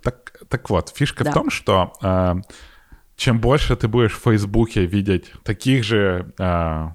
Так 0.02 0.28
так 0.50 0.72
от, 0.72 0.90
фішка 0.96 1.24
да. 1.24 1.30
в 1.30 1.34
тому, 1.34 1.50
що 1.50 1.92
э, 2.02 2.42
чем 3.16 3.40
больше 3.40 3.74
ты 3.74 3.88
будешь 3.88 4.16
в 4.16 4.20
Фейсбуке 4.20 4.88
видеть 4.88 5.34
таких 5.44 5.84
же 5.84 6.26
э, 6.40 6.92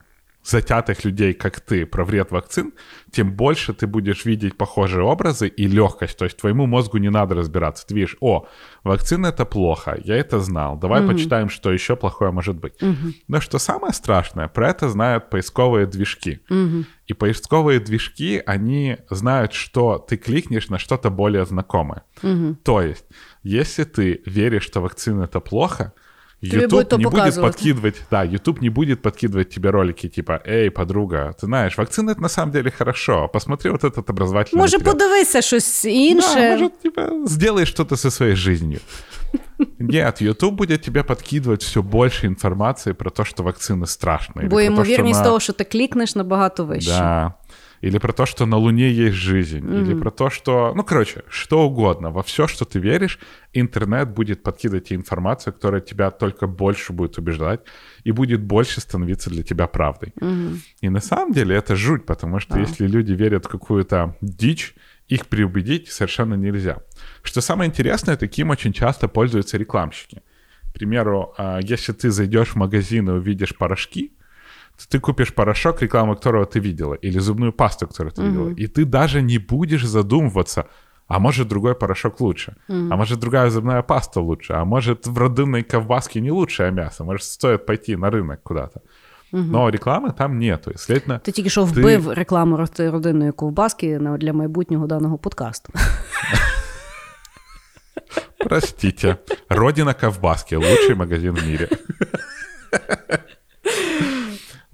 затятых 0.49 1.03
людей, 1.03 1.33
как 1.33 1.59
ты, 1.59 1.85
про 1.85 2.05
вред 2.05 2.31
вакцин, 2.31 2.73
тем 3.11 3.33
больше 3.33 3.73
ты 3.73 3.87
будешь 3.87 4.25
видеть 4.25 4.57
похожие 4.57 5.03
образы 5.03 5.47
и 5.47 5.67
легкость. 5.67 6.17
То 6.17 6.25
есть 6.25 6.37
твоему 6.37 6.65
мозгу 6.65 6.97
не 6.97 7.09
надо 7.09 7.35
разбираться. 7.35 7.85
Ты 7.85 7.95
видишь, 7.95 8.15
о, 8.21 8.47
вакцина 8.83 9.27
это 9.27 9.45
плохо, 9.45 9.97
я 10.03 10.15
это 10.15 10.39
знал. 10.39 10.77
Давай 10.77 11.01
угу. 11.01 11.11
почитаем, 11.11 11.49
что 11.49 11.71
еще 11.71 11.95
плохое 11.95 12.31
может 12.31 12.55
быть. 12.55 12.81
Угу. 12.81 13.13
Но 13.27 13.41
что 13.41 13.59
самое 13.59 13.93
страшное, 13.93 14.47
про 14.47 14.69
это 14.69 14.89
знают 14.89 15.29
поисковые 15.29 15.85
движки. 15.85 16.39
Угу. 16.49 16.85
И 17.07 17.13
поисковые 17.13 17.79
движки, 17.79 18.41
они 18.45 18.97
знают, 19.09 19.53
что 19.53 19.97
ты 19.97 20.17
кликнешь 20.17 20.69
на 20.69 20.77
что-то 20.77 21.09
более 21.09 21.45
знакомое. 21.45 22.03
Угу. 22.23 22.57
То 22.63 22.81
есть, 22.81 23.05
если 23.43 23.83
ты 23.83 24.21
веришь, 24.25 24.63
что 24.63 24.81
вакцина 24.81 25.23
это 25.23 25.39
плохо, 25.39 25.93
YouTube 26.42 26.70
будет 26.70 26.98
не 26.98 27.04
будет 27.06 27.40
подкидывать, 27.40 28.02
да, 28.10 28.24
YouTube 28.24 28.60
не 28.62 28.68
будет 28.68 29.02
подкидывать 29.02 29.50
тебе 29.50 29.70
ролики 29.70 30.08
типа, 30.08 30.40
эй, 30.44 30.70
подруга, 30.70 31.34
ты 31.40 31.46
знаешь, 31.46 31.78
вакцина 31.78 32.10
это 32.10 32.20
на 32.20 32.28
самом 32.28 32.52
деле 32.52 32.70
хорошо, 32.70 33.28
посмотри 33.28 33.70
вот 33.70 33.84
этот 33.84 34.10
образовательный 34.10 34.60
Може, 34.60 34.78
материал. 34.78 34.98
подивися 34.98 35.42
щось 35.42 35.84
інше. 35.84 36.34
Да, 36.34 36.50
может, 36.50 36.80
типа, 36.82 37.10
сделай 37.26 37.66
что-то 37.66 37.96
со 37.96 38.10
своей 38.10 38.34
жизнью. 38.34 38.80
Нет, 39.78 40.20
YouTube 40.20 40.54
будет 40.54 40.82
тебе 40.82 41.02
подкидывать 41.02 41.62
все 41.62 41.82
больше 41.82 42.26
информации 42.26 42.92
про 42.92 43.10
то, 43.10 43.24
что 43.24 43.42
вакцины 43.42 43.86
страшные. 43.86 44.48
Бо 44.48 44.60
ймовірність 44.60 45.24
того, 45.24 45.40
що 45.40 45.52
ти 45.52 45.64
клікнеш, 45.64 46.14
набагато 46.14 46.64
вище. 46.64 46.90
Да. 46.90 47.34
или 47.81 47.97
про 47.97 48.13
то, 48.13 48.25
что 48.25 48.45
на 48.45 48.57
Луне 48.57 48.91
есть 48.91 49.15
жизнь, 49.15 49.59
mm-hmm. 49.59 49.81
или 49.81 49.93
про 49.99 50.11
то, 50.11 50.29
что, 50.29 50.73
ну, 50.75 50.83
короче, 50.83 51.23
что 51.29 51.67
угодно, 51.67 52.11
во 52.11 52.21
все, 52.21 52.47
что 52.47 52.65
ты 52.65 52.79
веришь, 52.79 53.19
интернет 53.53 54.09
будет 54.09 54.43
подкидывать 54.43 54.85
тебе 54.85 54.97
информацию, 54.97 55.53
которая 55.53 55.81
тебя 55.81 56.11
только 56.11 56.47
больше 56.47 56.93
будет 56.93 57.17
убеждать 57.17 57.61
и 58.03 58.11
будет 58.11 58.41
больше 58.41 58.81
становиться 58.81 59.29
для 59.29 59.43
тебя 59.43 59.67
правдой. 59.67 60.13
Mm-hmm. 60.19 60.57
И 60.81 60.89
на 60.89 61.01
самом 61.01 61.33
деле 61.33 61.55
это 61.55 61.75
жуть, 61.75 62.05
потому 62.05 62.39
что 62.39 62.55
ah. 62.55 62.61
если 62.61 62.87
люди 62.87 63.13
верят 63.13 63.45
в 63.45 63.49
какую-то 63.49 64.15
дичь, 64.21 64.75
их 65.07 65.27
преубедить 65.27 65.89
совершенно 65.89 66.35
нельзя. 66.35 66.77
Что 67.23 67.41
самое 67.41 67.69
интересное, 67.69 68.17
таким 68.17 68.49
очень 68.49 68.73
часто 68.73 69.07
пользуются 69.07 69.57
рекламщики. 69.57 70.21
К 70.69 70.73
примеру, 70.73 71.33
а, 71.37 71.59
если 71.61 71.93
ты 71.93 72.11
зайдешь 72.11 72.49
в 72.49 72.55
магазин 72.55 73.09
и 73.09 73.13
увидишь 73.13 73.55
порошки, 73.57 74.11
ты 74.88 75.00
купишь 75.00 75.32
порошок, 75.34 75.82
рекламу 75.82 76.14
которого 76.14 76.44
ты 76.44 76.60
видела, 76.60 76.94
или 76.94 77.20
зубную 77.20 77.52
пасту, 77.52 77.86
которую 77.86 78.12
ты 78.12 78.22
видела, 78.22 78.50
и 78.50 78.66
ты 78.66 78.84
даже 78.84 79.22
не 79.22 79.38
будешь 79.38 79.84
задумываться, 79.86 80.64
а 81.08 81.18
может 81.18 81.48
другой 81.48 81.74
порошок 81.74 82.20
лучше, 82.20 82.54
а 82.68 82.96
может 82.96 83.18
другая 83.20 83.50
зубная 83.50 83.82
паста 83.82 84.20
лучше, 84.20 84.52
а 84.54 84.64
может 84.64 85.06
в 85.06 85.18
родинной 85.18 85.62
ковбаске 85.62 86.20
не 86.20 86.30
лучшее 86.30 86.70
мясо, 86.72 87.04
может 87.04 87.22
стоит 87.22 87.66
пойти 87.66 87.96
на 87.96 88.10
рынок 88.10 88.36
куда-то. 88.42 88.80
Но 89.34 89.70
рекламы 89.70 90.12
там 90.18 90.38
нету. 90.38 90.70
І, 90.70 90.78
следовательно, 90.78 91.18
Ти 91.18 91.32
тільки 91.32 91.50
що 91.50 91.64
вбив 91.64 92.12
рекламу 92.12 92.56
роти- 92.56 92.90
родинної 92.90 93.32
ковбаски 93.32 93.98
на- 93.98 94.18
для 94.18 94.32
майбутнього 94.32 94.86
даного 94.86 95.18
подкасту. 95.18 95.72
Простите. 98.38 99.16
Родина 99.48 99.94
ковбаски. 99.94 100.56
Лучший 100.56 100.94
магазин 100.94 101.32
в 101.34 101.46
мире. 101.46 101.68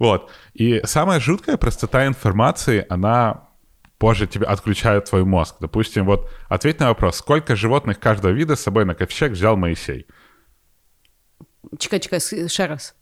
Вот. 0.04 0.30
И 0.52 0.80
самая 0.84 1.18
жуткая 1.20 1.56
простота 1.56 2.06
информации, 2.06 2.84
она 2.90 3.48
позже 3.98 4.26
тебе 4.26 4.46
отключает 4.46 5.06
твой 5.06 5.24
мозг. 5.24 5.56
Допустим, 5.60 6.04
вот 6.04 6.30
ответь 6.48 6.78
на 6.80 6.88
вопрос, 6.88 7.16
сколько 7.16 7.56
животных 7.56 7.98
каждого 8.00 8.32
вида 8.32 8.54
с 8.54 8.60
собой 8.60 8.84
на 8.84 8.94
ковчег 8.94 9.32
взял 9.32 9.56
Моисей? 9.56 10.06
Чекай, 11.78 12.00
чекай, 12.00 12.20
с- 12.20 12.48
ще 12.48 12.66
раз. 12.66 12.94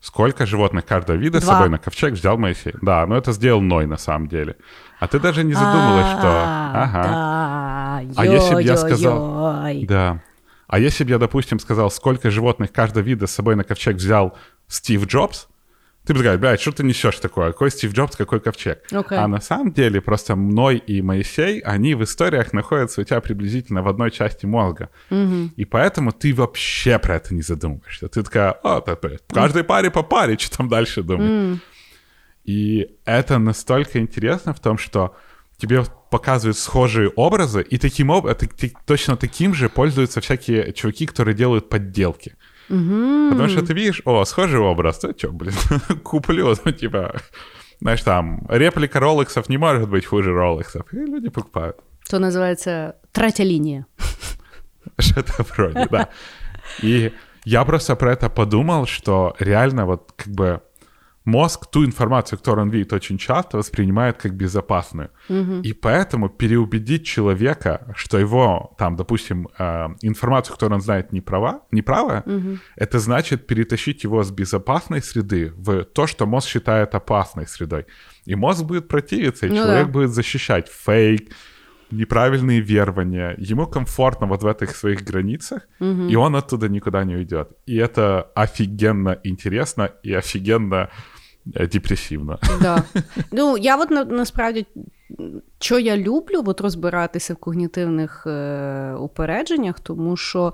Сколько 0.00 0.46
животных 0.46 0.86
каждого 0.86 1.16
вида 1.16 1.40
с 1.40 1.44
Два. 1.44 1.54
собой 1.54 1.68
на 1.68 1.78
ковчег 1.78 2.12
взял 2.14 2.36
Моисей? 2.38 2.74
Да, 2.82 3.06
но 3.06 3.16
это 3.16 3.32
сделал 3.32 3.60
Ной 3.60 3.86
на 3.86 3.96
самом 3.98 4.28
деле. 4.28 4.56
А 4.98 5.06
ты 5.08 5.18
даже 5.20 5.44
не 5.44 5.52
задумалась, 5.54 6.06
что... 6.18 6.28
А, 6.28 6.72
Ага. 6.84 7.02
да, 8.14 8.20
А 8.22 8.26
если 8.26 8.54
б 8.54 8.62
я 8.62 8.76
сказал-. 8.76 9.64
Да. 9.86 10.22
А 10.68 10.78
если 10.78 11.04
бы 11.04 11.10
я, 11.10 11.18
допустим, 11.18 11.58
сказал, 11.58 11.90
сколько 11.90 12.30
животных 12.30 12.72
каждого 12.72 13.02
вида 13.04 13.26
с 13.26 13.32
собой 13.32 13.56
на 13.56 13.64
ковчег 13.64 13.96
взял 13.96 14.36
Стив 14.68 15.04
Джобс, 15.06 15.48
ты 16.06 16.14
бы 16.14 16.20
такая, 16.20 16.38
блядь, 16.38 16.60
что 16.60 16.72
ты 16.72 16.82
несешь 16.82 17.16
такое? 17.16 17.52
Какой 17.52 17.70
Стив 17.70 17.92
Джобс, 17.92 18.16
какой 18.16 18.40
ковчег? 18.40 18.82
Окей. 18.90 19.18
А 19.18 19.28
на 19.28 19.40
самом 19.40 19.72
деле 19.72 20.00
просто 20.00 20.34
Ной 20.34 20.78
и 20.78 21.02
Моисей, 21.02 21.60
они 21.60 21.94
в 21.94 22.02
историях 22.02 22.52
находятся 22.52 23.02
у 23.02 23.04
тебя 23.04 23.20
приблизительно 23.20 23.82
в 23.82 23.88
одной 23.88 24.10
части 24.10 24.46
мозга. 24.46 24.88
И 25.10 25.64
поэтому 25.64 26.12
ты 26.12 26.34
вообще 26.34 26.98
про 26.98 27.16
это 27.16 27.34
не 27.34 27.42
задумываешься. 27.42 28.08
Ты 28.08 28.22
такая, 28.22 28.52
о, 28.52 28.80
да, 28.80 28.96
блядь, 28.96 29.22
в 29.28 29.34
каждой 29.34 29.62
паре 29.62 29.90
по 29.90 30.02
паре, 30.02 30.36
что 30.38 30.58
там 30.58 30.68
дальше 30.68 31.02
думать? 31.02 31.60
И 32.44 32.96
это 33.04 33.38
настолько 33.38 33.98
интересно 33.98 34.54
в 34.54 34.60
том, 34.60 34.78
что 34.78 35.14
тебе 35.58 35.84
показывают 36.10 36.56
схожие 36.56 37.10
образы, 37.10 37.62
и 37.62 37.78
таким 37.78 38.10
образом, 38.10 38.48
точно 38.86 39.16
таким 39.16 39.54
же 39.54 39.68
пользуются 39.68 40.20
всякие 40.20 40.72
чуваки, 40.72 41.06
которые 41.06 41.34
делают 41.34 41.68
подделки. 41.68 42.34
Потому 42.69 43.49
что 43.49 43.61
ты 43.61 43.73
видишь, 43.73 44.01
о, 44.05 44.25
схожий 44.25 44.59
образ, 44.59 45.03
ну 45.03 45.13
что, 45.17 45.31
блин, 45.31 45.53
куплю, 46.03 46.55
ну 46.65 46.71
типа, 46.71 47.15
знаешь, 47.81 48.01
там, 48.01 48.47
реплика 48.49 48.99
ролексов 48.99 49.49
не 49.49 49.57
может 49.57 49.89
быть 49.89 50.05
хуже 50.05 50.33
ролексов, 50.33 50.93
и 50.93 50.97
люди 50.97 51.29
покупают. 51.29 51.75
То 52.09 52.19
називається 52.19 52.93
третя 53.11 53.45
лінія. 53.45 53.85
Что-то 54.99 55.45
вроде, 55.49 55.87
да. 55.91 56.07
И 56.83 57.11
я 57.45 57.65
просто 57.65 57.95
про 57.95 58.11
это 58.11 58.29
подумал, 58.29 58.85
что 58.85 59.35
реально 59.39 59.85
вот 59.85 60.11
как 60.15 60.33
бы 60.33 60.59
мозг 61.30 61.66
ту 61.70 61.84
информацию, 61.84 62.38
которую 62.38 62.66
он 62.66 62.70
видит 62.70 62.92
очень 62.92 63.18
часто, 63.18 63.56
воспринимает 63.58 64.16
как 64.22 64.34
безопасную. 64.34 65.08
И 65.64 65.72
поэтому 65.72 66.28
переубедить 66.28 67.06
человека, 67.06 67.92
что 67.96 68.18
его, 68.18 68.74
там, 68.78 68.96
допустим, 68.96 69.48
э, 69.58 69.88
информацию, 70.02 70.54
которую 70.54 70.76
он 70.76 70.82
знает, 70.82 71.12
не 71.12 71.20
права, 71.20 71.60
неправая, 71.72 72.24
это 72.76 72.98
значит 72.98 73.46
перетащить 73.46 74.04
его 74.04 74.22
с 74.22 74.30
безопасной 74.30 75.00
среды 75.02 75.52
в 75.56 75.84
то, 75.84 76.06
что 76.06 76.26
мозг 76.26 76.48
считает 76.48 76.94
опасной 76.94 77.46
средой. 77.46 77.84
И 78.26 78.34
мозг 78.34 78.64
будет 78.64 78.88
противиться, 78.88 79.46
и 79.46 79.50
Ну 79.50 79.56
человек 79.56 79.86
да. 79.86 79.92
будет 79.92 80.10
защищать 80.10 80.68
фейк, 80.68 81.30
неправильные 81.92 82.60
верования. 82.60 83.34
Ему 83.38 83.66
комфортно 83.66 84.26
вот 84.26 84.42
в 84.42 84.46
этих 84.46 84.76
своих 84.76 85.02
границах, 85.02 85.62
и 85.80 86.16
он 86.16 86.34
оттуда 86.36 86.68
никуда 86.68 87.04
не 87.04 87.16
уйдет. 87.16 87.48
И 87.66 87.76
это 87.76 88.30
офигенно 88.34 89.18
интересно 89.24 89.90
и 90.06 90.14
офигенно 90.14 90.88
э, 91.54 91.66
депрессивно. 91.72 92.38
Да. 92.62 92.82
Ну, 93.32 93.58
я 93.58 93.76
от 93.76 93.90
на, 93.90 94.04
насправді, 94.04 94.66
що 95.58 95.78
я 95.78 95.96
люблю, 95.96 96.42
от 96.46 96.60
розбиратися 96.60 97.34
в 97.34 97.36
когнітивних 97.36 98.26
е, 98.26 98.94
упередженнях, 98.94 99.80
тому 99.80 100.16
що 100.16 100.52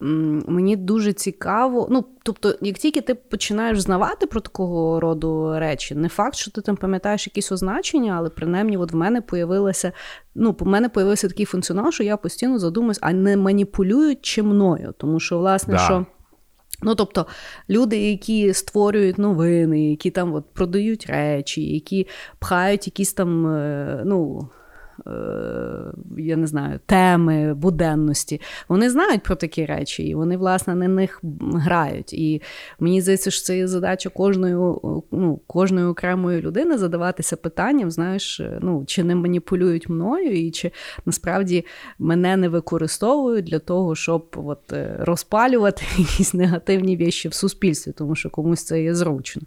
мені 0.00 0.76
дуже 0.76 1.12
цікаво. 1.12 1.88
Ну, 1.90 2.04
тобто, 2.22 2.54
як 2.60 2.78
тільки 2.78 3.00
ти 3.00 3.14
починаєш 3.14 3.80
знавати 3.80 4.26
про 4.26 4.40
такого 4.40 5.00
роду 5.00 5.58
речі, 5.58 5.94
не 5.94 6.08
факт, 6.08 6.36
що 6.36 6.50
ти 6.50 6.60
там 6.60 6.76
пам'ятаєш 6.76 7.26
якісь 7.26 7.52
означення, 7.52 8.14
але 8.18 8.30
принаймні, 8.30 8.76
от 8.76 8.92
в 8.92 8.96
мене 8.96 9.20
появилося, 9.20 9.92
ну, 10.34 10.54
по 10.54 10.64
мене 10.64 10.88
появився 10.88 11.28
такий 11.28 11.46
функціонал, 11.46 11.90
що 11.90 12.02
я 12.04 12.16
постійно 12.16 12.58
задумуюсь, 12.58 12.98
а 13.00 13.12
не 13.12 13.36
маніпулюють 13.36 14.18
чи 14.22 14.42
мною. 14.42 14.94
Тому 14.98 15.20
що, 15.20 15.38
власне, 15.38 15.74
Да. 15.74 15.80
що. 15.80 16.06
Ну, 16.84 16.94
тобто, 16.94 17.26
люди, 17.70 18.10
які 18.10 18.54
створюють 18.54 19.18
новини, 19.18 19.90
які 19.90 20.10
там 20.10 20.34
от 20.34 20.44
продають 20.52 21.06
речі, 21.06 21.62
які 21.74 22.06
пхають 22.38 22.86
якісь 22.86 23.12
там, 23.12 23.46
е, 23.46 24.02
ну. 24.06 24.48
Е, 25.06 25.10
Я 26.18 26.36
не 26.36 26.46
знаю, 26.46 26.80
теми 26.86 27.54
буденності. 27.54 28.40
Вони 28.68 28.90
знають 28.90 29.22
про 29.22 29.36
такі 29.36 29.66
речі, 29.66 30.02
і 30.02 30.14
вони, 30.14 30.36
власне, 30.36 30.74
на 30.74 30.88
них 30.88 31.20
грають. 31.40 32.12
І 32.12 32.42
мені 32.80 33.00
здається, 33.00 33.30
що 33.30 33.44
це 33.44 33.56
є 33.56 33.66
задача 33.66 34.10
кожної, 34.10 34.54
ну, 35.10 35.40
кожної 35.46 35.86
окремої 35.86 36.40
людини 36.40 36.78
задаватися 36.78 37.36
питанням, 37.36 37.90
знаєш, 37.90 38.40
ну, 38.60 38.84
чи 38.86 39.04
не 39.04 39.14
маніпулюють 39.14 39.88
мною, 39.88 40.46
і 40.46 40.50
чи 40.50 40.70
насправді 41.06 41.64
мене 41.98 42.36
не 42.36 42.48
використовують 42.48 43.44
для 43.44 43.58
того, 43.58 43.94
щоб 43.94 44.26
от, 44.34 44.72
е, 44.72 44.96
розпалювати 44.98 45.82
якісь 45.98 46.34
негативні 46.34 46.96
віші 46.96 47.28
в 47.28 47.34
суспільстві, 47.34 47.92
тому 47.92 48.14
що 48.14 48.30
комусь 48.30 48.64
це 48.64 48.82
є 48.82 48.94
зручно. 48.94 49.42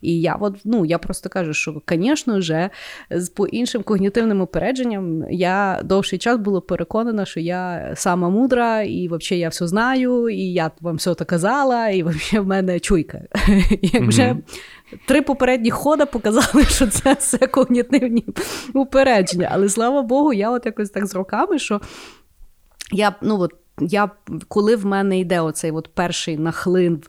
І 0.00 0.20
я 0.20 0.34
от, 0.34 0.56
ну, 0.64 0.84
я 0.84 0.98
просто 0.98 1.28
кажу, 1.28 1.54
що, 1.54 1.82
звісно 1.88 2.40
по 3.34 3.46
іншим 3.46 3.82
когнітивним 3.82 4.40
упередженням 4.92 5.24
я 5.30 5.80
довший 5.84 6.18
час 6.18 6.38
була 6.38 6.60
переконана, 6.60 7.24
що 7.24 7.40
я 7.40 7.92
сама 7.96 8.28
мудра, 8.28 8.82
і 8.82 9.08
взагалі 9.08 9.40
я 9.40 9.48
все 9.48 9.66
знаю, 9.66 10.28
і 10.28 10.52
я 10.52 10.70
вам 10.80 10.96
все 10.96 11.14
то 11.14 11.24
казала, 11.24 11.88
і 11.88 12.02
взагалі 12.02 12.44
в 12.44 12.48
мене 12.48 12.80
чуйка. 12.80 13.20
Як 13.82 14.02
вже 14.02 14.36
три 15.06 15.22
попередні 15.22 15.70
хода 15.70 16.06
показали, 16.06 16.64
що 16.64 16.86
це 16.86 17.14
все 17.14 17.38
когнітивні 17.38 18.24
упередження. 18.74 19.48
Але 19.52 19.68
слава 19.68 20.02
Богу, 20.02 20.32
я 20.32 20.50
от 20.50 20.66
якось 20.66 20.90
так 20.90 21.06
з 21.06 21.14
роками, 21.14 21.58
що 21.58 21.80
я, 22.92 23.14
ну 23.22 23.40
от, 23.40 23.52
я, 23.80 24.10
коли 24.48 24.76
в 24.76 24.86
мене 24.86 25.18
йде 25.18 25.40
оцей 25.40 25.70
от 25.70 25.88
перший 25.94 26.38
нахлин, 26.38 27.02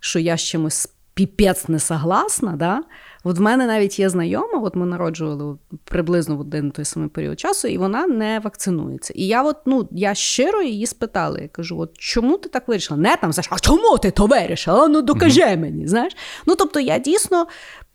що 0.00 0.18
я 0.18 0.36
з 0.36 0.40
чимось 0.40 0.88
піпець 1.14 1.68
не 1.68 1.78
согласна, 1.78 2.52
да? 2.52 2.82
От 3.24 3.38
в 3.38 3.40
мене 3.40 3.66
навіть 3.66 3.98
є 3.98 4.08
знайома, 4.08 4.60
от 4.62 4.76
ми 4.76 4.86
народжували 4.86 5.56
приблизно 5.84 6.36
в 6.36 6.40
один 6.40 6.70
той 6.70 6.84
самий 6.84 7.08
період 7.08 7.40
часу, 7.40 7.68
і 7.68 7.78
вона 7.78 8.06
не 8.06 8.38
вакцинується. 8.38 9.12
І 9.16 9.26
я 9.26 9.42
от, 9.42 9.56
ну, 9.66 9.88
я 9.90 10.14
щиро 10.14 10.62
її 10.62 10.86
спитала, 10.86 11.38
я 11.38 11.48
кажу: 11.48 11.78
от 11.78 11.98
чому 11.98 12.36
ти 12.38 12.48
так 12.48 12.68
вирішила? 12.68 13.00
Не 13.00 13.16
там, 13.16 13.32
знаєш, 13.32 13.48
а 13.50 13.58
чому 13.58 13.98
ти 13.98 14.10
то 14.10 14.26
вирішила? 14.26 14.88
Ну 14.88 15.02
докажи 15.02 15.56
мені. 15.56 15.86
знаєш. 15.86 16.16
Ну, 16.46 16.54
тобто, 16.56 16.80
я 16.80 16.98
дійсно 16.98 17.46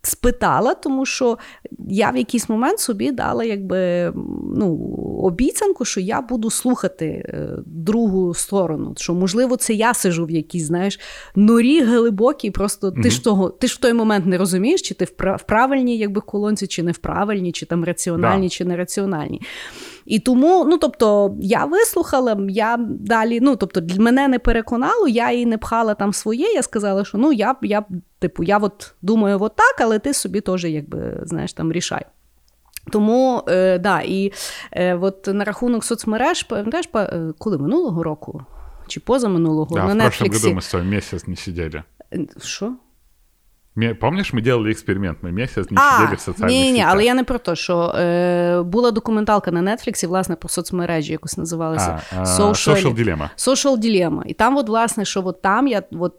спитала, 0.07 0.73
тому 0.73 1.05
що 1.05 1.37
я 1.87 2.09
в 2.11 2.17
якийсь 2.17 2.49
момент 2.49 2.79
собі 2.79 3.11
дала 3.11 3.43
якби 3.43 4.11
ну, 4.55 4.75
обіцянку, 5.23 5.85
що 5.85 5.99
я 5.99 6.21
буду 6.21 6.49
слухати 6.49 7.05
е, 7.05 7.49
другу 7.65 8.33
сторону. 8.33 8.93
Що, 8.97 9.13
можливо, 9.13 9.55
це 9.57 9.73
я 9.73 9.93
сижу 9.93 10.25
в 10.25 10.31
якійсь, 10.31 10.63
знаєш, 10.63 10.99
норі 11.35 11.81
глибокій, 11.81 12.51
просто 12.51 12.91
ти 12.91 13.09
ж 13.09 13.23
того, 13.23 13.49
ти 13.49 13.67
ж 13.67 13.75
в 13.75 13.77
той 13.77 13.93
момент 13.93 14.25
не 14.25 14.37
розумієш, 14.37 14.81
чи 14.81 14.93
ти 14.93 15.05
в 15.05 15.35
в 15.35 15.43
правильній 15.43 15.97
якби, 15.97 16.21
колонці, 16.21 16.67
чи 16.67 16.83
не 16.83 16.91
в 16.91 16.97
правильній, 16.97 17.51
чи 17.51 17.65
там 17.65 17.83
раціональній, 17.83 18.47
Да. 18.47 18.49
чи 18.49 18.65
нераціональній. 18.65 19.41
І 20.05 20.19
тому, 20.19 20.65
ну 20.65 20.77
тобто, 20.77 21.35
я 21.39 21.65
вислухала, 21.65 22.37
я 22.49 22.77
далі, 22.89 23.39
ну 23.41 23.55
тобто, 23.55 23.81
мене 23.97 24.27
не 24.27 24.39
переконало, 24.39 25.07
я 25.07 25.31
її 25.31 25.45
не 25.45 25.57
пхала 25.57 25.93
там 25.93 26.13
своє. 26.13 26.47
Я 26.53 26.61
сказала, 26.63 27.05
що 27.05 27.17
ну 27.17 27.33
я, 27.33 27.55
я 27.61 27.85
типу, 28.19 28.43
я 28.43 28.57
от 28.57 28.93
думаю, 29.01 29.37
от 29.41 29.55
так, 29.55 29.75
але 29.81 29.99
ти 29.99 30.13
собі 30.13 30.41
теж, 30.41 30.65
якби, 30.65 31.19
знаєш, 31.23 31.53
там 31.53 31.71
рішай. 31.71 32.05
Тому, 32.91 33.43
е, 33.47 33.79
да, 33.79 34.01
і 34.01 34.31
е, 34.71 34.95
от 34.95 35.27
на 35.27 35.43
рахунок 35.43 35.83
соцмереж, 35.83 36.43
пам'ятаєш, 36.43 36.89
е, 36.95 37.33
коли 37.37 37.57
минулого 37.57 38.03
року 38.03 38.41
чи 38.87 38.99
позаминулого 38.99 39.75
Да, 39.75 39.93
на 39.93 39.93
в 39.93 39.97
прошлом 39.97 40.29
Нетфліксі. 40.29 40.47
году 40.47 40.55
мы 40.55 40.61
с 40.61 40.71
тобой 40.71 40.87
месяц 40.87 41.27
не 41.27 41.35
сидели. 41.35 41.83
Е, 42.13 42.27
Що? 42.41 42.73
Помніш, 43.99 44.33
ми 44.33 44.41
робили 44.41 44.71
експеримент, 44.71 45.17
ми 45.21 45.31
місяць 45.31 45.71
не 45.71 45.81
а, 45.81 45.99
сиділи 45.99 46.15
в 46.15 46.19
соціальних 46.19 46.57
ні, 46.57 46.71
ні, 46.71 46.77
сітях. 46.77 46.89
але 46.91 47.05
я 47.05 47.13
не 47.13 47.23
про 47.23 47.37
те, 47.39 47.55
що 47.55 47.79
е, 47.79 48.61
була 48.61 48.91
документалка 48.91 49.51
на 49.51 49.75
Нетфліксі, 49.75 50.07
власне, 50.07 50.35
про 50.35 50.49
соцмережі, 50.49 51.11
якось 51.11 51.37
називалася 51.37 51.99
а, 52.17 52.23
Social, 52.23 52.53
Social 52.53 52.95
Dilemma. 52.95 53.29
Social 53.37 53.77
Dilemma. 53.77 54.21
І 54.25 54.33
там, 54.33 54.57
от, 54.57 54.69
власне, 54.69 55.05
що 55.05 55.23
от 55.25 55.41
там 55.41 55.67
я 55.67 55.83
от, 55.91 56.13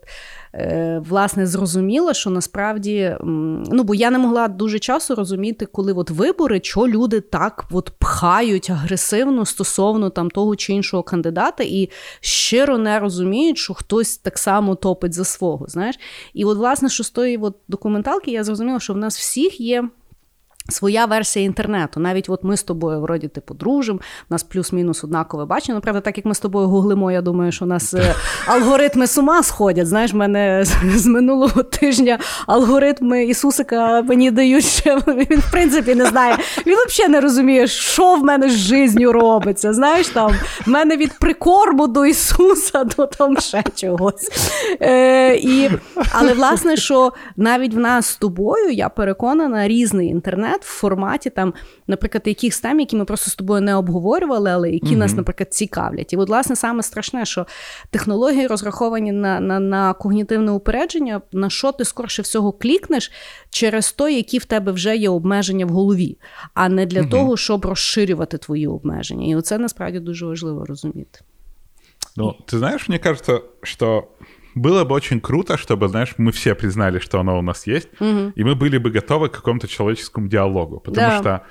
власне 1.08 1.46
зрозуміла, 1.46 2.14
що 2.14 2.30
насправді 2.30 3.16
ну, 3.22 3.82
бо 3.82 3.94
я 3.94 4.10
не 4.10 4.18
могла 4.18 4.48
дуже 4.48 4.78
часу 4.78 5.14
розуміти, 5.14 5.66
коли 5.66 5.92
от 5.92 6.10
вибори, 6.10 6.60
що 6.62 6.86
люди 6.88 7.20
так 7.20 7.64
от 7.70 7.90
пхають 7.98 8.70
агресивно 8.70 9.46
стосовно 9.46 10.10
там 10.10 10.30
того 10.30 10.56
чи 10.56 10.72
іншого 10.72 11.02
кандидата, 11.02 11.64
і 11.66 11.90
щиро 12.20 12.78
не 12.78 12.98
розуміють, 12.98 13.58
що 13.58 13.74
хтось 13.74 14.18
так 14.18 14.38
само 14.38 14.74
топить 14.74 15.14
за 15.14 15.24
свого. 15.24 15.66
знаєш. 15.68 15.96
І 16.34 16.44
от, 16.44 16.58
власне, 16.58 16.88
що 16.88 17.04
з 17.04 17.10
тої 17.10 17.36
от 17.36 17.56
документалки 17.68 18.30
я 18.30 18.44
зрозуміла, 18.44 18.80
що 18.80 18.94
в 18.94 18.96
нас 18.96 19.18
всіх 19.18 19.60
є. 19.60 19.88
Своя 20.68 21.06
версія 21.06 21.44
інтернету. 21.44 22.00
Навіть 22.00 22.28
от 22.28 22.44
ми 22.44 22.56
з 22.56 22.62
тобою, 22.62 23.00
вроді, 23.00 23.28
типу, 23.28 23.54
дружимо, 23.54 23.98
у 24.30 24.34
нас 24.34 24.42
плюс-мінус 24.42 25.04
однакове 25.04 25.44
бачення. 25.44 25.74
Ну, 25.74 25.80
правда, 25.80 26.00
так 26.00 26.16
як 26.16 26.26
ми 26.26 26.34
з 26.34 26.40
тобою 26.40 26.68
гуглимо, 26.68 27.12
я 27.12 27.22
думаю, 27.22 27.52
що 27.52 27.64
у 27.64 27.68
нас 27.68 27.94
е, 27.94 28.14
алгоритми 28.46 29.06
з 29.06 29.18
ума 29.18 29.42
сходять. 29.42 29.86
Знаєш, 29.86 30.12
в 30.12 30.16
мене 30.16 30.64
з 30.96 31.06
минулого 31.06 31.62
тижня 31.62 32.18
алгоритми 32.46 33.24
Ісусика 33.24 34.02
мені 34.02 34.30
дають 34.30 34.64
ще. 34.64 34.96
Він, 34.96 35.38
в 35.38 35.50
принципі, 35.50 35.94
не 35.94 36.06
знає. 36.06 36.38
Він 36.66 36.76
взагалі 36.88 37.12
не 37.12 37.20
розуміє, 37.20 37.66
що 37.66 38.14
в 38.14 38.24
мене 38.24 38.50
з 38.50 38.56
життю 38.56 39.12
робиться. 39.12 39.72
Знаєш, 39.72 40.08
там 40.08 40.32
в 40.66 40.70
мене 40.70 40.96
від 40.96 41.18
прикорму 41.18 41.86
до 41.86 42.06
Ісуса 42.06 42.84
до 42.84 43.06
там 43.06 43.36
ще 43.36 43.64
чогось. 43.74 44.30
Е, 44.80 45.34
і, 45.36 45.70
Але 46.12 46.32
власне, 46.32 46.76
що 46.76 47.12
навіть 47.36 47.74
в 47.74 47.78
нас 47.78 48.06
з 48.06 48.16
тобою, 48.16 48.70
я 48.70 48.88
переконана, 48.88 49.68
різний 49.68 50.08
інтернет 50.08 50.55
в 50.62 50.66
форматі 50.66 51.30
там, 51.30 51.54
наприклад, 51.86 52.22
якихось 52.26 52.60
тем, 52.60 52.80
які 52.80 52.96
ми 52.96 53.04
просто 53.04 53.30
з 53.30 53.34
тобою 53.34 53.60
не 53.60 53.74
обговорювали, 53.74 54.50
але 54.50 54.70
які 54.70 54.86
mm 54.86 54.96
нас, 54.96 55.14
наприклад, 55.14 55.54
цікавлять. 55.54 56.12
І, 56.12 56.16
от, 56.16 56.28
власне, 56.28 56.56
саме 56.56 56.82
страшне, 56.82 57.24
що 57.24 57.46
технології 57.90 58.46
розраховані 58.46 59.12
на 59.12 59.40
на, 59.40 59.60
на 59.60 59.94
когнітивне 59.94 60.52
упередження, 60.52 61.20
на 61.32 61.50
що 61.50 61.72
ти 61.72 61.84
скорше 61.84 62.22
всього 62.22 62.52
клікнеш 62.52 63.12
через 63.50 63.92
то, 63.92 64.08
які 64.08 64.38
в 64.38 64.44
тебе 64.44 64.72
вже 64.72 64.96
є 64.96 65.10
обмеження 65.10 65.66
в 65.66 65.68
голові, 65.68 66.18
а 66.54 66.68
не 66.68 66.86
для 66.86 67.00
mm 67.00 67.10
того, 67.10 67.36
щоб 67.36 67.64
розширювати 67.64 68.38
твої 68.38 68.66
обмеження. 68.66 69.26
І 69.26 69.36
оце 69.36 69.58
насправді 69.58 70.00
дуже 70.00 70.26
важливо 70.26 70.64
розуміти. 70.64 71.20
Ну, 72.16 72.34
ты 72.46 72.58
знаешь, 72.58 72.88
мне 72.88 72.98
кажется, 72.98 73.42
что 73.62 74.08
было 74.56 74.84
бы 74.84 74.94
очень 74.94 75.20
круто, 75.20 75.58
чтобы, 75.58 75.88
знаешь, 75.88 76.14
мы 76.16 76.32
все 76.32 76.54
признали, 76.54 76.98
что 76.98 77.20
оно 77.20 77.38
у 77.38 77.42
нас 77.42 77.66
есть, 77.66 77.88
угу. 78.00 78.32
и 78.34 78.44
мы 78.44 78.54
были 78.54 78.78
бы 78.78 78.90
готовы 78.90 79.28
к 79.28 79.32
какому-то 79.32 79.68
человеческому 79.68 80.28
диалогу. 80.28 80.80
Потому 80.80 81.08
да. 81.08 81.18
что, 81.18 81.42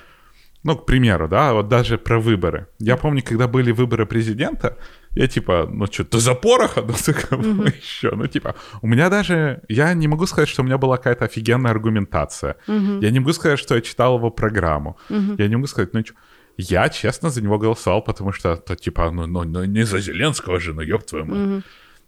ну, 0.64 0.76
к 0.76 0.86
примеру, 0.86 1.28
да, 1.28 1.52
вот 1.52 1.68
даже 1.68 1.98
про 1.98 2.18
выборы. 2.18 2.66
Я 2.80 2.96
помню, 2.96 3.22
когда 3.22 3.46
были 3.46 3.70
выборы 3.70 4.06
президента, 4.06 4.76
я 5.12 5.28
типа, 5.28 5.68
ну 5.72 5.86
что, 5.86 6.04
ты 6.04 6.18
за 6.18 6.34
пороха? 6.34 6.82
Ну, 6.86 6.94
ты 6.94 7.14
как 7.14 7.38
угу. 7.38 7.62
еще? 7.62 8.10
Ну, 8.10 8.26
типа, 8.26 8.56
у 8.82 8.88
меня 8.88 9.08
даже, 9.08 9.62
я 9.68 9.94
не 9.94 10.08
могу 10.08 10.26
сказать, 10.26 10.48
что 10.48 10.62
у 10.62 10.64
меня 10.64 10.76
была 10.76 10.96
какая-то 10.96 11.26
офигенная 11.26 11.70
аргументация. 11.70 12.56
Угу. 12.66 13.00
Я 13.02 13.10
не 13.10 13.20
могу 13.20 13.32
сказать, 13.32 13.60
что 13.60 13.76
я 13.76 13.82
читал 13.82 14.16
его 14.16 14.30
программу. 14.30 14.98
Угу. 15.10 15.36
Я 15.38 15.46
не 15.46 15.54
могу 15.54 15.68
сказать, 15.68 15.94
ну, 15.94 16.04
что... 16.04 16.14
Я, 16.58 16.88
честно, 16.88 17.30
за 17.30 17.42
него 17.42 17.58
голосовал, 17.58 18.02
потому 18.02 18.32
что, 18.32 18.56
то, 18.56 18.74
типа, 18.74 19.10
ну, 19.10 19.26
ну, 19.26 19.44
ну 19.44 19.64
не 19.64 19.84
за 19.84 20.00
Зеленского 20.00 20.58
же, 20.58 20.72
ну, 20.72 20.80
ёб 20.80 21.04
твою 21.04 21.24
мать. 21.24 21.38
Угу. 21.38 21.62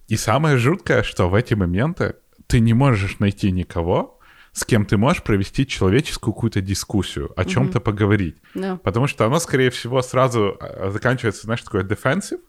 И 0.09 0.17
самое 0.17 0.57
жуткое, 0.57 1.03
что 1.03 1.29
в 1.29 1.35
эти 1.35 1.53
моменты 1.53 2.15
ты 2.47 2.59
не 2.59 2.73
можешь 2.73 3.19
найти 3.19 3.51
никого, 3.51 4.19
с 4.53 4.65
кем 4.65 4.85
ты 4.85 4.97
можешь 4.97 5.21
провести 5.21 5.67
человеческую 5.67 6.33
какую-то 6.33 6.61
дискуссию, 6.61 7.31
о 7.39 7.45
чем-то 7.45 7.77
mm-hmm. 7.77 7.81
поговорить. 7.81 8.37
Yeah. 8.55 8.77
Потому 8.79 9.07
что 9.07 9.25
оно, 9.25 9.39
скорее 9.39 9.69
всего, 9.69 10.01
сразу 10.01 10.57
а, 10.59 10.89
заканчивается, 10.89 11.43
знаешь, 11.43 11.61
такое 11.61 11.83
defensive 11.83 12.41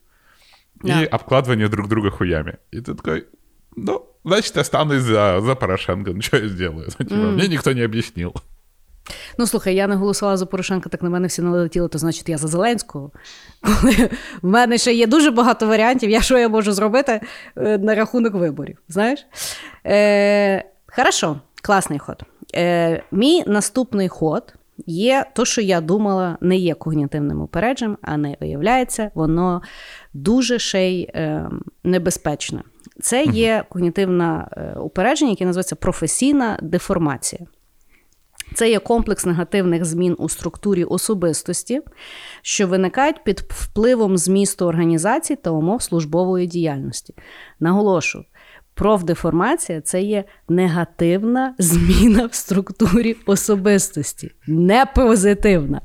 yeah. 0.82 1.02
и 1.02 1.04
обкладывание 1.04 1.68
друг 1.68 1.88
друга 1.88 2.10
хуями. 2.10 2.58
И 2.70 2.80
ты 2.80 2.94
такой, 2.94 3.26
ну, 3.76 4.08
значит, 4.24 4.54
я 4.56 4.62
останусь 4.62 5.02
за, 5.02 5.40
за 5.42 5.54
Порошенко, 5.54 6.12
ну 6.12 6.22
что 6.22 6.38
я 6.38 6.48
сделаю? 6.48 6.88
Ну, 6.98 7.04
типа, 7.04 7.18
mm. 7.18 7.32
Мне 7.32 7.48
никто 7.48 7.72
не 7.72 7.82
объяснил. 7.82 8.34
Ну, 9.38 9.46
слухай, 9.46 9.74
я 9.74 9.86
не 9.86 9.94
голосувала 9.94 10.36
за 10.36 10.46
Порошенка, 10.46 10.88
так 10.88 11.02
на 11.02 11.10
мене 11.10 11.28
всі 11.28 11.42
налетіли, 11.42 11.88
то 11.88 11.98
значить 11.98 12.28
я 12.28 12.38
за 12.38 12.48
Зеленського. 12.48 13.10
Коли 13.62 14.10
в 14.42 14.46
мене 14.46 14.78
ще 14.78 14.92
є 14.92 15.06
дуже 15.06 15.30
багато 15.30 15.66
варіантів, 15.66 16.10
я 16.10 16.20
що 16.20 16.38
я 16.38 16.48
можу 16.48 16.72
зробити 16.72 17.20
е, 17.56 17.78
на 17.78 17.94
рахунок 17.94 18.34
виборів. 18.34 18.78
Знаєш? 18.88 19.26
Е, 19.86 20.64
Хорошо, 20.96 21.40
класний 21.62 21.98
ход. 21.98 22.22
Е, 22.54 23.02
Мій 23.10 23.44
наступний 23.46 24.08
ход 24.08 24.54
є 24.86 25.26
то, 25.34 25.44
що 25.44 25.60
я 25.60 25.80
думала, 25.80 26.38
не 26.40 26.56
є 26.56 26.74
когнітивним 26.74 27.40
упередженням, 27.42 27.98
а 28.02 28.16
не 28.16 28.36
виявляється, 28.40 29.10
воно 29.14 29.62
дуже 30.14 30.58
ще 30.58 30.90
й 30.90 31.02
е, 31.02 31.50
небезпечне. 31.84 32.62
Це 33.00 33.24
є 33.24 33.64
когнітивне 33.68 34.48
упередження, 34.80 35.30
яке 35.30 35.44
називається 35.44 35.76
професійна 35.76 36.58
деформація. 36.62 37.40
Це 38.54 38.70
є 38.70 38.78
комплекс 38.78 39.26
негативних 39.26 39.84
змін 39.84 40.16
у 40.18 40.28
структурі 40.28 40.84
особистості, 40.84 41.80
що 42.42 42.66
виникають 42.66 43.24
під 43.24 43.40
впливом 43.48 44.18
змісту 44.18 44.66
організацій 44.66 45.36
та 45.36 45.50
умов 45.50 45.82
службової 45.82 46.46
діяльності. 46.46 47.14
Наголошую, 47.60 48.24
профдеформація 48.74 49.80
це 49.80 50.02
є 50.02 50.24
негативна 50.48 51.54
зміна 51.58 52.26
в 52.26 52.34
структурі 52.34 53.16
особистості, 53.26 54.30
не 54.46 54.86
позитивна. 54.94 55.80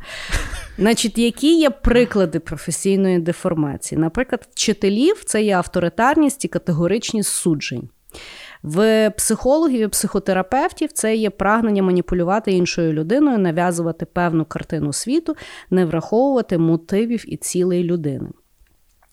Значить, 0.78 1.18
які 1.18 1.60
є 1.60 1.70
приклади 1.70 2.40
професійної 2.40 3.20
деформації? 3.20 4.00
Наприклад, 4.00 4.48
вчителів 4.52 5.24
це 5.26 5.44
є 5.44 5.58
авторитарність 5.58 6.46
і 6.46 6.48
категоричність 6.48 7.30
суджень. 7.30 7.90
В 8.66 9.10
психологів 9.10 9.82
і 9.82 9.88
психотерапевтів 9.88 10.92
це 10.92 11.16
є 11.16 11.30
прагнення 11.30 11.84
маніпулювати 11.84 12.52
іншою 12.52 12.94
людиною, 12.94 13.38
нав'язувати 13.38 14.06
певну 14.06 14.46
картину 14.46 14.94
світу, 14.94 15.36
не 15.70 15.86
враховувати 15.86 16.58
мотивів 16.58 17.34
і 17.34 17.38
цілей 17.38 17.84
людини. 17.84 18.30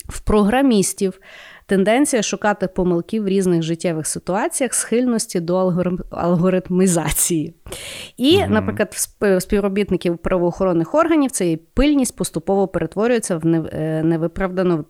В 0.09 0.21
програмістів 0.21 1.21
тенденція 1.67 2.23
шукати 2.23 2.69
помилки 2.69 3.21
в 3.21 3.29
різних 3.29 3.63
життєвих 3.63 4.07
ситуаціях, 4.07 4.75
схильності 4.75 5.41
до 5.41 5.57
алгоритмізації. 6.11 7.55
І, 8.17 8.37
mm 8.37 8.51
наприклад, 8.51 8.95
в 9.21 9.41
співробітників 9.41 10.19
правоохоронних 10.19 10.95
органів 10.95 11.31
ця 11.31 11.59
пильність 11.75 12.17
поступово 12.17 12.69
перетворюється 12.69 13.37
в 13.37 13.47
е, 13.47 14.03
невиправдану 14.05 14.85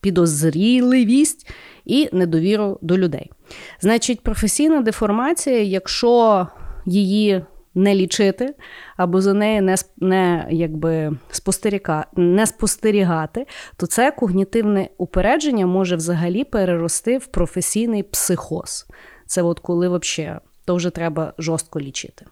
підозріливість 0.00 1.50
і 1.84 2.08
недовіру 2.12 2.78
до 2.82 2.98
людей. 2.98 3.30
Значить, 3.80 4.20
професійна 4.20 4.80
деформація, 4.80 5.62
якщо 5.62 6.46
її 6.86 7.42
не 7.76 7.94
лічити, 7.94 8.54
або 8.96 9.20
за 9.20 9.34
нею 9.34 9.62
не 9.62 9.76
не, 9.96 10.46
якби, 10.50 11.12
не 12.16 12.46
спостерігати, 12.46 13.46
то 13.76 13.86
це 13.86 14.10
когнітивне 14.10 14.88
упередження 14.98 15.66
може 15.66 15.96
взагалі 15.96 16.44
перерости 16.44 17.18
в 17.18 17.26
професійний 17.26 18.02
психоз. 18.02 18.86
Це 19.26 19.42
от 19.42 19.60
коли 19.60 19.88
взагалі, 19.88 20.38
то 20.64 20.74
вже 20.74 20.90
треба 20.90 21.32
жорстко 21.38 21.80
лічити. 21.80 22.26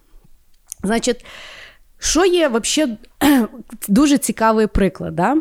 Значить, 0.83 1.25
що 1.99 2.25
є 2.25 2.49
взагалі 2.49 2.97
дуже 3.89 4.19
цікавий 4.19 4.67
приклад. 4.67 5.15
Да? 5.15 5.37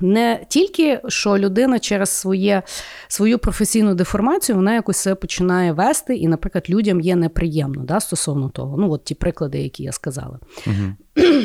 Не 0.00 0.44
тільки 0.48 1.00
що 1.08 1.38
людина 1.38 1.78
через 1.78 2.10
своє, 2.10 2.62
свою 3.08 3.38
професійну 3.38 3.94
деформацію 3.94 4.56
вона 4.56 4.74
якось 4.74 4.96
себе 4.96 5.14
починає 5.14 5.72
вести, 5.72 6.16
і, 6.16 6.28
наприклад, 6.28 6.64
людям 6.68 7.00
є 7.00 7.16
неприємно 7.16 7.84
да, 7.84 8.00
стосовно 8.00 8.48
того. 8.48 8.76
Ну, 8.76 8.90
от 8.90 9.04
ті 9.04 9.14
приклади, 9.14 9.58
які 9.58 9.82
я 9.82 9.92
сказала. 9.92 10.38
Угу. 10.66 11.24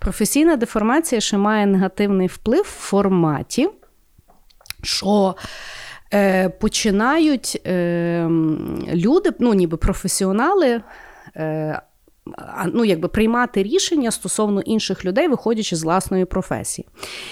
Професійна 0.00 0.56
деформація 0.56 1.20
ще 1.20 1.38
має 1.38 1.66
негативний 1.66 2.26
вплив 2.26 2.62
в 2.62 2.80
форматі, 2.80 3.68
що. 4.82 5.34
Е, 6.14 6.48
починають 6.48 7.62
е, 7.66 8.28
люди, 8.94 9.30
ну 9.38 9.54
ніби 9.54 9.76
професіонали, 9.76 10.80
е, 11.36 11.80
ну, 12.72 12.84
якби 12.84 13.08
приймати 13.08 13.62
рішення 13.62 14.10
стосовно 14.10 14.60
інших 14.60 15.04
людей, 15.04 15.28
виходячи 15.28 15.76
з 15.76 15.82
власної 15.82 16.24
професії. 16.24 16.88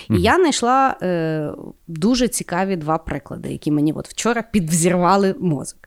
І 0.09 0.12
mm-hmm. 0.12 0.18
я 0.18 0.36
знайшла 0.36 0.97
е, 1.03 1.51
дуже 1.86 2.28
цікаві 2.28 2.76
два 2.76 2.99
приклади, 2.99 3.53
які 3.53 3.70
мені 3.70 3.92
от 3.92 4.09
вчора 4.09 4.42
підвзірвали 4.53 5.34
мозок. 5.40 5.78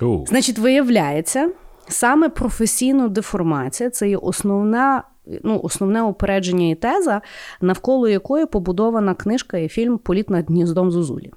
Oh. 0.00 0.26
Значить, 0.26 0.58
виявляється, 0.58 1.50
саме 1.88 2.28
професійна 2.28 3.08
деформація 3.08 3.90
це 3.90 4.08
є 4.08 4.16
основна. 4.16 5.02
Ну, 5.44 5.60
Основне 5.62 6.02
упередження 6.02 6.68
і 6.70 6.74
теза, 6.74 7.20
навколо 7.60 8.08
якої 8.08 8.46
побудована 8.46 9.14
книжка 9.14 9.58
і 9.58 9.68
фільм 9.68 9.98
Політ 9.98 10.30
над 10.30 10.48
гніздом 10.48 10.90
Зузулі. 10.90 11.30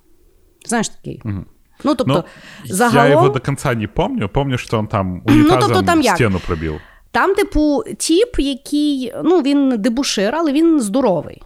Знаєш 0.65 0.89
такий? 0.89 1.21
Mm-hmm. 1.25 1.43
Ну, 1.83 1.95
тобто, 1.95 2.25
Ну, 2.65 2.75
загалом... 2.75 3.11
Я 3.11 3.17
его 3.17 3.29
до 3.29 3.39
конца 3.39 3.75
не 3.75 3.87
помню. 3.87 4.29
Помню, 4.29 4.57
что 4.57 4.79
он 4.79 4.87
там 4.87 5.21
Ну, 5.25 5.33
унитазом 5.33 5.61
тобто 5.61 5.83
там 5.83 6.01
як? 6.01 6.15
стену 6.15 6.39
пробил. 6.39 6.79
Там, 7.13 7.35
типу, 7.35 7.83
тіп, 7.97 8.39
який 8.39 9.13
ну 9.23 9.41
він 9.41 9.69
дебушир, 9.77 10.35
але 10.35 10.51
він 10.51 10.79
здоровий. 10.79 11.41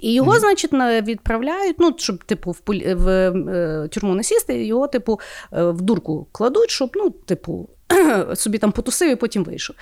І 0.00 0.14
його, 0.14 0.32
mm-hmm. 0.32 0.40
значить, 0.40 0.72
відправляють, 1.08 1.76
ну, 1.78 1.94
щоб, 1.96 2.24
типу, 2.24 2.50
в, 2.50 2.60
полі- 2.66 2.94
в 2.94 3.08
е, 3.08 3.88
тюрму 3.88 4.14
не 4.14 4.22
сісти, 4.22 4.64
його, 4.64 4.86
типу, 4.86 5.20
е, 5.52 5.64
в 5.64 5.80
дурку 5.80 6.26
кладуть, 6.32 6.70
щоб, 6.70 6.90
ну, 6.94 7.10
типу, 7.10 7.68
собі 8.34 8.58
там 8.58 8.72
потусив 8.72 9.10
і 9.10 9.16
потім 9.16 9.44
вийшов. 9.44 9.76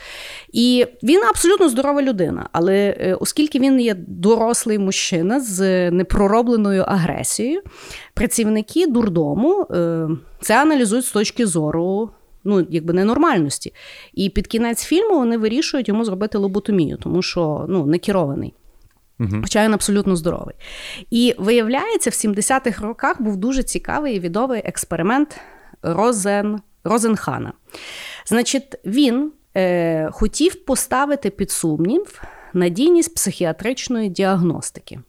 І 0.53 0.87
він 1.03 1.25
абсолютно 1.25 1.69
здорова 1.69 2.03
людина, 2.03 2.49
але 2.53 2.97
е, 3.01 3.15
оскільки 3.15 3.59
він 3.59 3.81
є 3.81 3.95
дорослий 4.09 4.79
мужчина 4.79 5.41
з 5.41 5.91
непроробленою 5.91 6.83
агресією, 6.83 7.63
працівники 8.15 8.87
дурдому 8.87 9.67
це 10.41 10.63
аналізують 10.63 11.07
з 11.07 11.11
точки 11.11 11.47
зору. 11.47 12.11
Ну, 12.47 12.67
якби 12.71 12.93
ненормальності. 12.93 13.73
І 14.15 14.31
під 14.31 14.47
кінець 14.47 14.85
фільму 14.85 15.19
вони 15.19 15.39
вирішують 15.39 15.89
йому 15.89 16.05
зробити 16.05 16.39
лоботомію, 16.39 16.97
тому 16.97 17.23
що 17.23 17.67
ну, 17.69 17.87
не 17.87 17.99
керований. 17.99 18.55
Хоча 19.43 19.65
він 19.65 19.75
абсолютно 19.75 20.17
здоровий. 20.17 20.55
І 21.11 21.35
виявляється, 21.39 22.11
в 22.11 22.13
70-х 22.13 22.83
роках 22.83 23.23
був 23.23 23.37
дуже 23.37 23.63
цікавий 23.63 24.17
і 24.17 24.21
відомий 24.21 24.63
експеримент 24.65 25.41
Розен, 25.83 26.61
Розенхана. 26.85 27.53
Значить, 28.27 28.75
він 28.85 29.33
е, 29.57 30.09
хотів 30.13 30.65
поставити 30.65 31.31
під 31.31 31.51
сумнів 31.51 32.23
надійність 32.55 33.15
психіатричної 33.15 34.09
діагностики. 34.09 35.01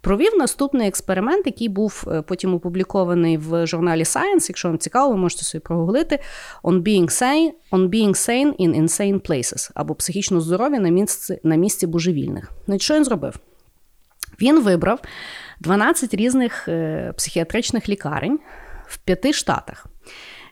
Провів 0.00 0.32
наступний 0.38 0.88
експеримент, 0.88 1.46
який 1.46 1.68
був 1.68 2.04
е, 2.06 2.22
потім 2.22 2.54
опублікований 2.54 3.36
в 3.36 3.66
журналі 3.66 4.02
Science. 4.02 4.46
Якщо 4.48 4.68
вам 4.68 4.78
цікаво, 4.78 5.12
ви 5.12 5.16
можете 5.16 5.44
собі 5.44 5.62
прогуглити 5.62 6.18
on 6.62 6.82
being 6.82 7.08
sane, 7.08 7.50
on 7.70 7.88
being 7.88 8.14
sane 8.14 8.56
in 8.56 8.82
insane 8.82 9.20
places 9.20 9.70
або 9.74 9.94
психічно 9.94 10.40
здорові 10.40 10.78
на 10.78 10.88
місці, 10.88 11.40
на 11.42 11.56
місці 11.56 11.86
божевільних. 11.86 12.52
Значить, 12.66 12.82
що 12.82 12.94
він 12.94 13.04
зробив? 13.04 13.34
Він 14.40 14.62
вибрав 14.62 15.00
12 15.60 16.14
різних 16.14 16.68
е, 16.68 17.12
психіатричних 17.16 17.88
лікарень 17.88 18.38
в 18.86 18.96
п'яти 18.98 19.32
штатах. 19.32 19.86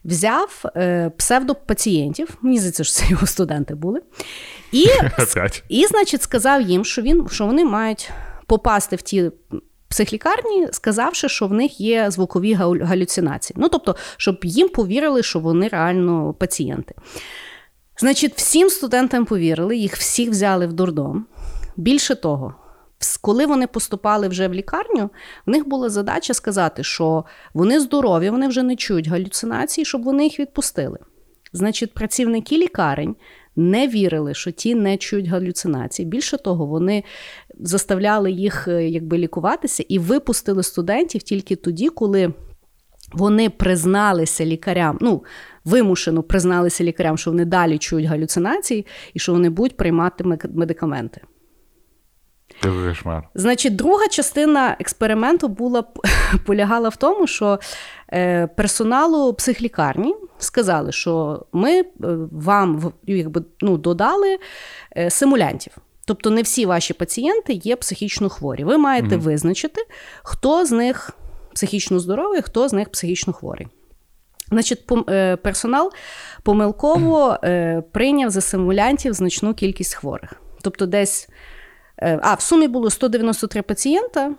Взяв 0.04 0.62
е, 0.76 1.10
псевдопацієнтів, 1.16 2.28
мені 2.42 2.58
здається, 2.58 2.84
що 2.84 2.92
це 2.92 3.06
його 3.08 3.26
студенти 3.26 3.74
були, 3.74 4.00
і 4.72 4.86
і, 5.68 5.86
значить, 5.86 6.22
сказав 6.22 6.62
їм, 6.62 6.84
що 6.84 7.02
він 7.02 7.28
що 7.30 7.46
вони 7.46 7.64
мають 7.64 8.10
попасти 8.50 8.96
в 8.96 9.02
ті 9.02 9.30
психлікарні, 9.88 10.68
сказавши, 10.72 11.28
що 11.28 11.46
в 11.46 11.52
них 11.52 11.80
є 11.80 12.10
звукові 12.10 12.52
галюцинації. 12.54 13.56
Ну, 13.60 13.68
тобто, 13.68 13.96
щоб 14.16 14.38
їм 14.42 14.68
повірили, 14.68 15.22
що 15.22 15.38
вони 15.38 15.68
реально 15.68 16.34
пацієнти. 16.34 16.94
Значить, 17.98 18.32
всім 18.36 18.70
студентам 18.70 19.24
повірили, 19.24 19.76
їх 19.76 19.96
всіх 19.96 20.30
взяли 20.30 20.66
в 20.66 20.72
дурдом. 20.72 21.26
Більше 21.76 22.14
того, 22.14 22.54
коли 23.20 23.46
вони 23.46 23.66
поступали 23.66 24.28
вже 24.28 24.48
в 24.48 24.54
лікарню, 24.54 25.10
в 25.46 25.50
них 25.50 25.68
була 25.68 25.88
задача 25.88 26.34
сказати, 26.34 26.84
що 26.84 27.24
вони 27.54 27.80
здорові, 27.80 28.30
вони 28.30 28.48
вже 28.48 28.62
не 28.62 28.76
чують 28.76 29.08
галюцинацій, 29.08 29.84
щоб 29.84 30.02
вони 30.02 30.24
їх 30.24 30.40
відпустили. 30.40 30.98
Значить, 31.52 31.94
працівники 31.94 32.56
лікарень 32.56 33.16
не 33.60 33.88
вірили, 33.88 34.34
що 34.34 34.50
ті 34.50 34.74
не 34.74 34.96
чують 34.96 35.26
галюцинації. 35.26 36.06
Більше 36.06 36.38
того, 36.38 36.66
вони 36.66 37.04
заставляли 37.60 38.32
їх 38.32 38.68
е, 38.68 38.88
якби 38.88 39.18
лікуватися 39.18 39.84
і 39.88 39.98
випустили 39.98 40.62
студентів 40.62 41.22
тільки 41.22 41.56
тоді, 41.56 41.88
коли 41.88 42.32
вони 43.12 43.50
призналися 43.50 44.44
лікарям, 44.44 44.98
ну 45.00 45.24
вимушено 45.64 46.22
призналися 46.22 46.84
лікарям, 46.84 47.18
що 47.18 47.30
вони 47.30 47.44
далі 47.44 47.78
чують 47.78 48.06
галюцинації 48.06 48.86
і 49.14 49.18
що 49.18 49.32
вони 49.32 49.50
будуть 49.50 49.76
приймати 49.76 50.24
медикаменти. 50.54 51.20
Кошмар. 52.62 53.28
Значить, 53.34 53.76
друга 53.76 54.08
частина 54.08 54.76
експерименту 54.80 55.48
була 55.48 55.84
полягала 56.46 56.88
в 56.88 56.96
тому, 56.96 57.26
що 57.26 57.60
е, 58.12 58.46
персоналу 58.46 59.34
психлікарні 59.34 60.14
сказали, 60.38 60.92
що 60.92 61.44
ми 61.52 61.80
е, 61.80 61.84
вам 62.32 62.92
якби, 63.06 63.42
ну, 63.60 63.78
додали 63.78 64.38
е, 64.96 65.10
симулянтів. 65.10 65.72
Тобто 66.04 66.30
не 66.30 66.42
всі 66.42 66.66
ваші 66.66 66.94
пацієнти 66.94 67.52
є 67.52 67.76
психічно 67.76 68.28
хворі. 68.28 68.64
Ви 68.64 68.78
маєте 68.78 69.16
визначити, 69.16 69.80
хто 70.22 70.66
з 70.66 70.70
них 70.70 71.10
психічно 71.54 71.98
здоровий, 71.98 72.42
хто 72.42 72.68
з 72.68 72.72
них 72.72 72.88
психічно 72.88 73.32
хворий. 73.32 73.68
Значить, 74.48 74.86
пом- 74.88 75.10
е, 75.10 75.36
персонал 75.36 75.92
помилково 76.42 77.38
е, 77.44 77.82
прийняв 77.92 78.30
за 78.30 78.40
симулянтів 78.40 79.12
значну 79.12 79.54
кількість 79.54 79.94
хворих. 79.94 80.32
Тобто, 80.62 80.86
десь 80.86 81.28
а 82.00 82.34
в 82.34 82.40
сумі 82.40 82.68
було 82.68 82.90
193 82.90 83.62
пацієнта, 83.62 84.32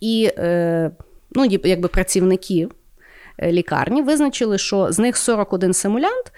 і 0.00 0.30
е, 0.38 0.90
ну, 1.30 1.44
якби 1.64 1.88
працівники 1.88 2.68
е, 3.38 3.52
лікарні 3.52 4.02
визначили, 4.02 4.58
що 4.58 4.92
з 4.92 4.98
них 4.98 5.16
41 5.16 5.72
симулянт, 5.72 6.32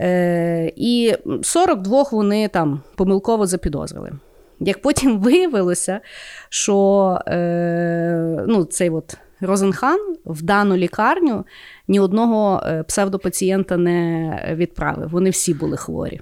е, 0.00 0.72
і 0.76 1.14
42 1.42 2.04
вони 2.12 2.48
там 2.48 2.80
помилково 2.96 3.46
запідозрили. 3.46 4.12
Як 4.60 4.82
потім 4.82 5.18
виявилося, 5.20 6.00
що 6.48 7.18
е, 7.26 8.44
ну, 8.48 8.64
цей 8.64 8.90
от 8.90 9.16
Розенхан 9.40 10.16
в 10.26 10.42
дану 10.42 10.76
лікарню 10.76 11.44
ні 11.88 12.00
одного 12.00 12.62
е, 12.66 12.82
псевдопацієнта 12.82 13.76
не 13.76 14.54
відправив. 14.54 15.08
Вони 15.08 15.30
всі 15.30 15.54
були 15.54 15.76
хворі. 15.76 16.20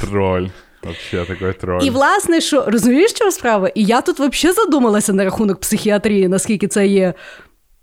Тролль. 0.00 0.46
Вообще 0.82 1.24
такой 1.24 1.52
тролль. 1.52 1.82
І 1.82 1.90
власне, 1.90 2.40
що 2.40 2.64
розумієш, 2.66 3.10
що 3.10 3.30
справа? 3.30 3.68
І 3.68 3.84
я 3.84 4.00
тут 4.00 4.18
взагалі 4.18 4.56
задумалася 4.56 5.12
на 5.12 5.24
рахунок 5.24 5.60
психіатрії, 5.60 6.28
наскільки 6.28 6.68
це 6.68 6.86
є 6.86 7.14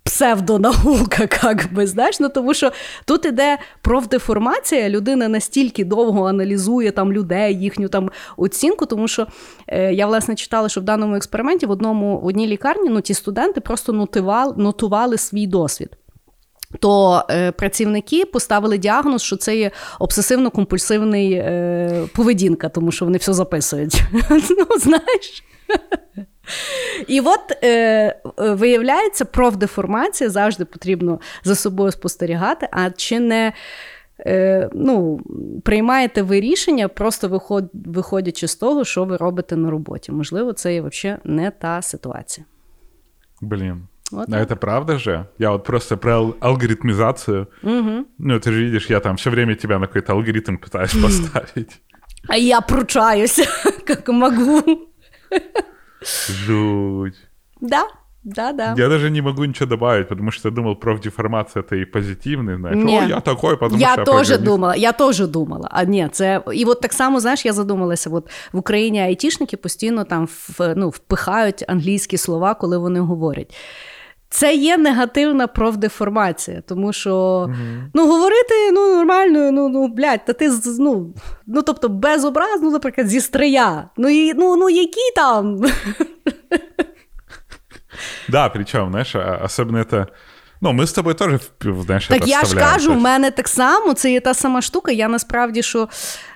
псевдонаука, 0.04 1.28
як 1.44 1.74
би 1.74 1.88
знаєш. 1.88 2.20
Ну 2.20 2.30
тому 2.30 2.54
що 2.54 2.72
тут 3.06 3.26
іде 3.26 3.58
профдеформація, 3.82 4.90
людина 4.90 5.28
настільки 5.28 5.86
довго 5.86 6.26
аналізує 6.26 6.92
там 6.92 7.14
людей, 7.14 7.60
їхню 7.60 7.88
там 7.88 8.10
оцінку, 8.38 8.86
тому 8.86 9.08
що 9.08 9.28
е, 9.68 9.94
я 9.94 10.08
власне 10.08 10.36
читала, 10.36 10.70
що 10.70 10.82
в 10.82 10.84
даному 10.84 11.16
експерименті 11.16 11.66
в 11.66 11.72
одному 11.72 12.20
в 12.20 12.26
одній 12.26 12.48
лікарні 12.48 12.90
ну 12.90 13.02
ті 13.02 13.14
студенти 13.14 13.62
просто 13.62 13.94
нотували, 13.94 14.54
нотували 14.58 15.18
свій 15.18 15.48
досвід. 15.48 15.90
То 16.80 17.24
е, 17.30 17.52
працівники 17.52 18.26
поставили 18.26 18.78
діагноз, 18.78 19.22
що 19.22 19.36
це 19.36 19.58
є 19.58 19.72
обсесивно-компульсивний 20.00 21.34
е, 21.34 22.08
поведінка, 22.16 22.70
тому 22.70 22.92
що 22.92 23.06
вони 23.06 23.18
все 23.18 23.34
записують. 23.34 24.04
ну, 24.30 24.68
знаєш. 24.80 25.44
І 27.08 27.20
от 27.20 27.64
е, 27.64 28.22
виявляється, 28.38 29.26
профдеформація 29.26 30.30
завжди 30.30 30.66
потрібно 30.66 31.20
за 31.44 31.56
собою 31.56 31.92
спостерігати, 31.92 32.68
а 32.72 32.92
чи 32.92 33.20
не 33.20 33.54
е, 34.20 34.70
ну, 34.74 35.20
приймаєте 35.64 36.22
ви 36.22 36.40
рішення, 36.40 36.88
просто 36.88 37.30
виход, 37.30 37.70
виходячи 37.74 38.48
з 38.48 38.56
того, 38.56 38.86
що 38.86 39.06
ви 39.06 39.18
робите 39.18 39.56
на 39.56 39.70
роботі. 39.70 40.12
Можливо, 40.12 40.54
це 40.54 40.74
є 40.74 40.82
взагалі 40.82 41.20
не 41.24 41.52
та 41.52 41.82
ситуація. 41.82 42.46
Блин. 43.42 43.88
Вот 44.13 44.29
а 44.29 44.33
так. 44.33 44.43
это 44.43 44.57
правда 44.57 44.99
же? 44.99 45.27
Я 45.39 45.51
вот 45.53 45.65
просто 45.65 45.97
про 45.97 46.13
ал- 46.15 46.37
алгоритмизацию. 46.41 47.47
Ну, 47.63 48.39
ты 48.39 48.51
же 48.53 48.65
видишь, 48.65 48.91
я 48.91 49.01
там 49.01 49.17
все 49.17 49.31
время 49.31 49.55
тебя 49.55 49.79
на 49.79 49.87
какой-то 49.87 50.13
алгоритм 50.13 50.57
пытаюсь 50.57 51.01
поставить. 51.03 51.81
А 52.29 52.37
я 52.37 52.61
пручаюся, 52.61 53.47
як 53.89 54.09
можу. 54.09 54.63
Жуть. 56.47 57.15
Да, 57.61 57.87
да, 58.25 58.53
да. 58.53 58.75
Я 58.77 58.89
даже 58.89 59.11
не 59.11 59.23
могу 59.23 59.45
ничего 59.45 59.67
добавить, 59.67 60.09
потому 60.09 60.31
что 60.31 60.49
я 60.49 60.55
думал, 60.55 60.77
профдеформация 60.77 61.63
это 61.63 61.77
и 61.77 61.85
позитивный, 61.85 62.57
знаешь. 62.57 62.77
Не. 62.77 63.01
О, 63.01 63.09
я 63.09 63.21
такой, 63.21 63.57
потому 63.57 63.81
я 63.81 63.93
что 63.93 64.05
теж 64.05 64.07
программист. 64.07 64.43
думала, 64.43 64.77
я 64.77 64.93
теж 64.93 65.19
думала. 65.19 65.69
А 65.71 65.85
ні, 65.85 66.09
це 66.13 66.43
і 66.53 66.65
от 66.65 66.81
так 66.81 66.93
само, 66.93 67.21
знаєш, 67.21 67.47
я 67.47 67.53
задумалася. 67.53 68.11
От 68.11 68.31
в 68.53 68.59
Україні 68.59 69.01
айтішники 69.01 69.57
постійно 69.57 70.05
там 70.05 70.27
в, 70.27 70.75
ну, 70.77 70.89
впихають 70.89 71.65
англійські 71.69 72.17
слова, 72.17 72.55
коли 72.55 72.79
вони 72.79 73.01
говорять. 73.01 73.57
Це 74.30 74.56
є 74.56 74.78
негативна 74.78 75.48
профдеформація, 75.48 76.62
тому 76.62 76.94
що 76.94 77.48
ну, 77.94 78.08
говорити 78.08 78.72
ну, 78.72 78.96
нормально, 78.96 79.52
ну, 79.52 79.70
ну 79.70 79.88
блядь, 79.88 80.26
та 80.26 80.34
ти 80.34 80.52
ну, 80.80 81.14
ну, 81.48 81.62
тобто 81.62 81.90
без 81.90 82.24
ну, 82.62 82.72
наприклад, 82.72 83.08
зі 83.08 83.22
стрия. 83.22 83.90
Ну, 83.98 84.10
і, 84.10 84.34
ну, 84.34 84.56
ну 84.56 84.70
які 84.70 85.12
там? 85.16 85.62
Да, 88.30 88.50
причем, 88.50 88.92
знаешь, 88.92 89.16
особенно 89.44 89.80
это... 89.80 90.08
Ну, 90.66 90.74
ми 90.74 90.88
з 90.88 90.92
тобою 90.92 91.16
теж 91.16 91.42
знаєш, 91.62 92.08
Так 92.08 92.28
я 92.28 92.44
ж 92.44 92.56
кажу, 92.56 92.94
в 92.94 92.98
мене 92.98 93.32
так 93.32 93.48
само, 93.48 93.94
це 93.94 94.12
є 94.12 94.20
та 94.20 94.34
сама 94.34 94.62
штука. 94.62 94.92
Я 94.92 95.08
насправді 95.08 95.64
що 95.64 95.90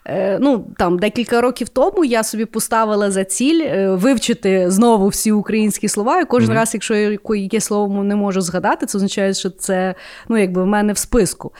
е, 0.05 0.37
ну, 0.41 0.65
там, 0.77 0.99
декілька 0.99 1.41
років 1.41 1.69
тому 1.69 2.05
я 2.05 2.23
собі 2.23 2.45
поставила 2.45 3.11
за 3.11 3.23
ціль 3.23 3.61
е, 3.61 3.89
вивчити 3.89 4.71
знову 4.71 5.07
всі 5.07 5.31
українські 5.31 5.87
слова. 5.87 6.21
І 6.21 6.25
кожен 6.25 6.49
Мгм. 6.49 6.57
раз, 6.57 6.73
якщо 6.73 6.95
я 6.95 7.09
якесь 7.09 7.41
яке 7.41 7.61
слово 7.61 8.03
не 8.03 8.15
можу 8.15 8.41
згадати, 8.41 8.85
це 8.85 8.97
означає, 8.97 9.33
що 9.33 9.49
це 9.49 9.95
ну, 10.27 10.37
якби 10.37 10.63
в 10.63 10.67
мене 10.67 10.93
в 10.93 10.97
списку. 10.97 11.51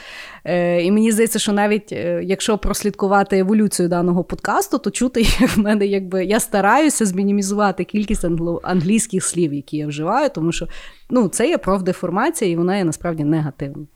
Е, 0.44 0.82
і 0.82 0.90
мені 0.90 1.12
здається, 1.12 1.38
що 1.38 1.52
навіть 1.52 1.92
е, 1.92 2.20
якщо 2.24 2.58
прослідкувати 2.58 3.38
еволюцію 3.38 3.88
даного 3.88 4.24
подкасту, 4.24 4.78
то 4.78 4.90
чути, 4.90 5.20
як 5.40 5.56
в 5.56 5.60
мене 5.60 5.86
якби 5.86 6.24
я 6.24 6.40
стараюся 6.40 7.06
змінімізувати 7.06 7.84
кількість 7.84 8.24
англо- 8.24 8.60
англійських 8.62 9.24
слів, 9.24 9.54
які 9.54 9.76
я 9.76 9.86
вживаю, 9.86 10.30
тому 10.34 10.52
що 10.52 10.68
ну, 11.10 11.28
це 11.28 11.48
є 11.48 11.58
профдеформація, 11.58 12.50
і 12.50 12.56
вона 12.56 12.76
є 12.76 12.84
насправді 12.84 13.24
негативна. 13.24 13.86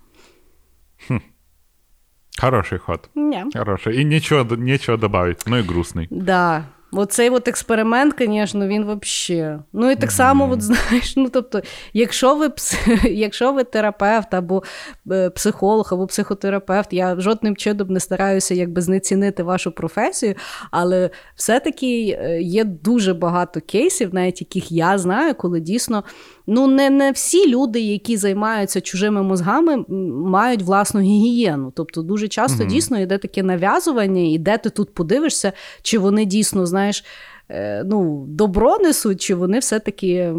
Хороший 2.41 2.79
ход. 2.79 3.11
Ні. 3.15 3.45
Хороший. 3.57 4.01
І 4.01 4.05
нічого, 4.05 4.57
нічого 4.57 4.99
добавить, 4.99 5.45
ну 5.47 5.59
і 5.59 5.63
грустний. 5.63 6.09
Да. 6.11 6.65
Оцей 6.97 7.31
от 7.31 7.49
експеримент, 7.49 8.15
звісно, 8.19 8.67
він 8.69 8.83
взагалі. 8.83 9.59
Ну 9.73 9.91
і 9.91 9.97
так 9.97 10.11
само, 10.11 10.51
от, 10.51 10.63
знаєш, 10.63 11.17
ну 11.17 11.29
тобто, 11.29 11.61
якщо 11.93 12.35
ви 12.35 12.47
пс- 12.47 13.09
якщо 13.13 13.53
ви 13.53 13.65
терапевт 13.65 14.35
або 14.35 14.63
е, 15.11 15.31
психолог, 15.31 15.89
або 15.93 16.07
психотерапевт, 16.07 16.93
я 16.93 17.21
жодним 17.21 17.57
чином 17.57 17.89
не 17.89 18.01
стараюся 18.01 18.55
якби 18.55 18.81
знецінити 18.81 19.43
вашу 19.43 19.73
професію, 19.73 20.35
але 20.71 21.11
все-таки 21.37 22.19
е, 22.21 22.43
є 22.43 22.65
дуже 22.65 23.15
багато 23.15 23.61
кейсів, 23.61 24.15
навіть 24.15 24.41
яких 24.41 24.73
я 24.73 24.99
знаю, 24.99 25.35
коли 25.35 25.61
дійсно 25.61 26.05
ну 26.47 26.67
не, 26.67 26.91
не 26.91 27.11
всі 27.13 27.51
люди, 27.51 27.81
які 27.81 28.17
займаються 28.17 28.81
чужими 28.81 29.23
мозгами, 29.23 29.85
мають 30.29 30.63
власну 30.63 31.01
гігієну. 31.01 31.73
Тобто, 31.77 32.03
дуже 32.03 32.29
часто 32.29 32.63
Мгм. 32.63 32.73
дійсно 32.73 33.01
йде 33.01 33.19
таке 33.19 33.43
нав'язування, 33.43 34.23
і 34.23 34.39
де 34.39 34.59
ти 34.59 34.71
тут 34.71 34.95
подивишся, 34.95 35.53
чи 35.83 35.99
вони 35.99 36.25
дійсно, 36.25 36.67
знаєш, 36.67 37.05
е, 37.51 37.83
ну, 37.87 38.25
добро 38.29 38.79
несуть, 38.79 39.21
чи 39.21 39.35
вони 39.35 39.59
все-таки 39.59 40.35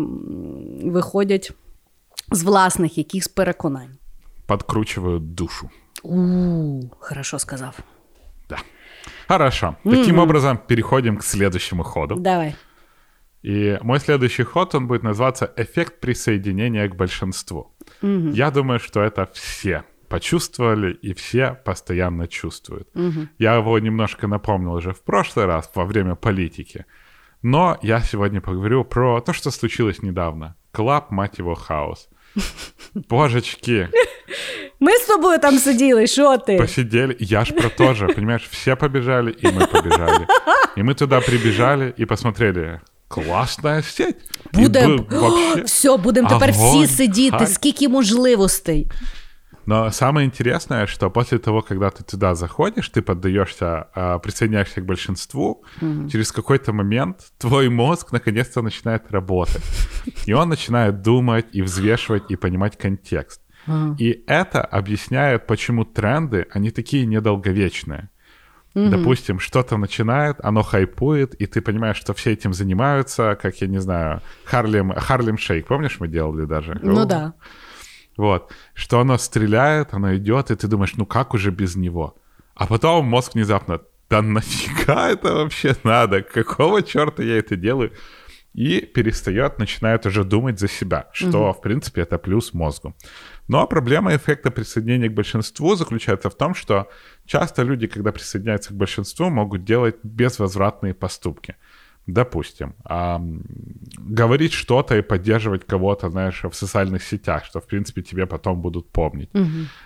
виходять 0.84 1.52
з 2.32 2.44
власних 2.44 2.98
якихось 2.98 3.28
переконань. 3.28 3.90
Подкручивают 4.46 5.36
душу. 5.36 5.70
У, 6.04 6.18
хорошо 7.00 7.40
сказав. 7.40 7.80
Хорошо. 9.28 9.76
Таким 9.84 10.16
Мгм. 10.16 10.20
образом, 10.20 10.60
переходим 10.68 11.18
к 11.18 11.24
следующему 11.24 11.84
ходу. 11.84 12.16
Давай. 12.16 12.56
И 13.46 13.78
мой 13.82 14.00
следующий 14.00 14.44
ход, 14.44 14.76
он 14.76 14.88
будет 14.88 15.04
называться 15.04 15.54
«Эффект 15.58 16.00
присоединения 16.00 16.88
к 16.90 16.96
большинству». 16.96 17.72
Мгм. 18.02 18.32
Я 18.32 18.50
думаю, 18.52 18.80
что 18.80 19.02
это 19.02 19.28
все 19.34 19.84
почувствовали 20.10 20.94
и 20.94 21.14
все 21.14 21.58
постоянно 21.66 22.28
чувствуют. 22.28 22.88
Мгм. 22.96 23.30
Я 23.40 23.56
его 23.56 23.80
немножко 23.80 24.28
напомнил 24.28 24.74
уже 24.74 24.92
в 24.92 25.04
прошлый 25.04 25.46
раз 25.46 25.72
во 25.76 25.86
время 25.86 26.16
политики. 26.16 26.86
Но 27.44 27.78
я 27.84 28.02
сегодня 28.02 28.42
поговорю 28.42 28.84
про 28.86 29.22
то, 29.22 29.34
что 29.34 29.52
случилось 29.52 30.02
недавно. 30.04 30.56
Club, 30.72 31.12
мать 31.12 31.40
его, 31.40 31.56
house. 31.56 32.10
Божечки, 33.10 33.90
Ми 34.80 34.92
з 34.92 35.06
тобою 35.08 35.40
там 35.40 35.58
сиділи, 35.60 36.08
що 36.08 36.38
ти? 36.38 36.58
посидели. 36.58 37.16
Я 37.20 37.46
ж 37.46 37.54
про 37.54 37.70
то 37.70 37.94
же, 37.94 38.08
понимаешь, 38.08 38.48
все 38.52 38.76
побежали, 38.76 39.32
и 39.32 39.48
мы 39.48 39.72
побежали. 39.72 40.26
И 40.78 40.84
мы 40.84 40.94
туда 40.94 41.22
прибежали 41.22 41.94
и 42.00 42.06
посмотрели. 42.06 42.82
Классная 43.09 43.83
сеть. 43.83 44.17
И 44.55 44.63
Буде 44.63 44.87
был 44.87 45.21
вообще... 45.21 45.63
все, 45.65 45.97
будемо 45.97 46.29
тепер 46.29 46.51
всі 46.53 46.61
огонь, 46.61 46.87
сидіти, 46.87 47.37
хайп. 47.37 47.49
скільки 47.49 47.89
можливостей. 47.89 48.91
Но 49.67 49.91
самое 49.93 50.27
интересное, 50.27 50.87
что 50.87 51.11
после 51.11 51.39
того, 51.39 51.63
когда 51.63 51.91
ты 51.91 52.03
туда 52.03 52.35
заходишь, 52.35 52.89
ты 52.89 53.03
поддаешься, 53.03 53.87
а, 53.95 54.19
присоединяешься 54.19 54.81
к 54.81 54.85
большинству, 54.85 55.63
через 56.11 56.33
какой-то 56.33 56.73
момент 56.73 57.17
твой 57.39 57.69
мозг 57.69 58.13
наконец-то 58.13 58.63
начинает 58.63 59.13
работать. 59.13 59.63
И 60.27 60.33
он 60.33 60.49
начинает 60.49 61.03
думать 61.03 61.47
и 61.53 61.63
взвешивать 61.63 62.31
и 62.31 62.37
понимать 62.37 62.77
контекст. 62.77 63.41
И 63.99 64.25
это 64.27 64.63
объясняет, 64.63 65.47
почему 65.47 65.85
тренды, 65.85 66.47
они 66.51 66.71
такие 66.71 67.07
недолговечные. 67.07 68.09
Допустим, 68.76 69.40
что-то 69.40 69.78
начинает, 69.78 70.38
оно 70.44 70.62
хайпует, 70.62 71.34
и 71.36 71.46
ты 71.46 71.62
понимаешь, 71.62 71.96
что 71.96 72.14
все 72.14 72.34
этим 72.34 72.54
занимаются, 72.54 73.38
как, 73.42 73.62
я 73.62 73.68
не 73.68 73.80
знаю, 73.80 74.22
Harlem, 74.44 74.92
Harlem 74.92 75.38
Shake, 75.38 75.68
помнишь, 75.68 75.98
мы 76.00 76.10
делали 76.10 76.46
даже? 76.46 76.78
Ну 76.84 77.06
да. 77.06 77.34
Вот. 78.18 78.52
Что 78.74 79.00
оно 79.00 79.18
стреляет, 79.18 79.94
оно 79.94 80.16
идет, 80.16 80.52
и 80.52 80.56
ты 80.56 80.68
думаешь, 80.68 80.96
ну 80.98 81.06
как 81.06 81.34
уже 81.34 81.52
без 81.52 81.76
него? 81.76 82.16
А 82.54 82.68
потом 82.68 83.06
мозг 83.06 83.34
внезапно, 83.34 83.80
да 84.10 84.22
нафига 84.22 85.10
это 85.10 85.34
вообще 85.34 85.76
надо? 85.84 86.22
Какого 86.22 86.82
черта 86.82 87.24
я 87.24 87.38
это 87.40 87.56
делаю? 87.56 87.92
И 88.54 88.80
перестает, 88.82 89.60
начинает 89.60 90.06
уже 90.06 90.24
думать 90.24 90.60
за 90.60 90.70
себя, 90.70 91.10
что, 91.12 91.52
в 91.52 91.62
принципе, 91.62 92.02
это 92.02 92.18
плюс 92.18 92.54
мозгу. 92.54 92.96
Но 93.48 93.68
проблема 93.68 94.16
эффекта 94.16 94.52
присоединения 94.52 95.10
к 95.10 95.14
большинству 95.14 95.76
заключается 95.76 96.30
в 96.30 96.36
том, 96.36 96.56
что 96.56 96.90
часто 97.26 97.64
люди, 97.64 97.88
когда 97.88 98.12
присоединяются 98.12 98.70
к 98.74 98.78
большинству, 98.78 99.30
могут 99.30 99.64
делать 99.64 99.96
безвозвратные 100.04 100.94
поступки. 100.94 101.56
Допустим, 102.08 102.76
ам, 102.84 103.42
говорить 103.98 104.54
что-то 104.54 104.96
и 104.96 105.02
поддерживать 105.02 105.66
кого-то, 105.66 106.10
знаешь, 106.10 106.44
в 106.44 106.54
социальных 106.54 107.04
сетях, 107.04 107.46
что, 107.46 107.60
в 107.60 107.66
принципе, 107.66 108.02
тебе 108.04 108.26
потом 108.28 108.62
будут 108.62 108.92
помнить. 108.92 109.30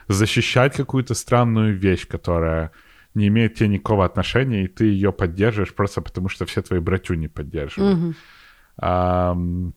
Защищать 0.09 0.75
какую-то 0.75 1.13
странную 1.13 1.77
вещь, 1.77 2.07
которая 2.07 2.71
не 3.15 3.27
имеет 3.27 3.55
тебе 3.55 3.69
никакого 3.69 4.05
отношения, 4.05 4.63
и 4.63 4.67
ты 4.67 4.85
ее 4.85 5.11
поддерживаешь 5.11 5.73
просто 5.73 6.01
потому, 6.01 6.29
что 6.29 6.45
все 6.45 6.61
твои 6.61 6.79
братюни 6.79 7.27
поддерживают. 7.27 8.15
Ам, 8.81 9.73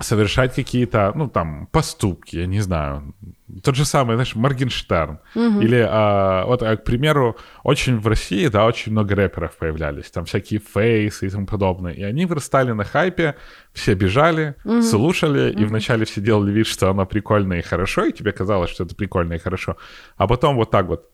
совершать 0.00 0.54
какие-то, 0.54 1.12
ну, 1.14 1.28
там, 1.28 1.66
поступки, 1.72 2.36
я 2.36 2.46
не 2.46 2.60
знаю. 2.60 3.14
Тот 3.62 3.76
же 3.76 3.84
самый, 3.84 4.14
знаешь, 4.14 4.34
Моргенштерн. 4.34 5.18
Или, 5.62 5.86
а, 5.88 6.44
вот, 6.46 6.62
а, 6.62 6.76
к 6.76 6.84
примеру, 6.84 7.36
очень 7.62 7.98
в 7.98 8.06
России, 8.06 8.48
да, 8.48 8.66
очень 8.66 8.92
много 8.92 9.14
рэперов 9.14 9.56
появлялись. 9.56 10.10
Там 10.10 10.24
всякие 10.24 10.60
фейсы 10.60 11.26
и 11.26 11.30
тому 11.30 11.46
подобное. 11.46 11.92
И 11.92 12.02
они 12.02 12.26
вырастали 12.26 12.72
на 12.72 12.84
хайпе, 12.84 13.36
все 13.72 13.94
бежали, 13.94 14.54
слушали, 14.82 15.52
и 15.52 15.64
вначале 15.64 16.04
все 16.04 16.20
делали 16.20 16.52
вид, 16.52 16.66
что 16.66 16.90
оно 16.90 17.06
прикольно 17.06 17.54
и 17.54 17.62
хорошо, 17.62 18.04
и 18.04 18.12
тебе 18.12 18.32
казалось, 18.32 18.70
что 18.70 18.84
это 18.84 18.94
прикольно 18.94 19.34
и 19.34 19.38
хорошо. 19.38 19.76
А 20.16 20.26
потом 20.26 20.56
вот 20.56 20.70
так 20.70 20.86
вот 20.86 21.10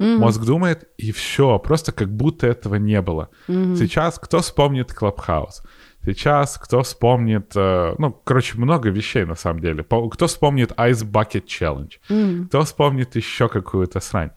Мозг 0.00 0.44
думает, 0.46 0.88
и 0.96 1.12
все, 1.12 1.58
просто 1.58 1.92
как 1.92 2.08
будто 2.08 2.46
этого 2.46 2.76
не 2.76 3.02
было. 3.02 3.28
Сейчас 3.46 4.18
кто 4.18 4.40
вспомнит 4.40 4.94
Клабхаус? 4.94 5.62
Сейчас 6.04 6.56
кто 6.58 6.82
вспомнит, 6.82 7.52
э, 7.54 7.94
ну, 7.98 8.10
короче, 8.10 8.56
много 8.56 8.88
вещей 8.90 9.24
на 9.24 9.34
самом 9.34 9.60
деле. 9.60 9.84
Кто 9.84 10.26
вспомнит 10.26 10.72
Ice 10.72 11.04
Bucket 11.04 11.44
Challenge? 11.44 12.46
Кто 12.46 12.62
вспомнит 12.62 13.16
еще 13.16 13.48
какую-то 13.48 14.00
срань? 14.00 14.30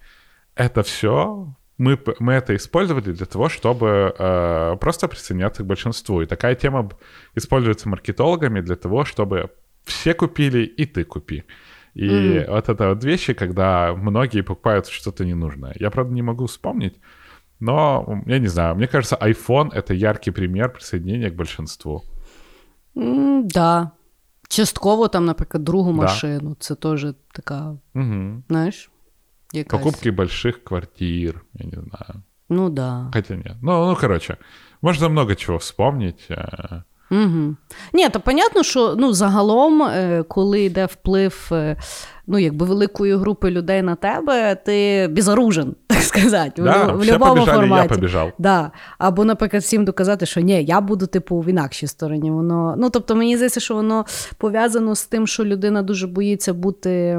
Это 0.56 0.84
все 0.84 1.56
мы, 1.78 2.00
мы 2.20 2.34
это 2.34 2.56
использовали 2.56 3.12
для 3.12 3.26
того, 3.26 3.50
чтобы 3.50 4.14
э, 4.18 4.78
просто 4.80 5.08
присоединяться 5.08 5.64
к 5.64 5.66
большинству. 5.66 6.22
И 6.22 6.26
такая 6.26 6.56
тема 6.56 6.90
используется 7.36 7.90
маркетологами 7.90 8.62
для 8.62 8.76
того, 8.76 9.06
чтобы 9.06 9.50
все 9.84 10.14
купили, 10.14 10.64
и 10.64 10.86
ты 10.86 11.04
купи. 11.04 11.44
И 11.94 12.46
вот 12.48 12.70
это 12.70 12.90
вот 12.90 13.04
вещи, 13.04 13.34
когда 13.34 13.94
многие 13.94 14.42
покупают 14.42 14.88
что-то 14.88 15.26
ненужное. 15.26 15.76
Я, 15.80 15.92
правда, 15.92 16.14
не 16.14 16.22
могу 16.22 16.48
вспомнить, 16.48 16.96
но 17.64 18.06
я 18.28 18.40
не 18.40 18.48
знаю. 18.48 18.76
Мне 18.76 18.88
кажется, 18.88 19.16
iPhone— 19.16 19.72
это 19.76 19.94
яркий 19.94 20.32
пример 20.32 20.70
присоединения 20.74 21.30
к 21.30 21.36
большинству. 21.36 22.04
М, 22.98 23.48
да. 23.48 23.92
Частково 24.48 25.08
там, 25.08 25.26
наприклад, 25.26 25.64
другу 25.64 25.92
Да. 25.92 25.98
машину. 26.02 26.56
Це 26.60 26.76
теж 26.76 27.06
така, 27.34 27.76
Мгм. 27.94 28.44
знаєш, 28.50 28.92
якась... 29.54 29.80
Покупки 29.80 30.12
больших 30.12 30.64
квартир, 30.64 31.42
я 31.54 31.66
не 31.66 31.72
знаю. 31.72 32.24
Ну 32.50 32.70
да. 32.70 33.12
Хотя 33.14 33.36
нет. 33.36 33.56
Ну, 33.62 33.88
ну, 33.88 33.98
короче, 34.02 34.38
можно 34.82 35.10
много 35.10 35.36
чего 35.36 35.58
вспомнить. 35.58 36.30
Угу. 37.12 37.56
Ні, 37.94 38.10
то 38.10 38.20
понятно, 38.20 38.64
що 38.64 38.96
ну, 38.98 39.14
загалом, 39.14 39.82
е, 39.84 40.24
коли 40.28 40.62
йде 40.62 40.86
вплив 40.86 41.48
ну, 41.52 41.76
ну, 42.28 42.40
якби 42.40 42.66
великої 42.66 43.16
групи 43.16 43.52
людей 43.52 43.82
на 43.82 43.96
тебе, 43.96 44.56
ти 44.56 45.08
безоружен, 45.12 45.76
сказати, 46.04 46.62
Да, 46.62 46.84
в, 46.86 46.94
в 46.96 46.98
будь-якому 46.98 47.34
побіжали, 47.34 47.64
я 47.64 47.70
форматі. 47.70 47.90
побіжав. 47.90 48.32
Да. 48.38 48.72
Або, 48.98 49.26
наприклад, 49.26 49.64
всім 49.64 49.86
доказати, 49.86 50.26
що 50.26 50.42
ні, 50.42 50.64
я 50.64 50.82
буду 50.82 51.08
типу 51.08 51.40
в 51.40 51.46
інакшій 51.50 51.88
стороні. 51.88 52.32
Воно, 52.32 52.76
ну, 52.78 52.90
тобто, 52.90 53.16
мені 53.16 53.36
здається, 53.36 53.60
що 53.60 53.76
воно 53.76 54.06
пов'язано 54.38 54.96
з 54.96 55.06
тим, 55.06 55.28
що 55.28 55.46
людина 55.46 55.82
дуже 55.82 56.08
боїться 56.08 56.54
бути 56.54 57.16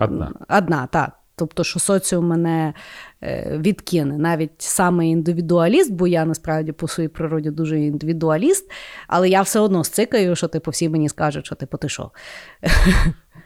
Одна. 0.00 0.32
одна 0.48 0.88
так. 0.90 1.10
Тобто, 1.36 1.64
що 1.64 1.80
соціум 1.80 2.26
мене 2.26 2.74
е, 3.22 3.58
відкине. 3.60 4.18
Навіть 4.18 4.50
саме 4.58 5.08
індивідуаліст, 5.08 5.92
бо 5.92 6.06
я 6.06 6.24
насправді 6.24 6.72
по 6.72 6.88
своїй 6.88 7.08
природі 7.08 7.50
дуже 7.50 7.80
індивідуаліст, 7.80 8.70
але 9.08 9.28
я 9.28 9.42
все 9.42 9.60
одно 9.60 9.84
сцикаю, 9.84 10.36
що 10.36 10.48
типу, 10.48 10.70
всі 10.70 10.88
мені 10.88 11.08
скажуть, 11.08 11.46
що 11.46 11.54
типу, 11.54 11.76
ти 11.76 11.88
що. 11.88 12.10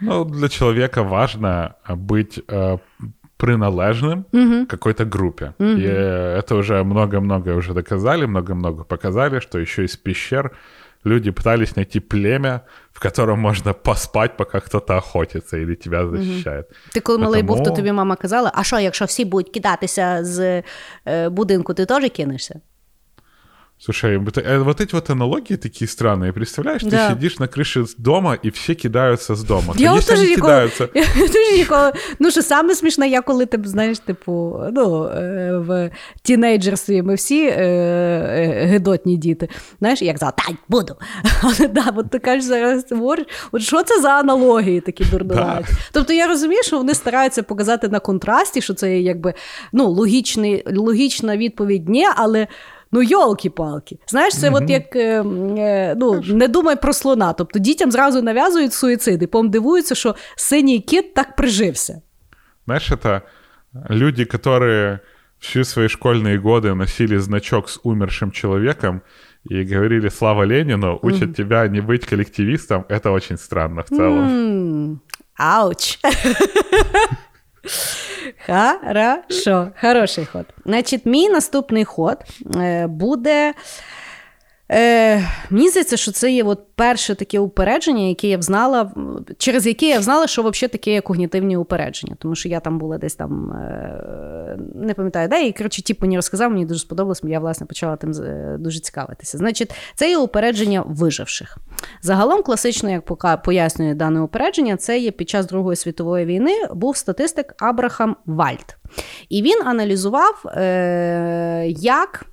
Ну, 0.00 0.24
для 0.24 0.48
человека 0.48 1.02
важно 1.02 1.74
быть 1.88 2.42
э, 2.48 2.78
приналежным 3.37 4.25
Мгм. 4.31 4.65
к 4.65 4.69
какой-то 4.69 5.05
группе. 5.05 5.53
Мгм. 5.59 5.77
И 5.77 5.83
э, 5.87 6.37
это 6.39 6.55
уже 6.55 6.83
много-много 6.83 7.55
уже 7.55 7.73
доказали, 7.73 8.25
много-много 8.27 8.83
показали, 8.83 9.39
что 9.39 9.59
еще 9.59 9.83
из 9.83 9.95
пещер 9.95 10.51
люди 11.05 11.31
пытались 11.31 11.75
найти 11.77 11.99
племя, 11.99 12.61
в 12.91 12.99
котором 12.99 13.39
можно 13.39 13.73
поспать, 13.73 14.37
пока 14.37 14.59
кто-то 14.59 14.97
охотится 14.97 15.57
или 15.57 15.75
тебя 15.75 16.07
защищает. 16.07 16.65
Ти 16.93 16.99
коли 16.99 17.17
малий 17.17 17.43
був, 17.43 17.57
то 17.57 17.63
Тому- 17.63 17.75
тобі 17.75 17.91
мама 17.91 18.15
казала: 18.15 18.51
а 18.55 18.63
що, 18.63 18.79
якщо 18.79 19.05
всі 19.05 19.25
будуть 19.25 19.49
кидатися 19.53 20.19
з 20.23 20.63
е, 21.07 21.29
будинку, 21.29 21.73
ти 21.73 21.85
теж 21.85 22.09
кинешся? 22.09 22.59
Слушай, 23.83 24.17
вот, 24.17 24.37
э, 24.37 24.59
вот 24.59 24.81
эти 24.81 24.93
вот 24.93 25.09
аналогии 25.09 25.55
такие 25.55 25.87
странные. 25.87 26.33
Представляешь, 26.33 26.81
ты 26.83 26.89
Да. 26.89 27.09
сидишь 27.09 27.39
на 27.39 27.47
крыше 27.47 27.85
дома, 27.97 28.37
и 28.45 28.49
все 28.49 28.75
кидаются 28.75 29.33
с 29.33 29.43
дома. 29.43 29.73
Я 29.77 29.93
от 29.93 30.05
Конечно, 30.05 30.15
теж 30.15 30.19
они 30.19 30.29
ніколи, 30.29 30.51
кидаются. 30.51 30.89
я 30.93 31.27
теж 31.27 31.57
ніколи. 31.57 31.91
Ну, 32.19 32.31
що 32.31 32.41
саме 32.41 32.75
смішне, 32.75 33.09
я 33.09 33.21
коли 33.21 33.45
ти 33.45 33.59
знаєш, 33.63 33.99
типу, 33.99 34.59
ну, 34.71 35.05
е, 35.05 35.57
в 35.57 35.91
тінейджерстві 36.21 37.01
ми 37.01 37.15
всі 37.15 37.45
е, 37.45 37.53
е, 37.57 38.65
гидотні 38.65 39.17
діти. 39.17 39.49
Знаєш, 39.79 40.01
як 40.01 40.17
за 40.17 40.31
та 40.31 40.43
буду. 40.67 40.95
Але 41.41 41.67
да, 41.67 41.93
от 41.95 42.09
ти 42.09 42.19
кажеш 42.19 42.43
зараз 42.43 42.85
говориш, 42.91 43.25
от 43.51 43.61
що 43.61 43.83
це 43.83 44.01
за 44.01 44.09
аналогії 44.09 44.81
такі 44.81 45.05
дурнуваті? 45.05 45.73
Тобто 45.91 46.13
я 46.13 46.27
розумію, 46.27 46.63
що 46.63 46.77
вони 46.77 46.93
стараються 46.93 47.43
показати 47.43 47.87
на 47.87 47.99
контрасті, 47.99 48.61
що 48.61 48.73
це 48.73 48.91
є 48.91 49.01
якби 49.01 49.33
ну, 49.73 49.87
логічний, 49.87 50.63
логічна 50.75 51.37
відповідь 51.37 51.89
ні, 51.89 52.07
але. 52.15 52.47
Ну, 52.93 53.01
йолки-палки. 53.01 53.97
Знаєш, 54.07 54.37
це 54.37 54.49
от 54.49 54.69
як 54.69 54.95
е, 54.95 55.23
е, 55.57 55.95
ну, 55.97 56.21
не 56.27 56.47
думай 56.47 56.75
про 56.81 56.93
слона. 56.93 57.33
Тобто 57.33 57.59
дітям 57.59 57.91
зразу 57.91 58.21
нав'язують 58.21 58.73
суїцид, 58.73 59.23
і 59.23 59.27
потім 59.27 59.49
дивуються, 59.49 59.95
що 59.95 60.15
синій 60.35 60.79
кіт 60.79 61.13
так 61.13 61.35
прижився. 61.35 62.01
Знаешь, 62.65 62.91
это 62.91 63.21
люди, 63.89 64.25
которые 64.25 64.99
всю 65.39 65.65
свои 65.65 65.87
школьные 65.87 66.37
годы 66.37 66.73
носили 66.75 67.17
значок 67.17 67.69
с 67.69 67.79
умершим 67.83 68.31
человеком 68.31 69.01
и 69.49 69.63
говорили 69.63 70.09
«Слава 70.09 70.45
Ленину», 70.45 70.99
учат 71.01 71.35
тебя 71.35 71.67
не 71.67 71.81
быть 71.81 72.05
коллективистом. 72.05 72.85
Это 72.89 73.11
очень 73.11 73.37
странно 73.37 73.81
в 73.81 73.89
целом. 73.89 74.19
М, 74.19 75.01
Ауч. 75.37 75.99
Хорошо, 78.46 79.68
хороший 79.80 80.24
ход. 80.26 80.46
Значить, 80.66 81.06
мій 81.06 81.28
наступний 81.28 81.84
ход 81.84 82.18
е, 82.56 82.86
буде. 82.86 83.54
Е, 84.74 85.28
мені 85.50 85.68
здається, 85.68 85.96
що 85.96 86.12
це 86.12 86.32
є 86.32 86.44
от 86.44 86.60
перше 86.74 87.14
таке 87.14 87.38
упередження, 87.38 88.02
яке 88.02 88.28
я 88.28 88.38
взнала, 88.38 88.92
через 89.38 89.66
яке 89.66 89.86
я 89.86 89.98
взнала, 89.98 90.26
що 90.26 90.42
взагалі 90.42 90.72
таке 90.72 91.00
когнітивні 91.00 91.56
упередження. 91.56 92.16
Тому 92.18 92.34
що 92.34 92.48
я 92.48 92.60
там 92.60 92.78
була 92.78 92.98
десь 92.98 93.14
там, 93.14 93.52
е, 93.52 94.58
не 94.74 94.94
пам'ятаю, 94.94 95.28
де, 95.28 95.46
і 95.46 95.52
коротше, 95.52 95.82
тіп 95.82 96.02
мені 96.02 96.16
розказав, 96.16 96.50
мені 96.50 96.66
дуже 96.66 96.80
сподобалось, 96.80 97.20
я 97.24 97.40
власне 97.40 97.66
почала 97.66 97.96
тим 97.96 98.10
е, 98.10 98.56
дуже 98.60 98.80
цікавитися. 98.80 99.38
Значить, 99.38 99.74
це 99.94 100.10
є 100.10 100.18
упередження 100.18 100.84
виживших. 100.86 101.58
Загалом, 102.02 102.42
класично, 102.42 102.90
як 102.90 103.42
пояснює 103.42 103.94
дане 103.94 104.20
упередження, 104.20 104.76
це 104.76 104.98
є 104.98 105.10
під 105.10 105.28
час 105.28 105.46
Другої 105.46 105.76
світової 105.76 106.24
війни 106.24 106.52
був 106.74 106.96
статистик 106.96 107.54
Абрахам 107.58 108.16
Вальд. 108.26 108.76
І 109.28 109.42
він 109.42 109.62
аналізував, 109.66 110.42
е, 110.46 111.64
як 111.68 112.26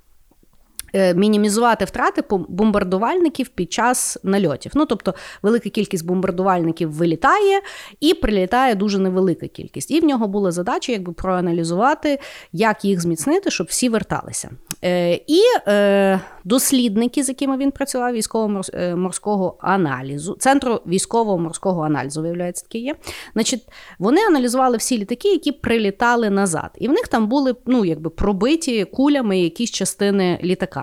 мінімізувати 1.14 1.84
втрати 1.84 2.24
бомбардувальників 2.48 3.48
під 3.48 3.72
час 3.72 4.18
нальотів. 4.22 4.72
Ну, 4.74 4.86
тобто, 4.86 5.14
велика 5.42 5.70
кількість 5.70 6.06
бомбардувальників 6.06 6.92
вилітає 6.92 7.60
і 8.00 8.14
прилітає 8.14 8.74
дуже 8.74 8.98
невелика 8.98 9.48
кількість. 9.48 9.90
І 9.90 10.00
в 10.00 10.04
нього 10.04 10.28
була 10.28 10.50
задача 10.50 10.92
якби 10.92 11.12
проаналізувати, 11.12 12.18
як 12.52 12.84
їх 12.84 13.00
зміцнити, 13.00 13.50
щоб 13.50 13.66
всі 13.66 13.88
верталися. 13.88 14.50
Е, 14.84 15.14
і 15.14 15.40
е, 15.68 16.20
дослідники, 16.44 17.22
з 17.22 17.28
якими 17.28 17.56
він 17.56 17.70
працював, 17.70 18.12
військово-морського 18.12 19.56
аналізу, 19.60 20.36
центру 20.38 20.80
військово-морського 20.86 21.82
аналізу, 21.82 22.22
виявляється, 22.22 22.64
таке 22.64 22.78
є. 22.78 22.94
Значить, 23.32 23.66
вони 23.98 24.20
аналізували 24.26 24.76
всі 24.76 24.98
літаки, 24.98 25.28
які 25.28 25.52
прилітали 25.52 26.30
назад. 26.30 26.70
І 26.78 26.88
в 26.88 26.90
них 26.90 27.08
там 27.08 27.26
були 27.26 27.54
ну, 27.66 27.84
якби 27.84 28.10
пробиті 28.10 28.84
кулями 28.84 29.38
якісь 29.38 29.70
частини 29.70 30.40
літака. 30.42 30.81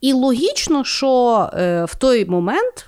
І 0.00 0.12
логічно, 0.12 0.84
що 0.84 1.50
е, 1.54 1.84
в 1.84 1.94
той 1.94 2.26
момент. 2.26 2.86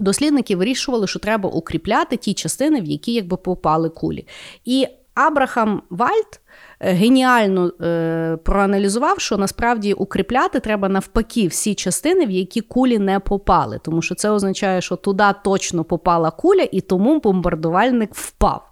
Дослідники 0.00 0.56
вирішували, 0.56 1.06
що 1.06 1.18
треба 1.18 1.50
укріпляти 1.50 2.16
ті 2.16 2.34
частини, 2.34 2.80
в 2.80 2.84
які 2.84 3.12
якби 3.12 3.36
попали 3.36 3.88
кулі. 3.88 4.26
І 4.64 4.86
Абрахам 5.14 5.82
Вальд 5.90 6.40
е, 6.80 6.92
геніально 6.92 7.72
е, 7.80 8.38
проаналізував, 8.44 9.20
що 9.20 9.36
насправді 9.36 9.92
укріпляти 9.92 10.60
треба 10.60 10.88
навпаки 10.88 11.46
всі 11.46 11.74
частини, 11.74 12.26
в 12.26 12.30
які 12.30 12.60
кулі 12.60 12.98
не 12.98 13.20
попали. 13.20 13.80
Тому 13.82 14.02
що 14.02 14.14
це 14.14 14.30
означає, 14.30 14.80
що 14.80 14.96
туди 14.96 15.24
точно 15.44 15.84
попала 15.84 16.30
куля, 16.30 16.68
і 16.72 16.80
тому 16.80 17.20
бомбардувальник 17.20 18.14
впав. 18.14 18.70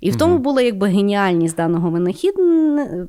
І 0.00 0.10
в 0.10 0.16
тому 0.16 0.38
була 0.38 0.62
якби 0.62 0.88
геніальність 0.88 1.56
даного 1.56 2.00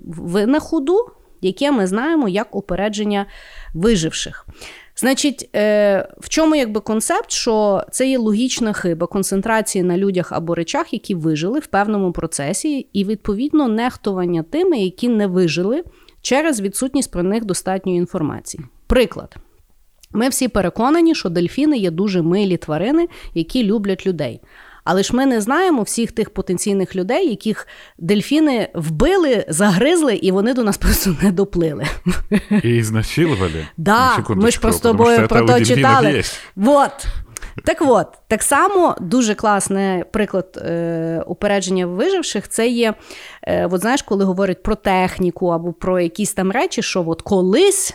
винаходу, 0.05 1.05
яке 1.43 1.71
ми 1.71 1.87
знаємо 1.87 2.29
як 2.29 2.55
упередження 2.55 3.25
виживших. 3.73 4.47
Значить, 4.95 5.49
е, 5.55 6.07
в 6.19 6.29
чому 6.29 6.55
якби 6.55 6.79
концепт, 6.79 7.31
що 7.31 7.83
це 7.91 8.09
є 8.09 8.17
логічна 8.17 8.73
хиба 8.73 9.07
концентрації 9.07 9.83
на 9.83 9.97
людях 9.97 10.31
або 10.31 10.55
речах, 10.55 10.93
які 10.93 11.15
вижили 11.15 11.59
в 11.59 11.67
певному 11.67 12.11
процесі, 12.11 12.87
і 12.93 13.05
відповідно 13.05 13.67
нехтування 13.67 14.43
тими, 14.43 14.79
які 14.79 15.09
не 15.09 15.27
вижили 15.27 15.83
через 16.21 16.61
відсутність 16.61 17.11
про 17.11 17.23
них 17.23 17.45
достатньої 17.45 17.97
інформації. 17.97 18.63
Приклад. 18.87 19.35
Ми 20.11 20.29
всі 20.29 20.47
переконані, 20.47 21.15
що 21.15 21.29
дельфіни 21.29 21.77
є 21.77 21.91
дуже 21.91 22.21
милі 22.21 22.57
тварини, 22.57 23.07
які 23.33 23.63
люблять 23.63 24.07
людей. 24.07 24.41
Але 24.83 25.03
ж 25.03 25.15
ми 25.15 25.25
не 25.25 25.41
знаємо 25.41 25.83
всіх 25.83 26.11
тих 26.11 26.29
потенційних 26.29 26.95
людей, 26.95 27.29
яких 27.29 27.67
дельфіни 27.97 28.69
вбили, 28.73 29.45
загризли, 29.47 30.15
і 30.15 30.31
вони 30.31 30.53
до 30.53 30.63
нас 30.63 30.77
просто 30.83 31.15
не 31.21 31.31
доплили. 31.31 31.85
И 32.65 32.77
изнасиловали. 32.77 33.67
Да, 33.77 34.25
ми 34.29 34.51
ж 34.51 34.59
про 34.59 34.73
тобою 34.73 35.27
про 35.27 35.45
то 35.45 35.65
читали. 35.65 36.23
Вот. 36.55 36.91
Так 37.63 37.77
от, 37.81 38.07
так 38.27 38.43
само 38.43 38.95
дуже 38.99 39.35
класний 39.35 40.03
приклад 40.03 40.57
е, 40.65 41.23
упередження 41.27 41.85
виживших. 41.85 42.47
Це 42.47 42.67
є, 42.67 42.93
е, 43.43 43.65
от 43.65 43.81
знаєш, 43.81 44.01
коли 44.01 44.25
говорять 44.25 44.63
про 44.63 44.75
техніку 44.75 45.47
або 45.47 45.73
про 45.73 45.99
якісь 45.99 46.33
там 46.33 46.51
речі, 46.51 46.81
що 46.81 47.03
от 47.07 47.21
колись 47.21 47.93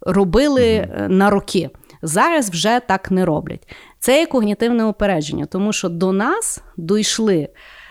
робили 0.00 0.64
е, 0.64 1.06
на 1.08 1.30
роки. 1.30 1.70
Зараз 2.02 2.50
вже 2.50 2.80
так 2.88 3.10
не 3.10 3.24
роблять. 3.24 3.68
Це 4.00 4.18
є 4.20 4.26
когнітивне 4.26 4.84
упередження, 4.84 5.46
тому 5.46 5.72
що 5.72 5.88
до 5.88 6.12
нас 6.12 6.62
дійшли. 6.76 7.48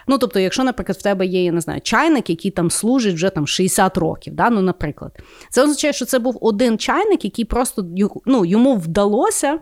Ну, 0.08 0.18
тобто, 0.18 0.40
якщо, 0.40 0.64
наприклад, 0.64 0.98
в 0.98 1.02
тебе 1.02 1.26
є, 1.26 1.44
я 1.44 1.52
не 1.52 1.62
знаю, 1.62 1.82
чайник, 1.82 2.30
який 2.30 2.52
там 2.52 2.72
служить 2.72 3.16
вже 3.16 3.30
там 3.30 3.48
60 3.48 3.98
років, 3.98 4.34
да? 4.36 4.50
ну, 4.50 4.62
наприклад, 4.62 5.12
це 5.50 5.64
означає, 5.64 5.94
що 5.94 6.06
це 6.06 6.20
був 6.20 6.38
один 6.42 6.78
чайник, 6.78 7.26
який 7.26 7.46
просто 7.46 7.86
ну, 8.26 8.46
йому 8.46 8.76
вдалося. 8.76 9.60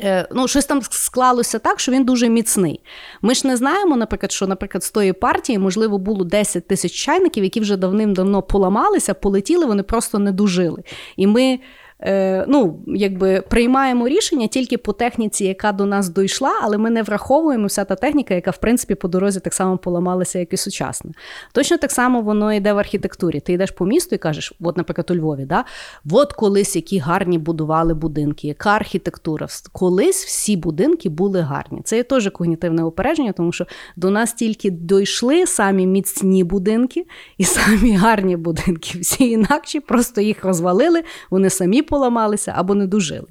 е, 0.00 0.28
Ну, 0.32 0.48
щось 0.48 0.64
там 0.64 0.82
склалося 0.82 1.58
так, 1.58 1.80
що 1.80 1.92
він 1.92 2.04
дуже 2.04 2.28
міцний. 2.28 2.80
Ми 3.22 3.34
ж 3.34 3.46
не 3.46 3.56
знаємо, 3.56 3.96
наприклад, 3.96 4.32
що, 4.32 4.46
наприклад, 4.46 4.84
з 4.84 4.90
тої 4.90 5.12
партії, 5.12 5.58
можливо, 5.58 5.98
було 5.98 6.24
10 6.24 6.68
тисяч 6.68 6.92
чайників, 6.92 7.44
які 7.44 7.60
вже 7.60 7.76
давним-давно 7.76 8.42
поламалися, 8.42 9.14
полетіли, 9.14 9.66
вони 9.66 9.82
просто 9.82 10.18
не 10.18 10.32
дожили. 10.32 10.82
І 11.16 11.26
ми 11.26 11.58
е, 12.00 12.44
ну, 12.48 12.82
якби 12.86 13.40
приймаємо 13.50 14.08
рішення 14.08 14.46
тільки 14.46 14.78
по 14.78 14.92
техніці, 14.92 15.44
яка 15.44 15.72
до 15.72 15.86
нас 15.86 16.08
дійшла, 16.08 16.52
але 16.62 16.78
ми 16.78 16.90
не 16.90 17.02
враховуємо 17.02 17.66
вся 17.66 17.84
та 17.84 17.94
техніка, 17.94 18.34
яка 18.34 18.50
в 18.50 18.56
принципі 18.56 18.94
по 18.94 19.08
дорозі 19.08 19.40
так 19.40 19.54
само 19.54 19.78
поламалася, 19.78 20.38
як 20.38 20.52
і 20.52 20.56
сучасна. 20.56 21.10
Точно 21.52 21.78
так 21.78 21.90
само 21.90 22.20
воно 22.20 22.52
йде 22.52 22.72
в 22.72 22.78
архітектурі. 22.78 23.40
Ти 23.40 23.52
йдеш 23.52 23.70
по 23.70 23.86
місту 23.86 24.14
і 24.14 24.18
кажеш, 24.18 24.52
от, 24.60 24.76
наприклад, 24.76 25.10
у 25.10 25.14
Львові, 25.14 25.44
да? 25.44 25.64
от 26.10 26.32
колись 26.32 26.76
які 26.76 26.98
гарні 26.98 27.38
будували 27.38 27.94
будинки, 27.94 28.48
яка 28.48 28.70
архітектура. 28.70 29.48
Колись 29.72 30.24
всі 30.24 30.56
будинки 30.56 31.08
були 31.08 31.40
гарні. 31.40 31.80
Це 31.84 31.96
є 31.96 32.02
теж 32.02 32.30
когнітивне 32.30 32.84
упередження, 32.84 33.32
тому 33.32 33.52
що 33.52 33.66
до 33.96 34.10
нас 34.10 34.32
тільки 34.32 34.70
дійшли 34.70 35.46
самі 35.46 35.86
міцні 35.86 36.44
будинки 36.44 37.06
і 37.38 37.44
самі 37.44 37.96
гарні 37.96 38.36
будинки. 38.36 38.98
Всі 38.98 39.30
інакші 39.30 39.80
просто 39.80 40.20
їх 40.20 40.44
розвалили, 40.44 41.02
вони 41.30 41.50
самі 41.50 41.82
поламалися 41.84 42.52
або 42.56 42.74
не 42.74 42.86
дожили. 42.86 43.26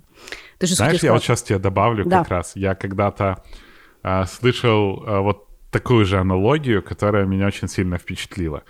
Ти 0.57 0.67
ж 0.67 0.75
Знаешь, 0.75 1.03
я 1.03 1.11
вот 1.13 1.23
сейчас 1.23 1.43
тебе 1.43 1.59
добавлю 1.59 2.03
Да. 2.05 2.17
как 2.19 2.29
раз. 2.29 2.55
Я 2.55 2.75
когда-то 2.75 3.35
а, 4.03 4.25
слышал 4.25 5.03
а, 5.07 5.19
вот 5.19 5.47
такую 5.69 6.05
же 6.05 6.19
аналогию, 6.19 6.83
которая 6.83 7.25
меня 7.25 7.47
очень 7.47 7.67
сильно 7.67 7.97
впечатлила. 7.97 8.61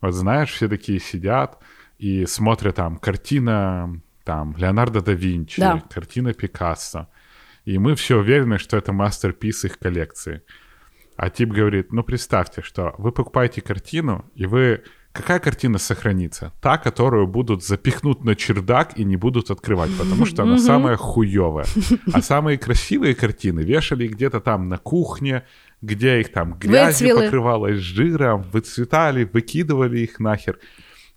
Вот 0.00 0.14
знаешь, 0.14 0.50
все 0.52 0.68
такие 0.68 1.00
сидят 1.00 1.58
и 1.98 2.26
смотрят 2.26 2.74
там 2.74 2.96
картина 2.96 4.00
там 4.24 4.54
Леонардо 4.58 5.00
да 5.00 5.12
Винчи, 5.12 5.60
Да. 5.60 5.82
картина 5.94 6.32
Пикассо. 6.32 7.06
И 7.64 7.78
мы 7.78 7.94
все 7.94 8.18
уверены, 8.18 8.58
что 8.58 8.76
это 8.76 8.92
мастерпис 8.92 9.64
их 9.64 9.78
коллекции. 9.78 10.42
А 11.16 11.30
тип 11.30 11.50
говорит, 11.50 11.92
ну 11.92 12.02
представьте, 12.02 12.62
что 12.62 12.94
вы 12.98 13.12
покупаете 13.12 13.60
картину, 13.60 14.24
и 14.34 14.46
вы... 14.46 14.82
Какая 15.17 15.39
картина 15.39 15.79
сохранится? 15.79 16.53
Та, 16.61 16.77
которую 16.77 17.25
будут 17.25 17.63
запихнуть 17.63 18.23
на 18.23 18.35
чердак 18.35 18.99
и 18.99 19.03
не 19.03 19.15
будут 19.15 19.49
открывать, 19.49 19.89
потому 19.97 20.25
что 20.27 20.43
она 20.43 20.59
самая 20.59 20.95
хуевая. 20.95 21.65
А 22.13 22.21
самые 22.21 22.59
красивые 22.59 23.15
картины 23.15 23.61
вешали 23.61 24.07
где-то 24.07 24.39
там 24.41 24.69
на 24.69 24.77
кухне, 24.77 25.43
где 25.81 26.19
их 26.19 26.31
там 26.31 26.53
грязью 26.53 27.07
Выцвели. 27.09 27.25
покрывалось 27.25 27.77
жиром, 27.77 28.43
выцветали, 28.51 29.23
выкидывали 29.23 29.99
их 30.01 30.19
нахер. 30.19 30.59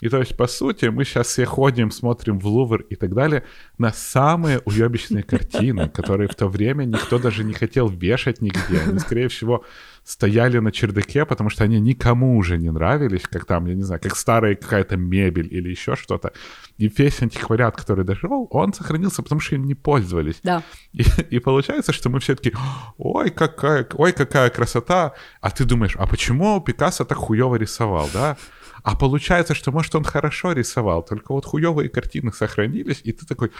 И 0.05 0.09
то 0.09 0.19
есть, 0.19 0.37
по 0.37 0.45
сути, 0.45 0.85
мы 0.85 1.03
сейчас 1.03 1.29
все 1.29 1.45
ходим, 1.45 1.89
смотрим 1.89 2.37
в 2.37 2.45
Лувр 2.45 2.81
и 2.91 2.95
так 2.95 3.15
далее 3.15 3.43
на 3.79 3.91
самые 3.91 4.59
уебищные 4.59 5.23
картины, 5.23 5.89
которые 5.89 6.27
в 6.27 6.35
то 6.35 6.47
время 6.47 6.83
никто 6.83 7.17
даже 7.17 7.43
не 7.43 7.53
хотел 7.53 7.87
вешать 7.87 8.39
нигде. 8.39 8.81
Они, 8.85 8.99
скорее 8.99 9.29
всего, 9.29 9.65
стояли 10.03 10.59
на 10.59 10.71
чердаке, 10.71 11.25
потому 11.25 11.49
что 11.49 11.63
они 11.63 11.79
никому 11.79 12.37
уже 12.37 12.59
не 12.59 12.69
нравились, 12.69 13.23
как 13.23 13.45
там, 13.45 13.65
я 13.65 13.73
не 13.73 13.81
знаю, 13.81 13.99
как 13.99 14.15
старая 14.15 14.53
какая-то 14.53 14.95
мебель 14.95 15.47
или 15.51 15.69
еще 15.69 15.95
что-то. 15.95 16.33
И 16.77 16.87
весь 16.87 17.23
антиквариат, 17.23 17.75
который 17.75 18.05
дошел, 18.05 18.47
он 18.51 18.73
сохранился, 18.73 19.23
потому 19.23 19.41
что 19.41 19.55
им 19.55 19.65
не 19.65 19.73
пользовались. 19.73 20.39
Да. 20.43 20.61
И, 20.93 21.03
и 21.31 21.39
получается, 21.39 21.93
что 21.93 22.09
мы 22.09 22.19
все 22.19 22.35
таки 22.35 22.53
ой, 22.99 23.31
какая, 23.31 23.87
ой, 23.93 24.11
какая 24.11 24.51
красота. 24.51 25.13
А 25.41 25.49
ты 25.49 25.65
думаешь, 25.65 25.95
а 25.97 26.05
почему 26.05 26.61
Пикассо 26.61 27.05
так 27.05 27.17
хуево 27.17 27.55
рисовал, 27.55 28.07
да? 28.13 28.37
А 28.84 28.96
получается, 28.96 29.54
что, 29.54 29.72
может, 29.72 29.94
он 29.94 30.04
хорошо 30.04 30.52
рисовал, 30.52 31.02
только 31.02 31.32
вот 31.32 31.44
хуевые 31.44 31.88
картины 31.88 32.32
сохранились, 32.32 33.00
и 33.04 33.12
ты 33.12 33.26
такой, 33.26 33.50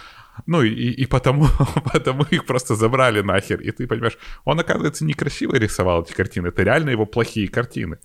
ну, 0.47 0.63
и, 0.63 1.03
и 1.03 1.05
потому, 1.05 1.47
потому 1.93 2.23
их 2.31 2.45
просто 2.45 2.75
забрали 2.75 3.21
нахер. 3.21 3.61
И 3.61 3.71
ты 3.71 3.87
понимаешь, 3.87 4.17
он, 4.45 4.59
оказывается, 4.59 5.05
некрасиво 5.05 5.55
рисовал 5.55 6.03
эти 6.03 6.13
картины, 6.13 6.47
это 6.47 6.63
реально 6.63 6.91
его 6.91 7.05
плохие 7.05 7.47
картины. 7.47 7.97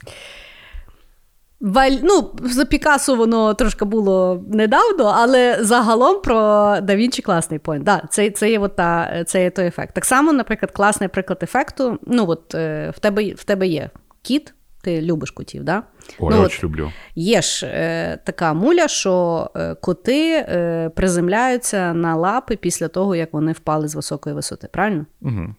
Валь... 1.61 1.99
Ну, 2.03 2.31
за 2.43 2.65
Пікасо 2.65 3.17
воно 3.17 3.55
трошки 3.55 3.85
було 3.85 4.45
недавно, 4.49 5.05
але 5.17 5.59
загалом 5.61 6.23
про 6.23 6.37
Да 6.83 6.97
Вінчі 6.97 7.23
класний 7.23 7.59
поінт. 7.59 7.85
Да, 7.85 8.03
це, 8.11 8.31
це, 8.31 8.51
є 8.51 8.59
от 8.59 8.77
та, 8.77 9.25
це 9.27 9.43
є 9.43 9.51
той 9.51 9.67
ефект. 9.67 9.95
Так 9.95 10.05
само, 10.05 10.33
наприклад, 10.33 10.71
класний 10.71 11.09
приклад 11.09 11.39
ефекту. 11.43 11.99
Ну, 12.07 12.25
от 12.29 12.55
е, 12.55 12.93
в 12.97 12.99
тебе, 12.99 13.35
в 13.35 13.45
тебе 13.45 13.67
є 13.67 13.91
кіт, 14.23 14.55
ти 14.82 15.02
любиш 15.02 15.32
котів, 15.32 15.64
да? 15.64 15.84
Ой, 16.20 16.36
ну, 16.36 16.42
очень 16.42 16.70
люблю. 16.70 16.92
Є 17.16 17.42
ж 17.42 17.66
е, 17.66 18.20
така 18.26 18.54
муля, 18.54 18.88
що 18.88 19.48
е, 19.56 19.76
коти 19.76 20.32
е, 20.34 20.92
приземляються 20.96 21.94
на 21.94 22.16
лапи 22.16 22.56
після 22.56 22.88
того, 22.88 23.16
як 23.16 23.34
вони 23.34 23.52
впали 23.52 23.88
з 23.88 23.96
високої 23.96 24.36
висоти, 24.36 24.68
правильно? 24.72 25.06
Угу. 25.22 25.56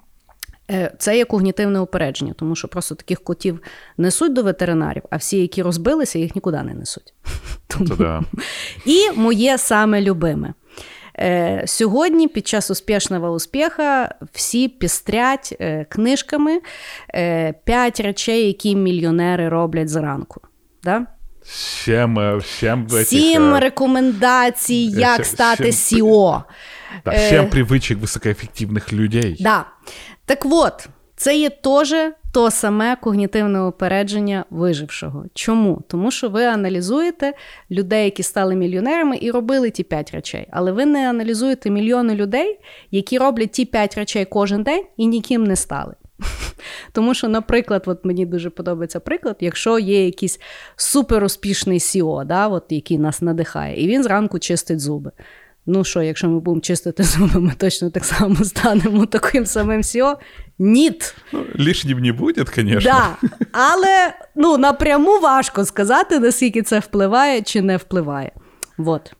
Е, 0.70 0.92
Це 0.98 1.16
є 1.16 1.24
когнітивне 1.24 1.80
упередження, 1.80 2.34
тому 2.38 2.54
що 2.54 2.68
просто 2.68 2.94
таких 2.94 3.24
котів 3.24 3.60
несуть 3.96 4.32
до 4.32 4.42
ветеринарів, 4.42 5.02
а 5.10 5.16
всі, 5.16 5.40
які 5.40 5.62
розбилися, 5.62 6.18
їх 6.18 6.34
нікуди 6.34 6.62
не 6.62 6.74
несуть. 6.74 7.14
Тому... 7.66 7.96
Да. 7.96 8.22
І 8.86 9.10
моє 9.16 9.58
саме 9.58 10.00
любиме. 10.00 10.54
Е, 11.19 11.63
Сьогодні, 11.67 12.27
під 12.27 12.47
час 12.47 12.71
успішного 12.71 13.31
успіха, 13.31 14.15
всі 14.33 14.67
пістрять 14.67 15.55
е, 15.61 15.85
книжками 15.89 16.59
е, 17.15 17.53
п'ять 17.63 17.99
речей, 17.99 18.47
які 18.47 18.75
мільйонери 18.75 19.49
роблять 19.49 19.89
зранку. 19.89 20.41
Да? 20.83 21.05
Всем, 21.43 22.19
э, 22.19 22.37
всем 22.37 22.87
этих, 22.87 23.05
Сім 23.05 23.53
э, 23.53 23.59
рекомендацій, 23.59 24.75
як 24.97 25.15
ще- 25.15 25.23
стати 25.23 25.71
ще- 25.71 25.95
CEO. 25.95 26.43
да, 27.05 27.11
э, 27.11 27.15
всем 27.27 27.45
привычек 27.49 27.99
высокоэффективных 27.99 28.93
людей. 28.93 29.37
Да. 29.39 29.65
Так 30.25 30.45
от, 30.45 30.87
це 31.15 31.37
є 31.37 31.49
теж 31.49 31.93
то 32.32 32.50
саме 32.50 32.96
когнітивне 32.96 33.62
упередження 33.62 34.44
вижившого. 34.50 35.24
Чому? 35.34 35.82
Тому 35.88 36.10
що 36.10 36.28
ви 36.28 36.44
аналізуєте 36.44 37.34
людей, 37.70 38.04
які 38.04 38.22
стали 38.22 38.54
мільйонерами 38.54 39.18
і 39.20 39.30
робили 39.30 39.70
ті 39.70 39.82
п'ять 39.82 40.10
речей. 40.10 40.46
Але 40.50 40.72
ви 40.72 40.86
не 40.86 41.10
аналізуєте 41.10 41.70
мільйони 41.70 42.14
людей, 42.14 42.58
які 42.90 43.18
роблять 43.18 43.50
ті 43.50 43.64
п'ять 43.64 43.94
речей 43.94 44.24
кожен 44.24 44.62
день 44.62 44.84
і 44.96 45.06
ніким 45.06 45.44
не 45.44 45.56
стали. 45.56 45.94
Тому 46.92 47.14
що, 47.14 47.28
наприклад, 47.28 47.82
от 47.86 48.04
мені 48.04 48.26
дуже 48.26 48.50
подобається 48.50 49.00
приклад, 49.00 49.36
якщо 49.40 49.78
є 49.78 50.04
якийсь 50.04 50.40
суперуспішний 50.76 51.78
CEO, 51.78 52.24
да, 52.24 52.48
от, 52.48 52.64
який 52.68 52.98
нас 52.98 53.22
надихає, 53.22 53.84
і 53.84 53.88
він 53.88 54.02
зранку 54.02 54.38
чистить 54.38 54.80
зуби. 54.80 55.10
Ну 55.69 55.83
що, 55.83 56.01
якщо 56.01 56.29
ми 56.29 56.39
будемо 56.39 56.61
чистити 56.61 57.03
зуби, 57.03 57.39
ми 57.39 57.53
точно 57.57 57.89
так 57.89 58.05
само 58.05 58.35
станемо 58.35 59.05
таким 59.05 59.45
самим 59.45 59.81
CEO? 59.81 60.15
Ніт. 60.59 61.15
Ну, 61.31 61.45
лишним 61.55 61.99
не 61.99 62.11
будет, 62.11 62.49
конечно. 62.49 62.91
Да. 62.91 63.29
Але 63.51 64.13
ну, 64.35 64.57
напряму 64.57 65.19
важко 65.19 65.65
сказати, 65.65 66.19
наскільки 66.19 66.61
це 66.61 66.79
впливає 66.79 67.41
чи 67.41 67.61
не 67.61 67.77
впливає. 67.77 68.31
Вот. 68.77 69.13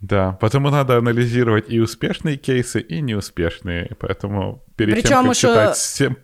Да, 0.00 0.32
потому 0.40 0.70
надо 0.70 0.98
анализировать 0.98 1.70
и 1.72 1.80
успешные 1.80 2.36
кейсы, 2.36 2.80
и 2.92 3.00
неуспешные. 3.00 3.96
Поэтому 4.00 4.60
перед 4.76 4.94
тем, 4.94 5.02
Причому, 5.02 5.28
как 5.28 5.36
що- 5.36 5.48
читать 5.48 5.74
всем... 5.74 6.16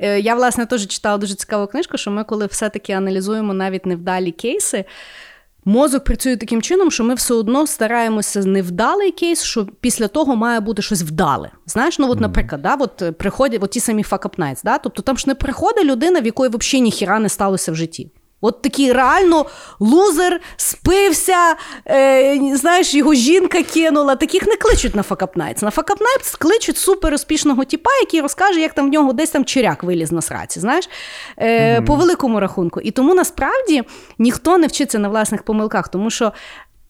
Е, 0.00 0.20
Я, 0.20 0.34
власне, 0.34 0.66
теж 0.66 0.86
читала 0.86 1.18
дуже 1.18 1.34
цікаву 1.34 1.66
книжку, 1.66 1.96
що 1.98 2.10
ми, 2.10 2.24
коли 2.24 2.46
все-таки 2.46 2.92
аналізуємо 2.92 3.54
навіть 3.54 3.86
невдалі 3.86 4.32
кейси, 4.32 4.84
мозок 5.65 6.03
працює 6.03 6.37
таким 6.37 6.61
чином, 6.61 6.91
що 6.91 7.03
ми 7.03 7.13
все 7.13 7.33
одно 7.33 7.67
стараємося 7.67 8.39
невдалий 8.39 9.11
кейс, 9.11 9.43
що 9.43 9.67
після 9.81 10.07
того 10.07 10.35
має 10.35 10.59
бути 10.59 10.81
щось 10.81 11.01
вдале. 11.01 11.51
Знаєш, 11.65 11.99
ну 11.99 12.09
от, 12.09 12.19
наприклад, 12.19 12.61
да, 12.61 12.75
от 12.79 13.01
е, 13.01 13.11
приходять 13.11 13.63
от 13.63 13.71
ті 13.71 13.79
самі 13.79 14.03
nights, 14.03 14.61
да? 14.63 14.77
тобто 14.77 15.01
там 15.01 15.17
ж 15.17 15.23
не 15.27 15.35
приходить 15.35 15.85
людина, 15.85 16.19
в 16.19 16.25
якої 16.25 16.49
взагалі 16.49 16.81
ніхіра 16.81 17.19
не 17.19 17.29
сталося 17.29 17.71
в 17.71 17.75
житті. 17.75 18.11
От 18.41 18.61
такий 18.61 18.93
реально 18.93 19.45
лузер, 19.79 20.41
спився, 20.57 21.55
е, 21.87 22.39
знаєш, 22.55 22.93
його 22.93 23.13
жінка 23.13 23.63
кинула. 23.63 24.15
Таких 24.15 24.47
не 24.47 24.55
кличуть 24.55 24.95
на 24.95 25.01
Nights. 25.01 25.63
На 25.63 25.69
Nights 25.69 26.37
кличуть 26.39 26.77
супер 26.77 27.13
успішного 27.13 27.63
тіпа, 27.63 27.89
який 28.01 28.21
розкаже, 28.21 28.59
як 28.61 28.73
там 28.73 28.85
в 28.85 28.89
нього 28.89 29.13
десь 29.13 29.29
там 29.29 29.45
черяк 29.45 29.83
виліз 29.83 30.11
на 30.11 30.21
сраці, 30.21 30.59
знаєш, 30.59 30.89
е, 31.37 31.81
по 31.81 31.95
великому 31.95 32.39
рахунку. 32.39 32.81
І 32.81 32.91
тому 32.91 33.15
насправді 33.15 33.83
ніхто 34.19 34.57
не 34.57 34.67
вчиться 34.67 34.99
на 34.99 35.09
власних 35.09 35.43
помилках, 35.43 35.87
тому 35.87 36.09
що. 36.09 36.33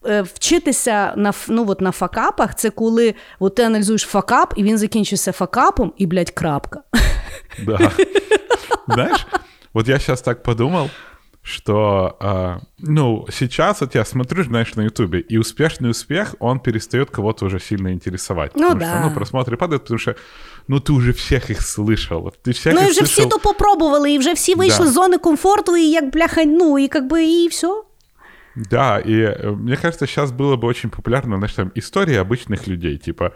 е, 0.06 0.22
Вчитися 0.22 1.12
на 1.16 1.32
ну, 1.48 1.64
от 1.68 1.80
на 1.80 1.92
факапах, 1.92 2.54
це 2.54 2.70
коли 2.70 3.14
от 3.40 3.54
ти 3.54 3.62
аналізуєш 3.62 4.02
факап, 4.02 4.54
і 4.56 4.62
він 4.62 4.78
закінчився 4.78 5.32
факапом, 5.32 5.92
і, 5.96 6.06
блядь, 6.06 6.30
крапка. 6.30 6.80
Да. 7.66 7.90
Знаешь, 8.88 9.26
вот 9.74 9.88
я 9.88 9.98
сейчас 9.98 10.22
так 10.22 10.42
подумал, 10.42 10.88
что, 11.41 12.17
а, 12.19 12.59
ну, 12.79 13.25
сейчас 13.31 13.81
вот 13.81 13.95
я 13.95 14.05
смотрю, 14.05 14.43
знаешь, 14.43 14.75
на 14.75 14.83
Ютубе, 14.83 15.19
и 15.19 15.37
успешный 15.37 15.89
успех, 15.89 16.35
он 16.39 16.59
перестает 16.59 17.09
кого-то 17.09 17.45
уже 17.45 17.59
сильно 17.59 17.93
интересовать. 17.93 18.51
Ну 18.55 18.63
потому 18.63 18.79
да. 18.79 18.99
что, 18.99 19.09
ну, 19.09 19.15
просмотры 19.15 19.57
падают, 19.57 19.83
потому 19.83 19.97
что, 19.99 20.15
ну, 20.67 20.79
ты 20.79 20.91
уже 20.93 21.13
всех 21.13 21.49
их 21.49 21.61
слышал. 21.61 22.33
Ты 22.45 22.51
всех 22.51 22.73
Ну 22.73 22.81
і 22.81 22.85
их 22.85 22.91
вже 22.91 23.01
всі 23.03 23.21
слышал. 23.21 23.29
то 23.29 23.39
попробували, 23.39 24.11
і 24.11 24.17
вже 24.19 24.33
всі 24.33 24.55
вийшли 24.55 24.85
Да. 24.85 24.91
з 24.91 24.93
зони 24.93 25.17
комфорту, 25.17 25.77
і 25.77 25.89
як 25.89 26.11
бляха, 26.11 26.45
ну, 26.45 26.79
і 26.79 26.87
как 26.87 27.07
би, 27.07 27.25
і 27.25 27.47
все. 27.47 27.83
Да, 28.71 28.99
и 28.99 29.11
э, 29.11 29.55
мне 29.55 29.75
кажется, 29.75 30.07
сейчас 30.07 30.31
было 30.31 30.55
бы 30.57 30.65
очень 30.67 30.89
популярно, 30.89 31.37
знаешь, 31.37 31.53
там, 31.53 31.71
истории 31.75 32.15
обычных 32.17 32.67
людей, 32.67 32.97
типа, 32.97 33.31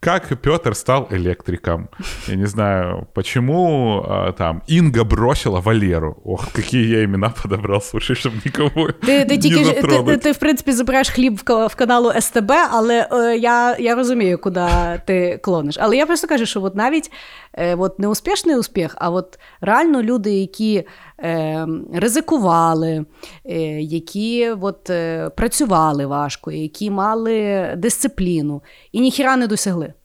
как 0.00 0.40
Петр 0.40 0.74
стал 0.74 1.08
электриком. 1.10 1.88
Я 2.26 2.36
не 2.36 2.46
знаю, 2.46 3.06
почему 3.14 4.02
а, 4.08 4.32
там 4.32 4.62
Инга 4.66 5.04
бросила 5.04 5.60
Валеру. 5.60 6.20
Ох, 6.24 6.52
какие 6.52 6.86
я 6.86 7.04
имена 7.04 7.30
подобрал, 7.42 7.82
слушай, 7.82 8.16
чтобы 8.16 8.36
никого 8.44 8.92
Ти, 8.92 9.24
ти 9.24 9.24
не 9.24 9.38
тільки 9.38 9.64
ти, 9.64 10.02
ти, 10.06 10.16
ти, 10.16 10.32
в 10.32 10.38
принципі, 10.38 10.72
забираєш 10.72 11.10
хліб 11.10 11.36
в, 11.36 11.66
в 11.66 11.74
каналу 11.74 12.12
СТБ, 12.20 12.52
але 12.70 13.08
е, 13.12 13.36
я, 13.36 13.76
я 13.78 13.94
розумію, 13.94 14.38
куди 14.38 14.66
ти 15.06 15.40
клониш. 15.42 15.76
Але 15.80 15.96
я 15.96 16.06
просто 16.06 16.28
кажу, 16.28 16.46
що 16.46 16.62
от 16.62 16.74
навіть 16.74 17.10
от 17.58 17.98
не 17.98 18.08
успішний 18.08 18.56
успіх, 18.56 18.94
а 18.98 19.10
от 19.10 19.38
реально 19.60 20.02
люди, 20.02 20.30
які 20.30 20.84
е, 21.18 21.66
ризикували, 21.94 23.04
е, 23.44 23.60
які 23.80 24.50
от, 24.50 24.90
е, 24.90 25.30
працювали 25.30 26.06
важко, 26.06 26.52
які 26.52 26.90
мали 26.90 27.66
дисципліну 27.76 28.62
і 28.92 29.00
ніхіра 29.00 29.36
не 29.36 29.46
досягли. 29.46 29.92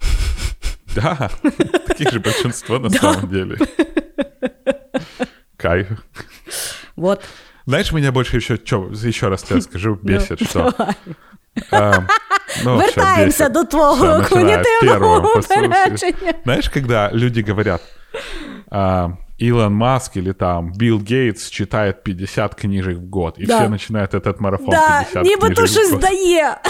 Да, 0.96 1.30
таких 1.88 2.12
же 2.12 2.20
большинство 2.20 2.80
на 2.80 2.90
самом 2.90 3.30
деле. 3.30 3.58
Кайф. 5.58 5.88
Вот. 6.96 7.20
Знаешь, 7.67 7.93
меня 7.93 8.13
больше 8.13 8.37
еще, 8.37 8.59
чё, 8.59 8.91
еще 9.05 9.29
раз 9.29 9.43
тебе 9.43 9.61
скажу, 9.61 9.99
бесит, 10.03 10.41
Ну, 10.41 10.47
что... 10.47 10.75
давай. 10.79 10.95
а, 11.71 12.01
ну, 12.65 12.77
всё, 12.77 12.87
Вертаємося 12.87 13.39
бесит. 13.49 13.53
до 13.53 13.65
твого 13.65 14.05
Всё, 14.05 14.19
начинаю. 14.19 14.29
когнітивного 14.29 14.81
Первого, 14.99 15.35
послушай. 15.35 15.67
упередження. 15.67 16.33
Знаешь, 16.45 16.69
когда 16.69 17.11
люди 17.13 17.43
говорят, 17.49 17.81
а, 18.71 19.09
Илон 19.39 19.73
Маск 19.75 20.17
или 20.17 20.33
там 20.33 20.73
Билл 20.73 20.99
Гейтс 21.11 21.51
читает 21.51 22.03
50 22.05 22.55
книжек 22.55 22.97
в 22.99 23.09
год, 23.11 23.35
и 23.39 23.47
Да. 23.47 23.59
все 23.59 23.69
начинают 23.69 24.15
этот 24.15 24.41
марафон 24.41 24.71
Да, 24.71 25.05
50 25.13 25.25
ніби 25.25 25.49
то 25.49 25.55
книжек 25.55 25.67
в 25.67 25.73
щось 25.73 25.91
год. 25.91 26.01
дає. 26.01 26.57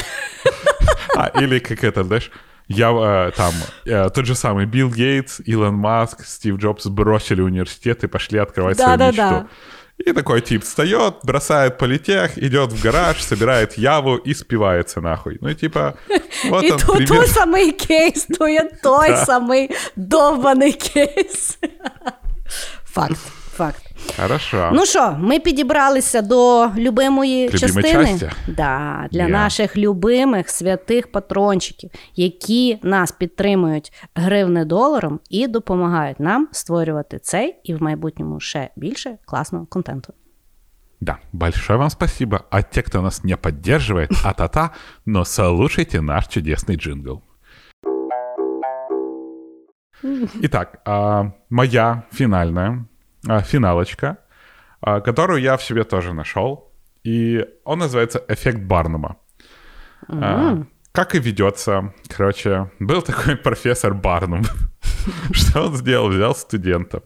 А, 1.16 1.41
или 1.43 1.59
как 1.61 1.85
это, 1.85 2.05
знаешь, 2.05 2.31
я 2.68 2.91
э, 2.93 3.37
там, 3.37 3.53
э, 3.87 4.11
тот 4.11 4.26
же 4.26 4.35
самый 4.35 4.66
Билл 4.66 4.89
Гейтс, 4.91 5.41
Илон 5.49 5.74
Маск, 5.74 6.24
Стив 6.24 6.57
Джобс 6.57 6.87
бросили 6.87 7.41
университет 7.43 8.05
и 8.05 8.07
пошли 8.07 8.39
открывать 8.39 8.76
свою 8.78 8.97
Да-да-да. 8.97 9.31
мечту. 9.31 9.49
И 9.98 10.12
такой 10.14 10.41
тип 10.41 10.64
встает, 10.64 11.14
бросает 11.24 11.78
политех, 11.78 12.38
идет 12.38 12.72
в 12.74 12.84
гараж, 12.84 13.24
собирает 13.24 13.78
яву 13.78 14.18
и 14.18 14.34
спивается 14.34 15.02
нахуй. 15.02 15.38
Ну, 15.41 15.54
типа, 15.54 15.93
вот 16.50 16.64
І 16.64 16.72
он 16.72 16.80
то 16.80 16.93
пример. 16.93 17.08
той 17.08 17.28
самий 17.28 17.72
кейс, 17.72 18.28
то 18.39 18.48
є 18.48 18.70
той 18.84 19.16
самий 19.26 19.70
довбаний 19.96 20.74
кейс. 20.74 21.58
Факт, 22.86 23.18
факт. 23.58 23.85
Хорошо. 24.22 24.70
Ну 24.74 24.86
що, 24.86 25.16
ми 25.20 25.39
підібралися 25.39 26.22
до 26.22 26.66
любимої 26.78 27.45
Любимої 27.45 27.49
частини 27.49 27.84
часті? 27.91 28.30
да, 28.47 29.08
для 29.12 29.22
Я. 29.22 29.28
наших 29.28 29.78
любимих 29.78 30.49
святих 30.49 31.12
патрончиків, 31.12 31.89
які 32.16 32.80
нас 32.84 33.12
підтримують 33.12 33.93
гривни 34.16 34.66
доларом 34.66 35.20
і 35.30 35.47
допомагають 35.47 36.20
нам 36.20 36.47
створювати 36.51 37.20
цей 37.20 37.56
і 37.64 37.74
в 37.74 37.84
майбутньому 37.84 38.39
ще 38.39 38.70
більше 38.76 39.18
класного 39.26 39.66
контенту. 39.66 40.14
Да, 41.01 41.18
большое 41.34 41.80
вам 41.80 41.89
спасибо. 41.89 42.39
А 42.49 42.62
те, 42.62 42.82
кто 42.82 43.01
нас 43.01 43.24
не 43.24 43.36
поддерживает, 43.38 44.12
а-та-та, 44.24 44.70
но 45.06 45.26
слушайте 45.26 46.01
наш 46.01 46.28
чудесный 46.28 46.78
джингл. 46.78 47.22
Итак, 50.41 50.82
моя 51.49 52.03
финальная 52.14 52.86
финалочка, 53.41 54.17
а, 54.82 55.01
которую 55.01 55.41
я 55.41 55.57
в 55.57 55.63
себе 55.63 55.84
тоже 55.84 56.13
нашел, 56.13 56.71
и 57.03 57.45
он 57.63 57.80
называется 57.80 58.23
«Эффект 58.28 58.59
Барнума». 58.59 59.17
А, 60.07 60.63
Как 60.91 61.15
и 61.15 61.19
ведется, 61.19 61.93
короче, 62.07 62.71
был 62.80 63.01
такой 63.01 63.36
профессор 63.43 63.93
Барнум. 63.93 64.43
Что 65.32 65.63
он 65.67 65.76
сделал? 65.76 66.09
Взял 66.09 66.36
студентов. 66.36 67.03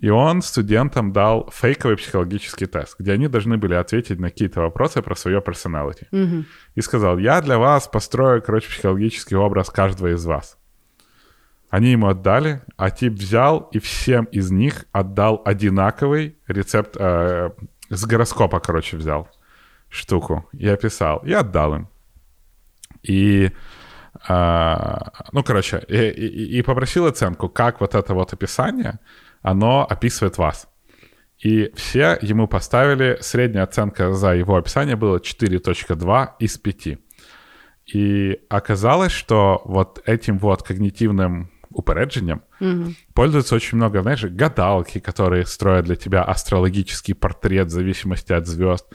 И 0.00 0.10
он 0.10 0.42
студентам 0.42 1.12
дал 1.12 1.48
фейковый 1.52 1.96
психологический 1.96 2.66
тест, 2.66 2.96
где 2.98 3.12
они 3.12 3.28
должны 3.28 3.56
были 3.56 3.74
ответить 3.74 4.18
на 4.18 4.30
какие-то 4.30 4.60
вопросы 4.62 5.00
про 5.02 5.14
свое 5.14 5.40
персоналити. 5.40 6.08
И 6.74 6.80
сказал, 6.80 7.18
я 7.18 7.40
для 7.40 7.58
вас 7.58 7.86
построю, 7.86 8.42
короче, 8.42 8.68
психологический 8.68 9.36
образ 9.36 9.70
каждого 9.70 10.12
из 10.12 10.24
вас. 10.26 10.58
Они 11.74 11.90
ему 11.90 12.06
отдали, 12.06 12.60
а 12.76 12.90
тип 12.90 13.14
взял 13.14 13.68
и 13.74 13.80
всем 13.80 14.26
из 14.26 14.52
них 14.52 14.84
отдал 14.92 15.42
одинаковый 15.44 16.36
рецепт, 16.46 16.96
э, 16.96 17.50
с 17.90 18.06
гороскопа, 18.06 18.60
короче, 18.60 18.96
взял 18.96 19.28
штуку 19.88 20.48
и 20.52 20.68
описал, 20.68 21.18
и 21.26 21.32
отдал 21.32 21.74
им. 21.74 21.88
И, 23.02 23.50
а, 24.28 25.10
ну, 25.32 25.42
короче, 25.42 25.82
и, 25.88 25.96
и- 25.96 26.58
и 26.58 26.62
попросил 26.62 27.06
оценку, 27.06 27.48
как 27.48 27.80
вот 27.80 27.96
это 27.96 28.14
вот 28.14 28.32
описание, 28.32 29.00
оно 29.42 29.84
описывает 29.84 30.38
вас. 30.38 30.68
И 31.40 31.72
все 31.74 32.16
ему 32.22 32.46
поставили, 32.46 33.18
средняя 33.20 33.64
оценка 33.64 34.12
за 34.12 34.36
его 34.36 34.54
описание 34.54 34.94
была 34.94 35.18
4.2 35.18 36.36
из 36.38 36.56
5. 36.56 36.98
И 37.92 38.40
оказалось, 38.48 39.10
что 39.10 39.60
вот 39.64 40.00
этим 40.06 40.38
вот 40.38 40.62
когнитивным 40.62 41.50
упереджением 41.74 42.42
пользуются 43.14 43.54
очень 43.54 43.76
много, 43.76 44.02
знаешь, 44.02 44.24
гадалки, 44.24 44.98
которые 44.98 45.46
строят 45.46 45.84
для 45.84 45.96
тебя 45.96 46.22
астрологический 46.22 47.14
портрет 47.14 47.68
в 47.68 47.70
зависимости 47.70 48.32
от 48.32 48.46
звезд. 48.46 48.86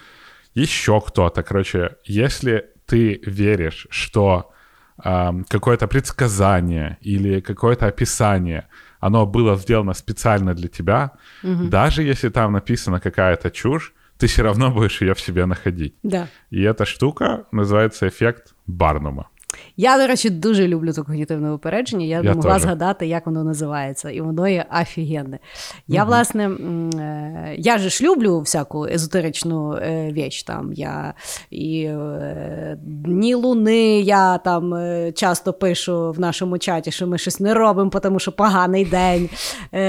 Еще 0.53 0.99
кто-то. 0.99 1.43
Короче, 1.43 1.95
если 2.05 2.65
ты 2.86 3.21
веришь, 3.25 3.88
что 3.91 4.51
ам, 4.97 5.45
какое-то 5.47 5.88
предсказание 5.88 6.97
или 7.01 7.39
какое-то 7.39 7.86
описание, 7.88 8.67
оно 8.99 9.25
было 9.25 9.55
сделано 9.55 9.93
специально 9.93 10.53
для 10.53 10.67
тебя, 10.67 11.11
даже 11.43 12.03
если 12.03 12.30
там 12.30 12.53
написана 12.53 12.99
какая-то 12.99 13.51
чушь, 13.51 13.93
ты 14.17 14.27
все 14.27 14.43
равно 14.43 14.71
будешь 14.71 15.01
ее 15.01 15.13
в 15.13 15.21
себе 15.21 15.45
находить. 15.45 15.95
Да. 16.03 16.27
И 16.49 16.61
эта 16.61 16.86
штука 16.86 17.45
называется 17.51 18.07
эффект 18.07 18.53
Барнума. 18.67 19.30
Я, 19.77 19.97
до 19.97 20.07
речі, 20.07 20.29
дуже 20.29 20.67
люблю 20.67 20.93
це 20.93 21.01
когнітивне 21.01 21.51
упередження. 21.51 22.05
Я, 22.05 22.21
Я 22.21 22.33
могла 22.33 22.53
теж. 22.53 22.61
згадати, 22.61 23.07
як 23.07 23.25
воно 23.25 23.43
називається, 23.43 24.09
і 24.09 24.21
воно 24.21 24.47
є 24.47 24.65
офігенне. 24.81 25.39
Я, 25.87 26.03
власне, 26.03 26.45
м, 26.45 26.89
е, 26.99 27.55
я 27.57 27.77
же 27.77 27.89
ж 27.89 28.03
люблю 28.03 28.39
всяку 28.39 28.85
езотеричну 28.85 29.73
е, 29.73 30.11
віч. 30.11 30.43
Там 30.43 30.73
я 30.73 31.13
і 31.49 31.83
е, 31.83 32.77
дні 32.83 33.35
луни, 33.35 34.01
я 34.01 34.37
там 34.37 34.73
часто 35.13 35.53
пишу 35.53 36.11
в 36.11 36.19
нашому 36.19 36.57
чаті, 36.57 36.91
що 36.91 37.07
ми 37.07 37.17
щось 37.17 37.39
не 37.39 37.53
робимо, 37.53 37.89
тому 37.89 38.19
що 38.19 38.31
поганий 38.31 38.85
день. 38.85 39.29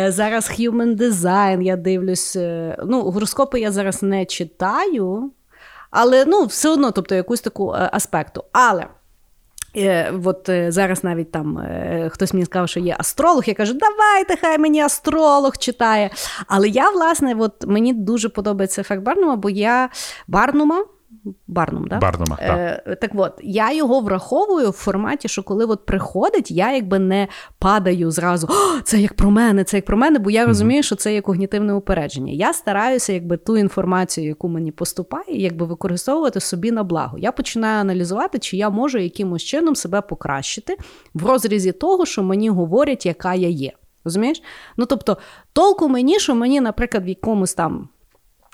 Зараз 0.09 0.51
human 0.61 0.97
design, 0.97 1.63
я 1.63 1.77
дивлюсь. 1.77 2.37
ну, 2.87 3.03
гороскопи 3.03 3.61
я 3.61 3.71
зараз 3.73 4.03
не 4.03 4.25
читаю, 4.25 5.31
але 5.91 6.25
ну, 6.25 6.45
все 6.45 6.69
одно, 6.69 6.91
тобто 6.91 7.15
якусь 7.15 7.41
таку 7.41 7.75
аспекту. 7.93 8.45
Але. 8.53 8.87
Е, 9.77 10.13
от 10.25 10.49
е, 10.49 10.73
зараз 10.73 11.05
навіть 11.05 11.33
там 11.33 11.59
е, 11.59 12.09
хтось 12.13 12.35
мені 12.35 12.47
сказав, 12.47 12.69
що 12.69 12.81
є 12.81 12.97
астролог. 12.99 13.45
Я 13.47 13.55
кажу, 13.55 13.75
давайте, 13.75 14.37
хай 14.37 14.59
мені 14.59 14.81
астролог 14.81 15.57
читає. 15.57 16.11
Але 16.47 16.69
я, 16.69 16.91
власне, 16.91 17.35
от 17.39 17.67
мені 17.67 17.93
дуже 17.93 18.29
подобається 18.29 18.81
ефект 18.81 19.03
Барнума, 19.03 19.37
бо 19.37 19.51
я 19.51 19.89
Барнума. 20.29 20.85
Барнум, 21.47 21.87
да? 21.89 21.99
Барнума, 21.99 22.37
так. 22.37 22.83
Е, 22.87 22.97
так 23.01 23.11
от, 23.15 23.33
я 23.43 23.73
його 23.73 24.01
враховую 24.01 24.71
в 24.71 24.73
форматі, 24.73 25.29
що 25.29 25.43
коли 25.43 25.65
от 25.65 25.87
приходить, 25.87 26.51
я 26.51 26.75
якби 26.75 26.99
не 26.99 27.29
падаю 27.59 28.11
зразу, 28.11 28.47
О, 28.51 28.81
це 28.81 29.01
як 29.01 29.15
про 29.15 29.31
мене, 29.31 29.65
це 29.65 29.77
як 29.77 29.85
про 29.85 29.97
мене, 29.97 30.19
бо 30.19 30.31
я 30.31 30.47
розумію, 30.47 30.83
що 30.83 30.97
це 30.97 31.15
є 31.15 31.21
когнітивне 31.21 31.75
упередження. 31.75 32.33
Я 32.33 32.53
стараюся 32.53 33.13
якби 33.13 33.37
ту 33.37 33.57
інформацію, 33.57 34.27
яку 34.27 34.49
мені 34.49 34.73
поступає, 34.73 35.43
якби 35.43 35.67
використовувати 35.67 36.41
собі 36.41 36.73
на 36.73 36.83
благо. 36.83 37.19
Я 37.19 37.33
починаю 37.33 37.81
аналізувати, 37.81 38.39
чи 38.39 38.57
я 38.57 38.71
можу 38.71 38.99
якимось 38.99 39.43
чином 39.43 39.77
себе 39.77 40.01
покращити 40.01 40.77
в 41.15 41.27
розрізі 41.27 41.73
того, 41.73 42.07
що 42.07 42.23
мені 42.23 42.49
говорять, 42.49 43.07
яка 43.07 43.35
я 43.35 43.49
є. 43.49 43.73
Розумієш? 44.05 44.43
Ну 44.77 44.87
тобто, 44.87 45.17
толку 45.53 45.89
мені, 45.89 46.19
що 46.19 46.35
мені, 46.35 46.61
наприклад, 46.61 47.05
в 47.05 47.09
якомусь 47.09 47.55
там. 47.55 47.89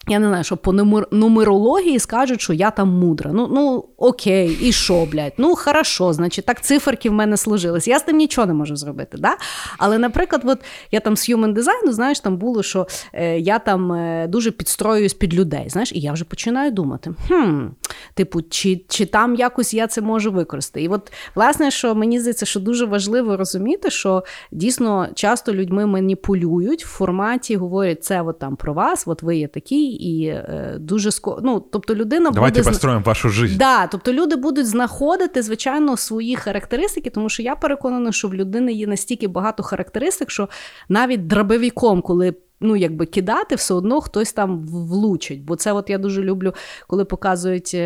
Я 0.09 0.19
не 0.19 0.29
знаю, 0.29 0.45
що 0.45 0.57
по 0.57 0.73
нумер- 0.73 1.07
нумерології 1.11 1.99
скажуть, 1.99 2.41
що 2.41 2.53
я 2.53 2.71
там 2.71 2.89
мудра. 2.89 3.31
Ну, 3.35 3.49
ну 3.53 3.85
окей, 3.97 4.59
і 4.63 4.73
що, 4.73 5.07
блядь? 5.13 5.33
Ну, 5.39 5.57
хорошо, 5.57 6.13
значить, 6.13 6.45
так 6.45 6.63
циферки 6.63 7.11
в 7.11 7.13
мене 7.13 7.37
сложились. 7.37 7.89
Я 7.89 7.99
з 7.99 8.03
тим 8.03 8.17
нічого 8.17 8.47
не 8.47 8.53
можу 8.53 8.77
зробити. 8.77 9.19
Да? 9.19 9.37
Але, 9.79 9.99
наприклад, 9.99 10.43
от 10.45 10.59
я 10.91 11.01
там 11.01 11.17
з 11.17 11.31
human 11.31 11.55
design, 11.55 11.91
знаєш, 11.93 12.21
там 12.21 12.37
було, 12.37 12.63
що 12.63 12.87
е, 13.13 13.39
я 13.39 13.59
там 13.59 13.93
е, 13.93 14.27
дуже 14.29 14.51
підстроююсь 14.51 15.15
під 15.15 15.35
людей. 15.35 15.65
Знаєш, 15.69 15.93
і 15.93 16.01
я 16.01 16.13
вже 16.13 16.25
починаю 16.25 16.71
думати: 16.71 17.15
хм, 17.29 17.67
типу, 18.15 18.43
чи, 18.43 18.85
чи 18.89 19.07
там 19.07 19.35
якось 19.35 19.75
я 19.75 19.87
це 19.87 20.01
можу 20.01 20.33
використати? 20.33 20.83
І 20.83 20.89
от, 20.89 21.13
власне, 21.35 21.71
що 21.71 21.95
мені 21.95 22.21
здається, 22.21 22.47
що 22.47 22.61
дуже 22.61 22.87
важливо 22.87 23.37
розуміти, 23.37 23.91
що 23.91 24.25
дійсно 24.53 25.09
часто 25.15 25.55
людьми 25.55 25.87
маніпулюють 25.87 26.85
в 26.85 26.89
форматі, 26.89 27.57
говорять, 27.57 28.05
це 28.05 28.23
от 28.23 28.39
там 28.39 28.57
про 28.57 28.73
вас, 28.75 29.05
от 29.07 29.23
ви 29.23 29.37
є 29.37 29.49
такі, 29.49 29.96
і 29.97 30.27
е, 30.27 30.77
дуже 30.81 31.11
ско... 31.11 31.41
ну, 31.43 31.61
тобто 31.73 31.95
людина 31.95 32.31
Давайте 32.31 32.61
буде 32.61 32.71
построим 32.71 33.03
вашу 33.03 33.29
жизнь. 33.29 33.59
Да, 33.59 33.87
тобто 33.87 34.13
люди 34.13 34.37
будуть 34.37 34.67
знаходити, 34.67 35.43
звичайно, 35.43 35.97
свої 35.97 36.37
характеристики, 36.37 37.11
тому 37.11 37.29
що 37.29 37.43
я 37.43 37.57
переконана, 37.57 38.13
що 38.13 38.29
в 38.29 38.35
людини 38.35 38.73
є 38.73 38.87
настільки 38.87 39.29
багато 39.29 39.63
характеристик, 39.63 40.31
що 40.31 40.49
навіть 40.89 41.27
драбовіком, 41.27 42.03
коли 42.03 42.35
ну, 42.61 42.77
якби 42.77 43.07
кидати, 43.07 43.55
все 43.55 43.75
одно 43.75 44.01
хтось 44.01 44.33
там 44.33 44.67
влучить. 44.67 45.45
Бо 45.45 45.57
це 45.57 45.73
от 45.73 45.91
я 45.91 45.99
дуже 45.99 46.23
люблю, 46.23 46.53
коли 46.87 47.05
показують. 47.05 47.77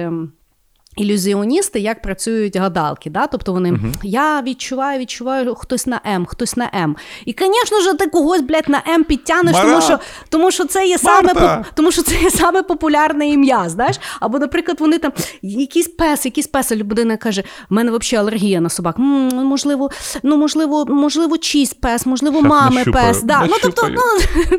Ілюзіоністи, 0.97 1.81
як 1.81 2.03
працюють 2.03 2.57
гадалки, 2.57 3.11
да? 3.11 3.27
тобто 3.27 3.53
вони 3.53 3.79
я 4.03 4.43
відчуваю, 4.43 4.99
відчуваю 5.01 5.55
хтось 5.55 5.87
на 5.87 6.01
М, 6.07 6.27
хтось 6.27 6.57
на 6.57 6.71
М. 6.75 6.97
І, 7.27 7.35
звісно 7.39 7.81
ж, 7.81 7.95
ти 7.95 8.07
когось, 8.07 8.41
блядь, 8.41 8.69
на 8.69 8.83
М 8.89 9.05
підтягнеш, 9.05 9.57
тому 9.57 9.81
що, 9.81 9.99
тому 10.29 10.51
що 10.51 10.65
це 10.65 10.87
є 10.87 10.99
саме 10.99 11.23
Марта! 11.23 11.41
поп- 11.41 11.65
тому 11.75 11.93
що 11.93 12.03
це 12.03 12.15
є 12.23 12.31
саме 12.31 12.63
популярне 12.63 13.29
ім'я. 13.29 13.69
Знаєш? 13.69 14.01
Або, 14.21 14.39
наприклад, 14.39 14.81
вони 14.81 14.99
там 14.99 15.13
якийсь 15.43 15.89
пес, 15.89 16.25
якийсь 16.25 16.47
пес, 16.47 16.73
людина 16.73 17.17
каже: 17.17 17.43
в 17.71 17.75
мене 17.75 17.91
взагалі 17.99 18.27
алергія 18.29 18.61
на 18.61 18.69
собак. 18.69 18.97
М, 18.99 19.29
можливо, 19.47 19.91
ну 20.23 20.37
можливо, 20.37 20.85
можливо, 20.87 21.39
чийсь 21.39 21.75
пес, 21.75 22.07
можливо, 22.07 22.39
Щас 22.39 22.51
мами 22.51 22.85
пес. 22.85 23.23
Да. 23.23 23.47
Ну, 23.51 23.55
тобто, 23.63 23.89
ну, 23.89 24.03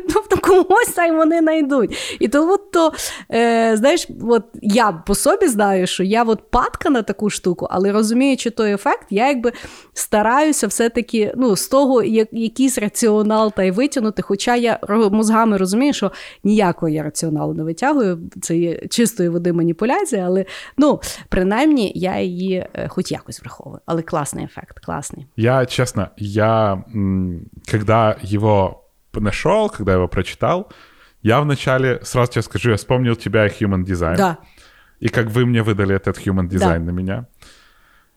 тобто 0.14 0.36
когось 0.36 0.88
там 0.88 1.16
вони 1.16 1.38
знайдуть. 1.38 2.16
І 2.20 2.28
тому 2.28 2.56
то, 2.72 2.92
е, 3.32 3.76
знаєш, 3.76 4.06
от 4.30 4.44
я 4.62 4.92
по 4.92 5.14
собі 5.14 5.48
знаю, 5.48 5.86
що 5.86 6.02
я 6.02 6.21
я 6.22 6.30
от 6.30 6.50
падка 6.50 6.90
на 6.90 7.02
таку 7.02 7.30
штуку, 7.30 7.68
але 7.70 7.92
розуміючи 7.92 8.50
той 8.50 8.72
ефект, 8.72 9.06
я 9.10 9.28
якби 9.28 9.52
стараюся 9.92 10.66
все-таки 10.66 11.32
ну, 11.36 11.56
з 11.56 11.68
того 11.68 12.02
як, 12.02 12.28
якийсь 12.32 12.78
раціонал 12.78 13.52
та 13.52 13.62
й 13.62 13.70
витягнути. 13.70 14.22
Хоча 14.22 14.56
я 14.56 14.78
мозгами 14.88 15.56
розумію, 15.56 15.92
що 15.92 16.12
ніякого 16.44 16.88
я 16.88 17.02
раціоналу 17.02 17.54
не 17.54 17.62
витягую, 17.62 18.18
це 18.42 18.56
є 18.56 18.86
чистої 18.90 19.28
води 19.28 19.52
маніпуляція, 19.52 20.26
але 20.26 20.44
ну, 20.78 21.00
принаймні 21.28 21.92
я 21.94 22.20
її 22.20 22.66
е, 22.74 22.88
хоч 22.88 23.12
якось 23.12 23.40
враховую. 23.40 23.80
Але 23.86 24.02
класний 24.02 24.44
ефект, 24.44 24.78
класний. 24.78 25.26
Я, 25.36 25.66
честно, 25.66 26.08
я, 26.16 26.84
когда 27.70 28.16
его 28.32 28.84
нашел, 29.14 29.70
когда 29.70 29.92
его 29.92 30.08
прочитал, 30.08 30.68
я 31.22 31.40
вначале, 31.40 32.00
сразу 32.02 32.32
тебе 32.32 32.42
скажу, 32.42 32.70
я 32.70 32.76
вспомнил 32.76 33.14
тебя 33.16 33.46
и 33.46 33.48
Human 33.48 33.84
Design. 33.84 34.16
Да. 34.16 34.36
И 35.02 35.08
как 35.08 35.26
вы 35.26 35.46
мне 35.46 35.62
выдали 35.62 35.94
этот 35.96 36.18
Human 36.26 36.48
Design 36.48 36.78
Да. 36.78 36.78
на 36.78 36.90
меня. 36.90 37.26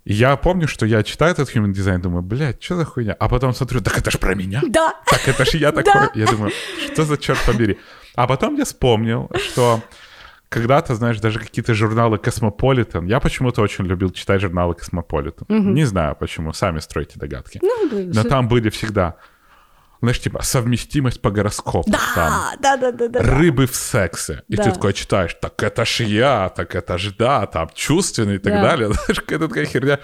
И 0.03 0.13
я 0.13 0.35
помню, 0.35 0.67
что 0.67 0.85
я 0.85 1.01
читаю 1.03 1.31
этот 1.31 1.49
Human 1.55 1.73
Design, 1.73 1.97
думаю, 1.99 2.21
блядь, 2.21 2.63
что 2.63 2.75
за 2.75 2.85
хуйня? 2.85 3.15
А 3.19 3.27
потом 3.27 3.53
смотрю, 3.53 3.81
так 3.81 3.97
это 3.97 4.11
ж 4.11 4.19
про 4.19 4.35
меня. 4.35 4.61
Да. 4.69 4.93
Так 5.09 5.27
это 5.27 5.45
ж 5.45 5.55
я 5.57 5.71
такой. 5.71 6.09
Я 6.13 6.27
думаю, 6.27 6.51
что 6.93 7.03
за 7.05 7.17
черт 7.17 7.39
побери. 7.47 7.77
А 8.15 8.27
потом 8.27 8.55
я 8.55 8.63
вспомнил, 8.65 9.29
что 9.49 9.81
когда-то, 10.49 10.93
знаешь, 10.95 11.19
даже 11.19 11.39
какие-то 11.39 11.73
журналы 11.73 12.17
Cosmopolitan, 12.17 13.07
я 13.07 13.19
почему-то 13.19 13.63
очень 13.63 13.85
любил 13.85 14.11
читать 14.11 14.41
журналы 14.41 14.75
Cosmopolitan. 14.75 15.45
Не 15.49 15.85
знаю 15.85 16.15
почему, 16.19 16.53
сами 16.53 16.79
стройте 16.79 17.19
догадки. 17.19 17.59
Ну, 17.63 18.11
Но 18.13 18.23
там 18.23 18.47
были 18.47 18.69
всегда, 18.69 19.15
знаешь, 20.04 20.20
типа 20.20 20.42
совместимость 20.42 21.20
по 21.20 21.30
гороскопу. 21.30 21.90
Там, 22.14 22.56
да, 22.60 22.76
да, 22.76 22.90
да, 22.92 23.08
да. 23.08 23.20
рыбы 23.20 23.66
в 23.66 23.76
сексе. 23.76 24.42
И 24.48 24.56
Да. 24.56 24.64
ты 24.64 24.72
такой 24.72 24.92
читаешь, 24.94 25.34
так 25.40 25.62
это 25.62 25.84
ж 25.84 26.00
я, 26.04 26.48
так 26.48 26.74
это 26.74 26.96
ж 26.98 27.12
да, 27.18 27.46
там 27.46 27.68
чувственный 27.74 28.36
и 28.36 28.38
так 28.38 28.52
Да. 28.54 28.62
далее. 28.62 28.92
Знаешь, 28.92 29.20
какая-то 29.20 29.48
такая 29.48 29.66
херня. 29.66 29.98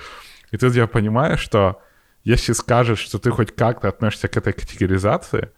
И 0.52 0.56
тут 0.58 0.74
я 0.74 0.86
понимаю, 0.86 1.38
что 1.38 1.80
если 2.24 2.52
скажешь, 2.52 2.98
что 2.98 3.18
ты 3.18 3.30
хоть 3.30 3.54
как-то 3.54 3.88
относишься 3.88 4.28
к 4.28 4.36
этой 4.36 4.52
категоризации, 4.52 5.50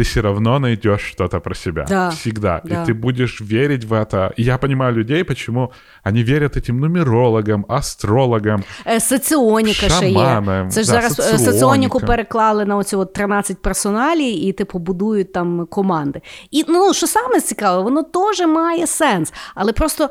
ты 0.00 0.02
все 0.02 0.20
равно 0.20 0.58
найдешь 0.58 1.00
что-то 1.00 1.40
про 1.40 1.54
себя. 1.54 1.84
Да. 1.88 2.10
Всегда. 2.10 2.60
Да. 2.64 2.82
И 2.82 2.86
ты 2.86 2.94
будешь 2.94 3.40
верить 3.40 3.84
в 3.84 3.92
это. 3.92 4.32
И 4.38 4.42
я 4.42 4.58
понимаю 4.58 4.94
людей, 4.94 5.24
почему 5.24 5.72
они 6.02 6.22
верят 6.22 6.56
этим 6.56 6.80
нумерологам, 6.80 7.66
астрологам. 7.68 8.64
Е, 8.86 9.00
Соціоніка 9.00 9.88
ще 9.88 10.08
є. 10.08 10.14
Шаманам, 10.14 10.70
Це 10.70 10.82
ж 10.82 10.86
да, 10.86 10.92
зараз 10.92 11.12
е, 11.12 11.22
соціоніка. 11.22 11.52
соціоніку 11.52 12.00
переклали 12.00 12.64
на 12.64 12.76
оці 12.76 12.96
от 12.96 13.12
13 13.12 13.62
персоналій 13.62 14.30
і 14.30 14.52
типу 14.52 14.78
будують 14.78 15.32
там 15.32 15.66
команди. 15.70 16.20
І 16.50 16.64
ну 16.68 16.94
що 16.94 17.06
саме 17.06 17.40
цікаве, 17.40 17.82
воно 17.82 18.02
теж 18.02 18.40
має 18.40 18.86
сенс, 18.86 19.32
але 19.54 19.72
просто. 19.72 20.10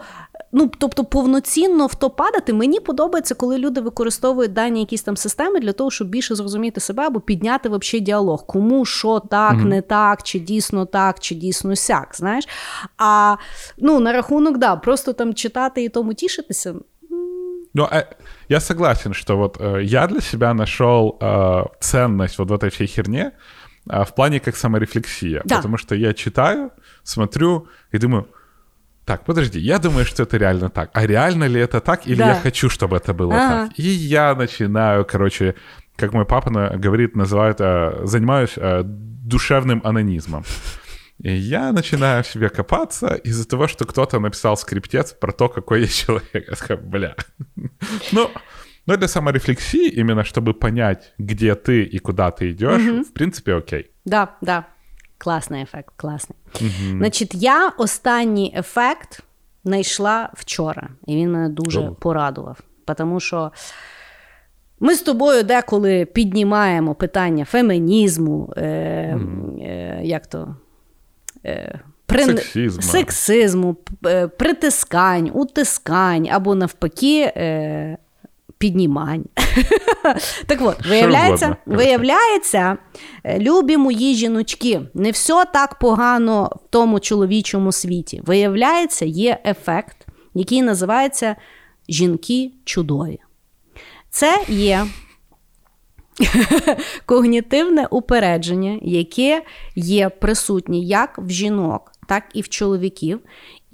Ну, 0.54 0.72
тобто, 0.80 1.04
повноцінно 1.04 1.86
в 1.86 1.96
то 1.96 2.10
падати 2.10 2.54
мені 2.54 2.80
подобається, 2.80 3.36
коли 3.36 3.58
люди 3.58 3.82
використовують 3.82 4.54
дані 4.54 4.80
якісь 4.80 5.02
там 5.02 5.18
системи 5.18 5.60
для 5.60 5.74
того, 5.74 5.92
щоб 5.92 6.08
більше 6.08 6.36
зрозуміти 6.36 6.80
себе 6.80 7.04
або 7.04 7.20
підняти 7.20 7.70
вообще 7.70 8.00
діалог. 8.00 8.46
Кому 8.46 8.86
що 8.86 9.20
так, 9.20 9.58
не 9.58 9.82
так, 9.82 10.24
чи 10.24 10.40
дійсно 10.40 10.86
так, 10.86 11.20
чи 11.20 11.36
дійсно 11.36 11.76
сяк. 11.76 12.16
Знаєш? 12.16 12.48
А 12.98 13.36
ну 13.78 14.00
на 14.00 14.14
рахунок, 14.14 14.58
да, 14.58 14.76
просто 14.76 15.14
там 15.14 15.34
читати 15.34 15.84
і 15.84 15.90
тому 15.90 16.14
тішитися. 16.14 16.76
Ну, 17.74 17.84
э, 17.84 18.06
я 18.50 18.60
согласен, 18.60 19.14
что 19.14 19.38
вот 19.38 19.58
э, 19.62 19.84
я 19.84 20.08
для 20.08 20.22
себя 20.22 20.54
нашел 20.54 21.18
э, 21.22 21.66
ценность 21.80 22.40
вот 22.40 22.50
в 22.50 22.54
этой 22.54 22.70
всей 22.70 22.88
херне 22.88 23.32
э, 23.90 24.04
в 24.04 24.16
плане 24.16 24.40
как 24.40 24.58
саморефлексия. 24.58 25.42
Да. 25.46 25.58
Потому 25.58 25.78
что 25.78 25.96
я 25.96 26.14
читаю, 26.14 26.72
смотрю 27.04 27.68
и 27.94 28.00
думаю, 28.00 28.26
так, 29.05 29.25
подожди, 29.25 29.59
я 29.61 29.79
думаю, 29.79 30.05
что 30.07 30.23
это 30.23 30.37
реально 30.39 30.71
так. 30.71 30.91
А 30.95 31.07
реально 31.07 31.45
ли 31.49 31.61
это 31.61 31.81
так, 31.81 32.07
или 32.07 32.19
Да. 32.19 32.29
я 32.29 32.35
хочу, 32.35 32.69
чтобы 32.71 32.97
это 32.97 33.13
было 33.13 33.35
Ага. 33.35 33.67
так? 33.69 33.79
И 33.79 33.83
я 33.83 34.35
начинаю, 34.35 35.05
короче, 35.05 35.55
как 35.97 36.13
мой 36.13 36.25
папа 36.25 36.51
говорит, 36.79 37.17
называют, 37.17 37.61
э, 37.61 38.01
занимаюсь 38.05 38.55
э, 38.57 38.83
душевным 38.85 39.81
анонизмом. 39.85 40.45
И 41.23 41.33
я 41.33 41.73
начинаю 41.73 42.23
в 42.23 42.27
себе 42.27 42.49
копаться 42.49 43.15
из-за 43.25 43.47
того, 43.49 43.69
что 43.69 43.85
кто-то 43.85 44.19
написал 44.21 44.57
скриптец 44.57 45.13
про 45.13 45.33
то, 45.33 45.49
какой 45.49 45.83
я 45.83 45.87
человек. 45.87 46.49
Я 46.49 46.55
такой, 46.57 46.77
бля. 46.77 47.15
Ну, 48.13 48.31
но 48.87 48.97
для 48.97 49.09
саморефлексии, 49.09 49.89
именно 49.89 50.25
чтобы 50.25 50.53
понять, 50.55 51.13
где 51.19 51.55
ты 51.55 51.83
и 51.85 51.99
куда 51.99 52.31
ты 52.31 52.51
идешь, 52.51 53.07
в 53.09 53.13
принципе, 53.13 53.55
окей. 53.55 53.91
Да, 54.05 54.37
да. 54.41 54.67
Класний 55.19 55.63
ефект, 55.63 55.95
класний. 55.97 56.39
Значить, 56.91 57.35
я 57.35 57.69
останній 57.69 58.55
ефект 58.59 59.21
знайшла 59.65 60.31
вчора, 60.35 60.89
і 61.07 61.17
він 61.17 61.33
мене 61.33 61.49
дуже 61.49 61.81
О. 61.81 61.93
порадував. 61.95 62.59
Тому 62.97 63.21
що 63.21 63.53
ми 64.81 64.95
з 64.95 65.03
тобою 65.03 65.43
деколи 65.43 66.05
піднімаємо 66.05 66.95
питання 66.95 67.45
фемінізму, 67.45 68.53
е, 68.57 68.63
е, 68.63 70.01
як 70.05 70.27
то. 70.27 70.57
Е, 71.47 71.81
прин- 72.09 72.27
Сексизму. 72.37 72.83
сексизму, 72.83 73.77
е, 74.07 74.29
притискань, 74.29 75.31
утискань 75.35 76.29
або 76.33 76.55
навпаки. 76.55 77.33
Е, 77.37 77.99
Піднімань. 78.59 79.25
так 80.47 80.59
от, 80.63 80.87
виявляється, 80.87 81.57
виявляється, 81.67 82.77
е, 83.25 83.39
любі 83.39 83.77
мої 83.77 84.15
жіночки, 84.15 84.81
не 84.95 85.11
все 85.11 85.45
так 85.45 85.79
погано 85.79 86.51
в 86.57 86.71
тому 86.71 87.01
чоловічому 87.01 87.73
світі. 87.73 88.23
Виявляється, 88.25 89.05
є 89.05 89.39
ефект, 89.45 90.07
який 90.35 90.63
називається 90.63 91.37
жінки 91.89 92.51
чудові. 92.65 93.19
Це 94.11 94.43
є 94.49 94.87
когнітивне 97.07 97.87
упередження, 97.91 98.79
яке 98.83 99.43
є 99.77 100.09
присутнє 100.09 100.79
як 100.79 101.19
в 101.19 101.31
жінок, 101.31 101.93
так 102.09 102.25
і 102.35 102.41
в 102.41 102.49
чоловіків. 102.49 103.21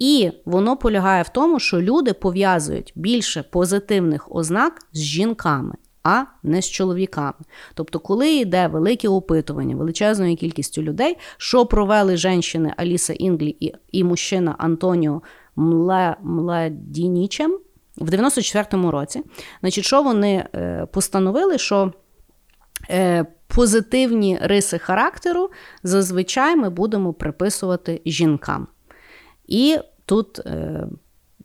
І 0.01 0.31
воно 0.45 0.77
полягає 0.77 1.23
в 1.23 1.29
тому, 1.29 1.59
що 1.59 1.81
люди 1.81 2.13
пов'язують 2.13 2.93
більше 2.95 3.43
позитивних 3.43 4.35
ознак 4.35 4.81
з 4.93 5.01
жінками, 5.01 5.75
а 6.03 6.23
не 6.43 6.61
з 6.61 6.69
чоловіками. 6.69 7.33
Тобто, 7.73 7.99
коли 7.99 8.31
йде 8.31 8.67
велике 8.67 9.09
опитування 9.09 9.75
величезною 9.75 10.35
кількістю 10.35 10.81
людей, 10.81 11.17
що 11.37 11.65
провели 11.65 12.17
жінки 12.17 12.73
Аліса 12.77 13.13
Інглі 13.13 13.57
і, 13.59 13.73
і 13.91 14.03
мужчина 14.03 14.55
Антоніо 14.57 15.21
Мла, 15.55 16.17
Младінічем 16.23 17.59
в 17.97 18.09
94-му 18.09 18.91
році, 18.91 19.23
значить, 19.61 19.85
що 19.85 20.03
вони 20.03 20.45
е, 20.55 20.87
постановили, 20.93 21.57
що 21.57 21.93
е, 22.89 23.25
позитивні 23.47 24.39
риси 24.41 24.77
характеру 24.77 25.49
зазвичай 25.83 26.55
ми 26.55 26.69
будемо 26.69 27.13
приписувати 27.13 28.01
жінкам. 28.05 28.67
І 29.51 29.77
тут 30.11 30.39
е, 30.39 30.87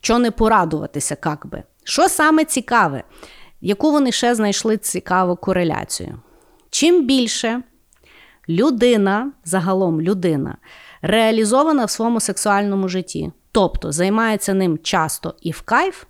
що 0.01 0.18
не 0.18 0.30
порадуватися, 0.30 1.16
як 1.24 1.47
би. 1.47 1.62
Що 1.84 2.09
саме 2.09 2.44
цікаве, 2.44 3.02
яку 3.60 3.93
вони 3.93 4.12
ще 4.12 4.34
знайшли 4.34 4.76
цікаву 4.76 5.36
кореляцію? 5.36 6.20
Чим 6.70 7.06
більше 7.06 7.62
людина, 8.48 9.32
загалом 9.44 10.01
людина, 10.01 10.56
реалізована 11.02 11.84
в 11.84 11.90
своєму 11.90 12.20
сексуальному 12.20 12.88
житті, 12.88 13.32
тобто 13.52 13.93
займається 13.93 14.55
ним 14.55 14.78
часто 14.78 15.34
і 15.40 15.51
в 15.51 15.62
кайф, 15.62 16.05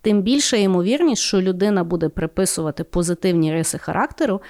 тим 0.00 0.22
більша 0.22 0.56
ймовірність, 0.56 1.22
що 1.22 1.40
людина 1.40 1.84
буде 1.84 2.08
приписувати 2.08 2.84
позитивні 2.84 3.52
риси 3.52 3.78
характеру 3.78 4.42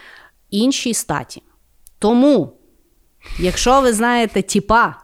іншій 0.51 0.95
статі. 0.95 1.43
Тому, 1.99 2.53
якщо 3.39 3.81
ви 3.81 3.93
знаєте 3.93 4.43
тіпа, 4.43 4.97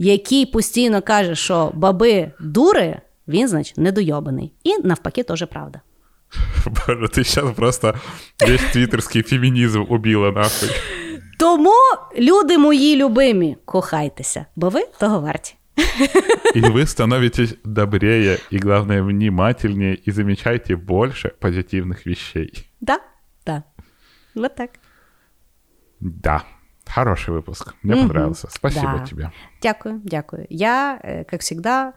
який 0.00 0.46
постійно 0.46 1.02
каже, 1.02 1.34
що 1.34 1.72
баби 1.74 2.32
дури, 2.40 3.00
він, 3.28 3.48
значить, 3.48 3.78
недойобаний. 3.78 4.52
І 4.64 4.78
навпаки, 4.78 5.22
теж 5.22 5.46
правда. 5.50 5.80
Боже, 6.66 7.08
ты 7.08 7.24
сейчас 7.24 7.54
просто 7.54 7.94
весь 8.40 8.62
твиттерский 8.72 9.22
феминизм 9.22 9.84
убила 9.88 10.30
нахуй. 10.30 10.68
Тому, 11.38 11.74
люди 12.18 12.58
мої 12.58 12.96
любимі, 12.96 13.56
кохайтеся, 13.64 14.46
бо 14.56 14.68
ви 14.68 14.86
того 15.00 15.20
варті. 15.20 15.54
И 16.54 16.60
вы 16.60 16.86
становитесь 16.86 17.54
добрее 17.64 18.38
и, 18.50 18.58
главное, 18.58 19.02
внимательнее 19.02 19.94
и 19.94 20.10
замечаете 20.10 20.74
больше 20.74 21.34
позитивных 21.38 22.06
вещей. 22.06 22.66
Да, 22.80 22.98
да. 23.44 23.62
Вот 24.34 24.54
так. 24.54 24.70
Да, 26.00 26.44
хороший 26.94 27.34
выпуск. 27.34 27.74
Мне 27.82 27.96
понравился. 27.96 28.48
Спасибо 28.50 28.98
Да. 28.98 29.04
тебе. 29.06 29.30
Дякую, 29.62 30.00
дякую. 30.04 30.46
Я, 30.50 31.00
е, 31.04 31.24
як 31.32 31.42
завжди, 31.42 31.92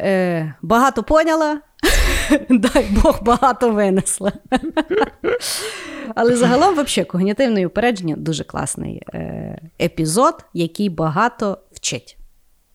е, 0.00 0.54
багато 0.62 1.02
поняла. 1.02 1.60
Дай 2.50 2.86
Бог 2.90 3.22
багато 3.22 3.70
винесла. 3.72 4.32
Але 6.14 6.36
загалом, 6.36 6.72
взагалі, 6.74 7.08
когнітивне 7.10 7.66
упередження 7.66 8.14
дуже 8.16 8.44
класний 8.44 9.02
е, 9.14 9.58
епізод, 9.80 10.44
який 10.54 10.88
багато 10.90 11.58
вчить. 11.72 12.18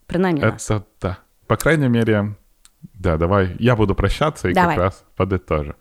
Принаймні 0.06 0.42
нас. 0.42 0.72
Это 0.72 0.82
да. 1.02 1.16
По 1.48 1.58
крайней 1.58 1.90
мере, 1.90 2.36
Да, 2.94 3.18
давай, 3.18 3.56
я 3.60 3.76
буду 3.76 3.96
прощаться 3.96 4.50
и 4.50 4.54
Давай. 4.54 4.76
как 4.76 4.84
раз 4.84 5.04
подытожу. 5.18 5.74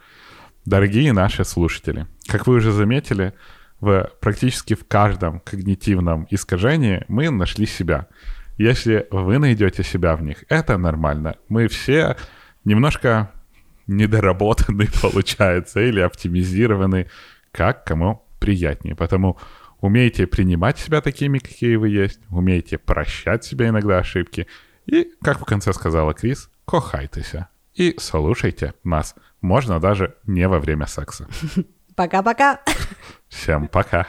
Дорогие 0.65 1.13
наши 1.13 1.45
слушатели, 1.45 2.07
как 2.29 2.47
вы 2.47 2.55
уже 2.55 2.73
заметили, 2.73 3.33
в 3.80 4.12
практически 4.20 4.74
в 4.74 4.88
каждом 4.88 5.40
когнитивном 5.40 6.28
искажении 6.30 7.04
мы 7.08 7.30
нашли 7.30 7.66
себя. 7.66 8.08
Если 8.58 9.08
вы 9.12 9.38
найдете 9.38 9.84
себя 9.84 10.16
в 10.16 10.24
них, 10.24 10.44
это 10.50 10.78
нормально. 10.78 11.36
Мы 11.48 11.68
все 11.68 12.18
немножко 12.66 13.32
недоработаны, 13.86 14.88
получается, 15.02 15.80
или 15.80 16.00
оптимизированы, 16.00 17.08
как 17.52 17.86
кому 17.86 18.26
приятнее. 18.40 18.96
Потому 18.96 19.38
умейте 19.80 20.26
принимать 20.28 20.80
себя 20.80 21.02
такими, 21.02 21.38
какие 21.40 21.76
вы 21.76 21.90
есть, 21.90 22.20
умейте 22.30 22.78
прощать 22.78 23.44
себе 23.44 23.70
иногда 23.70 24.00
ошибки, 24.00 24.48
и, 24.86 25.12
как 25.22 25.40
в 25.40 25.46
конце 25.46 25.74
сказала 25.74 26.14
Крис, 26.14 26.50
кохайтеся. 26.66 27.50
И 27.76 27.96
слушайте 28.00 28.74
нас. 28.84 29.16
Можно 29.42 29.80
даже 29.80 30.16
не 30.26 30.48
во 30.48 30.60
время 30.60 30.88
секса. 30.88 31.28
Пока-пока. 31.96 32.62
Всем 33.30 33.68
пока. 33.68 34.08